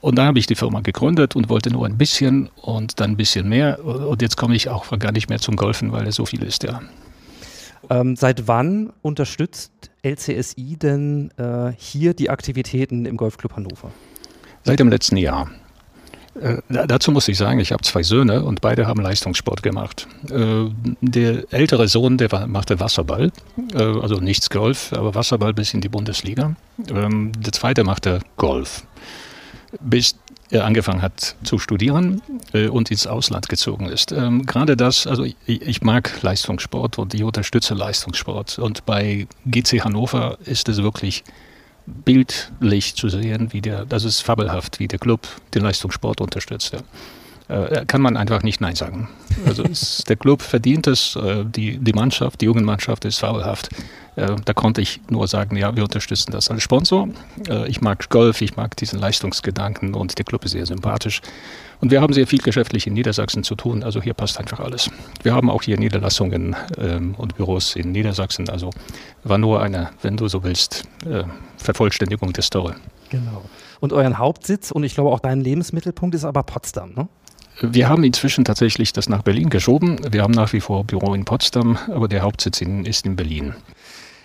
Und 0.00 0.16
dann 0.16 0.26
habe 0.26 0.38
ich 0.38 0.46
die 0.46 0.54
Firma 0.54 0.80
gegründet 0.80 1.36
und 1.36 1.48
wollte 1.48 1.70
nur 1.70 1.86
ein 1.86 1.98
bisschen 1.98 2.50
und 2.62 3.00
dann 3.00 3.12
ein 3.12 3.16
bisschen 3.16 3.48
mehr. 3.48 3.84
Und 3.84 4.22
jetzt 4.22 4.36
komme 4.36 4.54
ich 4.54 4.68
auch 4.68 4.96
gar 4.98 5.12
nicht 5.12 5.28
mehr 5.28 5.38
zum 5.38 5.56
Golfen, 5.56 5.92
weil 5.92 6.06
es 6.06 6.16
so 6.16 6.26
viel 6.26 6.42
ist, 6.42 6.62
ja. 6.62 6.80
Ähm, 7.90 8.16
seit 8.16 8.48
wann 8.48 8.92
unterstützt 9.02 9.72
LCSI 10.02 10.76
denn 10.76 11.30
äh, 11.36 11.72
hier 11.76 12.14
die 12.14 12.30
Aktivitäten 12.30 13.06
im 13.06 13.16
Golfclub 13.16 13.56
Hannover? 13.56 13.90
Seit 14.64 14.80
dem 14.80 14.88
letzten 14.88 15.16
Jahr. 15.16 15.48
Äh, 16.40 16.58
dazu 16.68 17.10
muss 17.10 17.26
ich 17.28 17.38
sagen, 17.38 17.58
ich 17.58 17.72
habe 17.72 17.82
zwei 17.82 18.02
Söhne 18.02 18.44
und 18.44 18.60
beide 18.60 18.86
haben 18.86 19.00
Leistungssport 19.00 19.62
gemacht. 19.62 20.06
Äh, 20.30 20.66
der 21.00 21.44
ältere 21.52 21.88
Sohn, 21.88 22.18
der 22.18 22.30
war, 22.30 22.46
machte 22.46 22.78
Wasserball, 22.80 23.32
äh, 23.74 23.82
also 23.82 24.16
nichts 24.16 24.50
Golf, 24.50 24.92
aber 24.92 25.14
Wasserball 25.14 25.54
bis 25.54 25.74
in 25.74 25.80
die 25.80 25.88
Bundesliga. 25.88 26.54
Ähm, 26.90 27.32
der 27.38 27.52
zweite 27.52 27.84
machte 27.84 28.20
Golf 28.36 28.84
bis 29.80 30.16
er 30.50 30.64
angefangen 30.64 31.02
hat 31.02 31.36
zu 31.42 31.58
studieren 31.58 32.22
äh, 32.52 32.68
und 32.68 32.90
ins 32.90 33.06
Ausland 33.06 33.48
gezogen 33.48 33.86
ist. 33.86 34.12
Ähm, 34.12 34.46
gerade 34.46 34.76
das, 34.76 35.06
also 35.06 35.24
ich, 35.46 35.82
mag 35.82 36.22
Leistungssport 36.22 36.98
und 36.98 37.14
ich 37.14 37.22
unterstütze 37.22 37.74
Leistungssport. 37.74 38.58
Und 38.58 38.86
bei 38.86 39.26
GC 39.46 39.84
Hannover 39.84 40.38
ist 40.44 40.68
es 40.68 40.82
wirklich 40.82 41.24
bildlich 41.86 42.94
zu 42.94 43.08
sehen, 43.08 43.52
wie 43.52 43.60
der, 43.60 43.84
das 43.84 44.04
ist 44.04 44.20
fabelhaft, 44.20 44.78
wie 44.78 44.88
der 44.88 44.98
Club 44.98 45.26
den 45.54 45.62
Leistungssport 45.62 46.20
unterstützt. 46.20 46.72
Ja. 46.72 46.80
Äh, 47.48 47.86
kann 47.86 48.02
man 48.02 48.16
einfach 48.16 48.42
nicht 48.42 48.60
Nein 48.60 48.76
sagen. 48.76 49.08
Also 49.46 49.64
der 50.08 50.16
Club 50.16 50.42
verdient 50.42 50.86
es, 50.86 51.16
äh, 51.16 51.44
die, 51.44 51.78
die 51.78 51.92
Mannschaft, 51.92 52.40
die 52.40 52.46
junge 52.46 52.62
Mannschaft 52.62 53.04
ist 53.04 53.18
fabelhaft. 53.18 53.70
Äh, 54.18 54.36
da 54.44 54.52
konnte 54.52 54.80
ich 54.80 55.00
nur 55.08 55.28
sagen, 55.28 55.56
ja, 55.56 55.76
wir 55.76 55.84
unterstützen 55.84 56.32
das 56.32 56.50
als 56.50 56.62
Sponsor. 56.62 57.08
Äh, 57.48 57.68
ich 57.68 57.80
mag 57.80 58.08
Golf, 58.10 58.40
ich 58.40 58.56
mag 58.56 58.76
diesen 58.76 58.98
Leistungsgedanken 58.98 59.94
und 59.94 60.18
der 60.18 60.24
Club 60.24 60.44
ist 60.44 60.52
sehr 60.52 60.66
sympathisch. 60.66 61.20
Und 61.80 61.92
wir 61.92 62.00
haben 62.00 62.12
sehr 62.12 62.26
viel 62.26 62.40
geschäftlich 62.40 62.88
in 62.88 62.94
Niedersachsen 62.94 63.44
zu 63.44 63.54
tun, 63.54 63.84
also 63.84 64.02
hier 64.02 64.14
passt 64.14 64.40
einfach 64.40 64.58
alles. 64.58 64.90
Wir 65.22 65.34
haben 65.34 65.48
auch 65.48 65.62
hier 65.62 65.78
Niederlassungen 65.78 66.56
ähm, 66.76 67.14
und 67.16 67.36
Büros 67.36 67.76
in 67.76 67.92
Niedersachsen, 67.92 68.48
also 68.48 68.70
war 69.22 69.38
nur 69.38 69.62
eine, 69.62 69.90
wenn 70.02 70.16
du 70.16 70.26
so 70.26 70.42
willst, 70.42 70.82
äh, 71.06 71.22
Vervollständigung 71.56 72.32
der 72.32 72.42
Story. 72.42 72.74
Genau. 73.10 73.44
Und 73.78 73.92
euren 73.92 74.18
Hauptsitz 74.18 74.72
und 74.72 74.82
ich 74.82 74.94
glaube 74.94 75.10
auch 75.10 75.20
dein 75.20 75.40
Lebensmittelpunkt 75.40 76.16
ist 76.16 76.24
aber 76.24 76.42
Potsdam, 76.42 76.94
ne? 76.94 77.08
Wir 77.60 77.88
haben 77.88 78.04
inzwischen 78.04 78.44
tatsächlich 78.44 78.92
das 78.92 79.08
nach 79.08 79.22
Berlin 79.22 79.50
geschoben. 79.50 79.98
Wir 80.12 80.22
haben 80.22 80.32
nach 80.32 80.52
wie 80.52 80.60
vor 80.60 80.84
Büro 80.84 81.12
in 81.14 81.24
Potsdam, 81.24 81.76
aber 81.88 82.06
der 82.06 82.22
Hauptsitz 82.22 82.60
in, 82.60 82.84
ist 82.84 83.04
in 83.04 83.16
Berlin. 83.16 83.52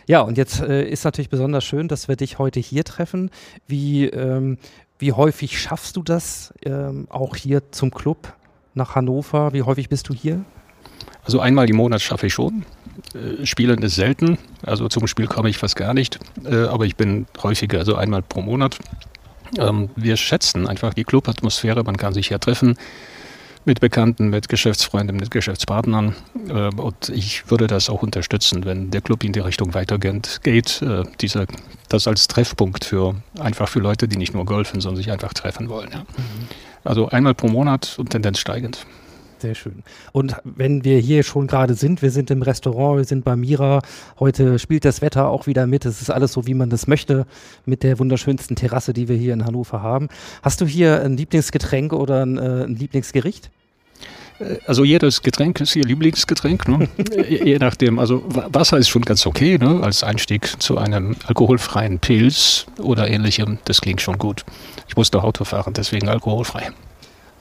Ja, 0.08 0.22
und 0.22 0.38
jetzt 0.38 0.60
äh, 0.62 0.88
ist 0.88 1.06
natürlich 1.06 1.30
besonders 1.30 1.64
schön, 1.64 1.88
dass 1.88 2.08
wir 2.08 2.16
dich 2.16 2.40
heute 2.40 2.60
hier 2.60 2.84
treffen. 2.84 3.30
Wie, 3.68 4.06
ähm, 4.06 4.58
wie 5.00 5.14
häufig 5.14 5.60
schaffst 5.60 5.96
du 5.96 6.04
das 6.04 6.54
ähm, 6.66 7.08
auch 7.10 7.36
hier 7.36 7.72
zum 7.72 7.92
Club 7.92 8.34
nach 8.74 8.96
Hannover? 8.96 9.54
Wie 9.54 9.62
häufig 9.62 9.90
bist 9.90 10.10
du 10.10 10.14
hier? 10.14 10.44
Also 11.24 11.40
einmal 11.40 11.70
im 11.70 11.78
Monat 11.78 12.02
schaffe 12.02 12.28
ich 12.28 12.34
schon. 12.34 12.66
Äh, 13.14 13.46
Spielen 13.46 13.82
ist 13.82 13.96
selten, 13.96 14.38
also 14.62 14.90
zum 14.90 15.08
Spiel 15.08 15.28
komme 15.28 15.50
ich 15.50 15.58
fast 15.58 15.76
gar 15.76 15.94
nicht, 15.94 16.20
äh, 16.44 16.66
aber 16.66 16.86
ich 16.86 16.96
bin 16.96 17.26
häufiger, 17.42 17.80
also 17.80 17.96
einmal 17.96 18.22
pro 18.22 18.42
Monat. 18.42 18.78
Ähm, 19.58 19.90
wir 19.96 20.18
schätzen 20.18 20.68
einfach 20.68 20.94
die 20.94 21.04
Clubatmosphäre, 21.04 21.84
man 21.84 21.96
kann 21.96 22.14
sich 22.14 22.30
ja 22.30 22.40
treffen 22.40 22.78
mit 23.66 23.80
Bekannten, 23.80 24.30
mit 24.30 24.50
Geschäftsfreunden, 24.50 25.16
mit 25.18 25.32
Geschäftspartnern. 25.32 26.16
Äh, 26.48 26.70
und 26.76 27.10
ich 27.10 27.50
würde 27.50 27.68
das 27.68 27.90
auch 27.90 28.04
unterstützen, 28.04 28.66
wenn 28.66 28.92
der 28.92 29.02
Club 29.02 29.24
in 29.24 29.34
die 29.34 29.40
Richtung 29.40 29.74
weitergeht, 29.74 30.42
geht, 30.44 30.82
äh, 30.82 31.04
diese, 31.22 31.48
das 31.90 32.08
als 32.08 32.28
Treffpunkt 32.28 32.86
für 32.86 33.16
einfach 33.40 33.70
für 33.70 33.80
Leute, 33.80 34.08
die 34.08 34.18
nicht 34.18 34.34
nur 34.34 34.46
golfen, 34.46 34.82
sondern 34.82 34.98
sich 34.98 35.12
einfach 35.12 35.34
treffen 35.34 35.70
wollen. 35.70 35.90
Ja. 35.92 36.00
Mhm. 36.00 36.48
Also 36.84 37.08
einmal 37.10 37.34
pro 37.34 37.48
Monat 37.48 37.96
und 37.98 38.10
Tendenz 38.10 38.40
steigend. 38.40 38.86
Sehr 39.44 39.56
schön. 39.56 39.84
Und 40.14 40.38
wenn 40.46 40.86
wir 40.86 41.00
hier 41.00 41.22
schon 41.22 41.48
gerade 41.48 41.74
sind, 41.74 42.02
wir 42.02 42.12
sind 42.12 42.32
im 42.32 42.44
Restaurant, 42.44 42.96
wir 42.96 43.04
sind 43.04 43.26
bei 43.26 43.36
Mira. 43.36 43.82
Heute 44.18 44.58
spielt 44.58 44.86
das 44.86 45.02
Wetter 45.02 45.28
auch 45.28 45.48
wieder 45.48 45.68
mit. 45.68 45.84
Es 45.84 46.02
ist 46.02 46.10
alles 46.10 46.32
so, 46.32 46.48
wie 46.48 46.54
man 46.54 46.70
das 46.70 46.88
möchte, 46.88 47.26
mit 47.66 47.84
der 47.84 48.00
wunderschönsten 48.00 48.56
Terrasse, 48.56 48.94
die 48.94 49.10
wir 49.10 49.18
hier 49.18 49.34
in 49.34 49.44
Hannover 49.44 49.82
haben. 49.82 50.08
Hast 50.44 50.62
du 50.62 50.66
hier 50.66 51.02
ein 51.02 51.18
Lieblingsgetränk 51.18 51.92
oder 51.92 52.26
ein, 52.26 52.38
äh, 52.38 52.64
ein 52.64 52.78
Lieblingsgericht? 52.78 53.52
Äh, 54.40 54.60
also 54.66 54.86
jedes 54.86 55.24
Getränk 55.24 55.60
ist 55.60 55.76
ihr 55.76 55.84
Lieblingsgetränk, 55.84 56.66
ne? 56.70 56.88
je 57.28 57.58
nachdem. 57.60 58.00
Also 58.00 58.24
Wasser 58.26 58.78
ist 58.78 58.88
schon 58.88 59.02
ganz 59.02 59.26
okay, 59.26 59.58
ne? 59.58 59.82
als 59.84 60.06
Einstieg 60.06 60.62
zu 60.62 60.78
einem 60.78 61.18
alkoholfreien 61.28 62.00
Pilz 62.00 62.66
oder 62.80 63.10
ähnlichem. 63.10 63.58
Das 63.66 63.82
klingt 63.82 64.00
schon 64.00 64.18
gut. 64.18 64.46
Ich 64.88 64.96
muss 64.96 65.12
doch 65.12 65.26
Auto 65.26 65.44
fahren, 65.44 65.74
deswegen 65.74 66.08
alkoholfrei. 66.08 66.72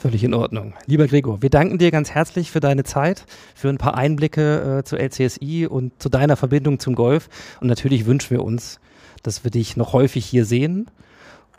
Völlig 0.03 0.25
in 0.25 0.35
Ordnung. 0.35 0.75
Lieber 0.87 1.07
Gregor, 1.07 1.43
wir 1.43 1.49
danken 1.49 1.79
dir 1.79 1.93
ganz 1.93 2.11
herzlich 2.11 2.51
für 2.51 2.59
deine 2.59 2.83
Zeit, 2.83 3.25
für 3.55 3.69
ein 3.69 3.79
paar 3.79 3.97
Einblicke 3.97 4.81
äh, 4.81 4.83
zur 4.83 4.99
LCSI 4.99 5.69
und 5.69 5.93
zu 6.03 6.09
deiner 6.09 6.37
Verbindung 6.37 6.81
zum 6.81 6.97
Golf. 6.97 7.29
Und 7.61 7.69
natürlich 7.69 8.05
wünschen 8.05 8.31
wir 8.31 8.43
uns, 8.43 8.81
dass 9.23 9.45
wir 9.45 9.53
dich 9.53 9.77
noch 9.77 9.93
häufig 9.93 10.27
hier 10.27 10.45
sehen 10.45 10.91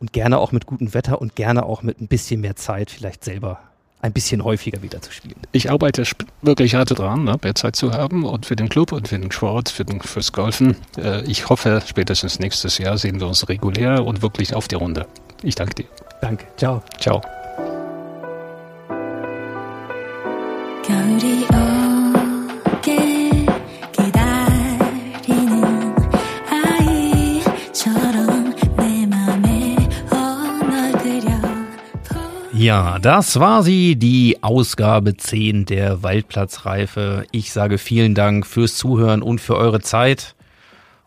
und 0.01 0.11
gerne 0.11 0.39
auch 0.39 0.51
mit 0.51 0.65
gutem 0.65 0.93
Wetter 0.93 1.21
und 1.21 1.37
gerne 1.37 1.65
auch 1.65 1.83
mit 1.83 2.01
ein 2.01 2.09
bisschen 2.09 2.41
mehr 2.41 2.57
Zeit 2.57 2.91
vielleicht 2.91 3.23
selber 3.23 3.59
ein 4.01 4.11
bisschen 4.11 4.43
häufiger 4.43 4.81
wieder 4.81 5.01
zu 5.01 5.13
spielen. 5.13 5.39
Ich 5.53 5.71
arbeite 5.71 6.03
wirklich 6.41 6.75
hart 6.75 6.99
dran, 6.99 7.23
ne, 7.23 7.37
mehr 7.41 7.55
Zeit 7.55 7.77
zu 7.77 7.93
haben 7.93 8.25
und 8.25 8.45
für 8.45 8.57
den 8.57 8.67
Club 8.67 8.91
und 8.91 9.07
für 9.07 9.19
den 9.19 9.31
Sport, 9.31 9.69
für 9.69 9.85
den, 9.85 10.01
fürs 10.01 10.33
Golfen. 10.33 10.75
Äh, 10.97 11.23
ich 11.23 11.47
hoffe, 11.47 11.81
spätestens 11.87 12.39
nächstes 12.39 12.77
Jahr 12.77 12.97
sehen 12.97 13.21
wir 13.21 13.27
uns 13.27 13.47
regulär 13.47 14.03
und 14.03 14.21
wirklich 14.21 14.53
auf 14.53 14.67
die 14.67 14.75
Runde. 14.75 15.07
Ich 15.43 15.55
danke 15.55 15.75
dir. 15.75 15.85
Danke. 16.19 16.45
Ciao. 16.57 16.83
Ciao. 16.99 17.21
Ja, 32.63 32.97
das 32.97 33.39
war 33.41 33.61
sie, 33.61 33.97
die 33.97 34.37
Ausgabe 34.41 35.17
10 35.17 35.65
der 35.65 36.01
Waldplatzreife. 36.01 37.25
Ich 37.31 37.51
sage 37.51 37.77
vielen 37.77 38.15
Dank 38.15 38.47
fürs 38.47 38.77
Zuhören 38.77 39.21
und 39.21 39.41
für 39.41 39.57
eure 39.57 39.81
Zeit. 39.81 40.33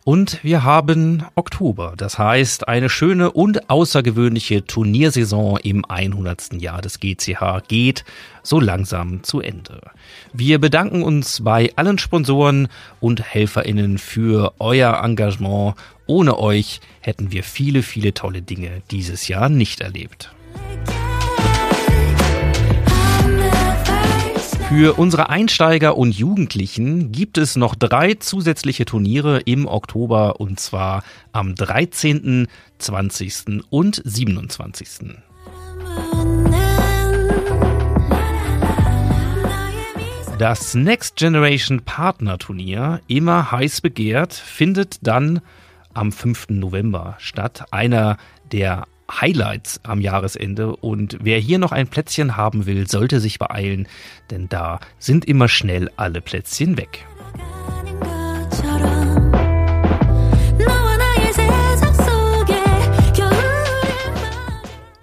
Und 0.06 0.44
wir 0.44 0.62
haben 0.62 1.24
Oktober, 1.34 1.94
das 1.96 2.16
heißt 2.16 2.68
eine 2.68 2.88
schöne 2.88 3.32
und 3.32 3.68
außergewöhnliche 3.68 4.64
Turniersaison 4.64 5.58
im 5.64 5.84
100. 5.84 6.62
Jahr 6.62 6.80
des 6.80 7.00
GCH 7.00 7.66
geht 7.66 8.04
so 8.44 8.60
langsam 8.60 9.24
zu 9.24 9.40
Ende. 9.40 9.80
Wir 10.32 10.60
bedanken 10.60 11.02
uns 11.02 11.42
bei 11.42 11.72
allen 11.74 11.98
Sponsoren 11.98 12.68
und 13.00 13.20
Helferinnen 13.20 13.98
für 13.98 14.52
euer 14.60 15.02
Engagement. 15.02 15.74
Ohne 16.06 16.38
euch 16.38 16.80
hätten 17.00 17.32
wir 17.32 17.42
viele, 17.42 17.82
viele 17.82 18.14
tolle 18.14 18.42
Dinge 18.42 18.82
dieses 18.92 19.26
Jahr 19.26 19.48
nicht 19.48 19.80
erlebt. 19.80 20.35
Für 24.68 24.98
unsere 24.98 25.28
Einsteiger 25.28 25.97
und 25.97 26.12
Jugendlichen 26.12 27.12
gibt 27.12 27.38
es 27.38 27.55
noch 27.55 27.76
drei 27.76 28.14
zusätzliche 28.14 28.84
Turniere 28.84 29.38
im 29.38 29.68
Oktober 29.68 30.40
und 30.40 30.59
zwar 30.59 31.05
am 31.30 31.55
13., 31.55 32.48
20. 32.78 33.62
und 33.70 34.02
27. 34.05 35.14
Das 40.38 40.74
Next 40.74 41.14
Generation 41.16 41.82
Partner 41.82 42.36
Turnier, 42.36 43.01
immer 43.06 43.52
heiß 43.52 43.80
begehrt, 43.80 44.34
findet 44.34 44.98
dann 45.06 45.40
am 45.94 46.10
5. 46.10 46.48
November 46.51 47.14
statt. 47.18 47.66
Einer 47.70 48.18
der 48.51 48.86
Highlights 49.10 49.80
am 49.82 50.00
Jahresende. 50.00 50.76
Und 50.76 51.18
wer 51.20 51.38
hier 51.38 51.58
noch 51.58 51.72
ein 51.72 51.88
Plätzchen 51.88 52.36
haben 52.36 52.66
will, 52.66 52.88
sollte 52.88 53.20
sich 53.20 53.38
beeilen, 53.38 53.88
denn 54.30 54.48
da 54.48 54.80
sind 54.98 55.24
immer 55.24 55.48
schnell 55.48 55.90
alle 55.96 56.20
Plätzchen 56.20 56.76
weg. 56.76 57.04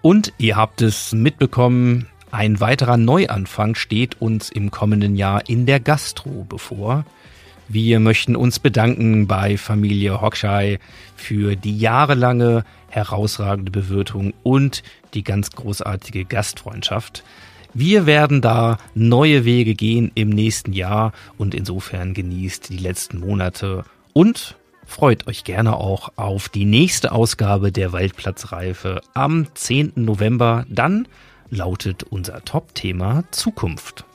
Und 0.01 0.34
ihr 0.38 0.57
habt 0.57 0.81
es 0.81 1.13
mitbekommen, 1.13 2.07
ein 2.30 2.59
weiterer 2.59 2.97
Neuanfang 2.97 3.75
steht 3.75 4.19
uns 4.19 4.49
im 4.49 4.69
kommenden 4.69 5.15
Jahr 5.15 5.47
in 5.47 5.65
der 5.65 5.80
Gastro 5.80 6.45
bevor. 6.49 7.05
Wir 7.69 7.99
möchten 8.01 8.35
uns 8.35 8.59
bedanken 8.59 9.27
bei 9.27 9.55
Familie 9.57 10.19
Hockschei 10.19 10.80
für 11.15 11.55
die 11.55 11.77
jahrelange 11.77 12.65
herausragende 12.94 13.72
Bewirtung 13.72 14.34
und 14.44 14.84
die 15.14 15.24
ganz 15.24 15.52
großartige 15.52 16.26
Gastfreundschaft. 16.26 17.24
Wir 17.74 18.06
werden 18.06 18.41
da 18.41 18.78
neue 18.94 19.45
Wege 19.45 19.74
gehen 19.74 20.11
im 20.14 20.30
nächsten 20.30 20.74
Jahr 20.74 21.11
und 21.40 21.56
insofern 21.56 22.14
genießt 22.14 22.70
die 22.70 22.78
letzten 22.78 23.20
Monate 23.20 23.84
und 24.14 24.57
freut 24.86 25.26
euch 25.26 25.44
gerne 25.44 25.76
auch 25.78 26.11
auf 26.15 26.49
die 26.49 26.65
nächste 26.65 27.11
Ausgabe 27.11 27.72
der 27.72 27.91
Waldplatzreife 27.91 29.02
am 29.15 29.48
10. 29.56 29.94
November. 29.95 30.65
Dann 30.70 31.07
lautet 31.49 32.03
unser 32.03 32.45
Top-Thema 32.45 33.24
Zukunft. 33.32 34.06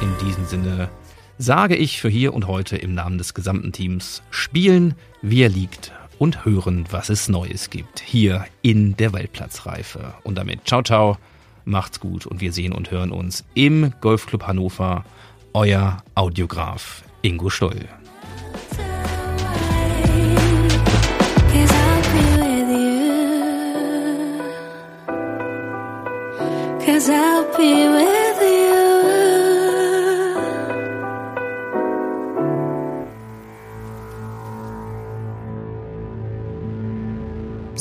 In 0.00 0.26
diesem 0.26 0.46
Sinne 0.46 0.88
sage 1.38 1.76
ich 1.76 2.00
für 2.00 2.08
hier 2.08 2.34
und 2.34 2.46
heute 2.46 2.76
im 2.76 2.94
Namen 2.94 3.18
des 3.18 3.34
gesamten 3.34 3.72
Teams 3.72 4.22
spielen, 4.30 4.94
wie 5.22 5.42
er 5.42 5.48
liegt 5.48 5.92
und 6.18 6.44
hören, 6.44 6.86
was 6.90 7.08
es 7.08 7.28
Neues 7.28 7.70
gibt. 7.70 8.00
Hier 8.00 8.46
in 8.62 8.96
der 8.96 9.12
Waldplatzreife. 9.12 10.14
Und 10.22 10.36
damit 10.36 10.66
ciao, 10.66 10.82
ciao, 10.82 11.18
macht's 11.64 12.00
gut 12.00 12.26
und 12.26 12.40
wir 12.40 12.52
sehen 12.52 12.72
und 12.72 12.90
hören 12.90 13.10
uns 13.10 13.44
im 13.54 13.92
Golfclub 14.00 14.46
Hannover. 14.46 15.04
Euer 15.52 15.98
Audiograf 16.14 17.04
Ingo 17.22 17.48
Stoll. 17.48 17.88
I'll 27.06 27.44
be 27.56 27.88
with 27.88 28.33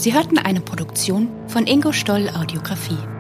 Sie 0.04 0.14
hörten 0.14 0.38
eine 0.38 0.60
Produktion 0.60 1.30
von 1.48 1.66
Ingo 1.66 1.94
Stoll 1.94 2.28
Audiografie. 2.28 3.13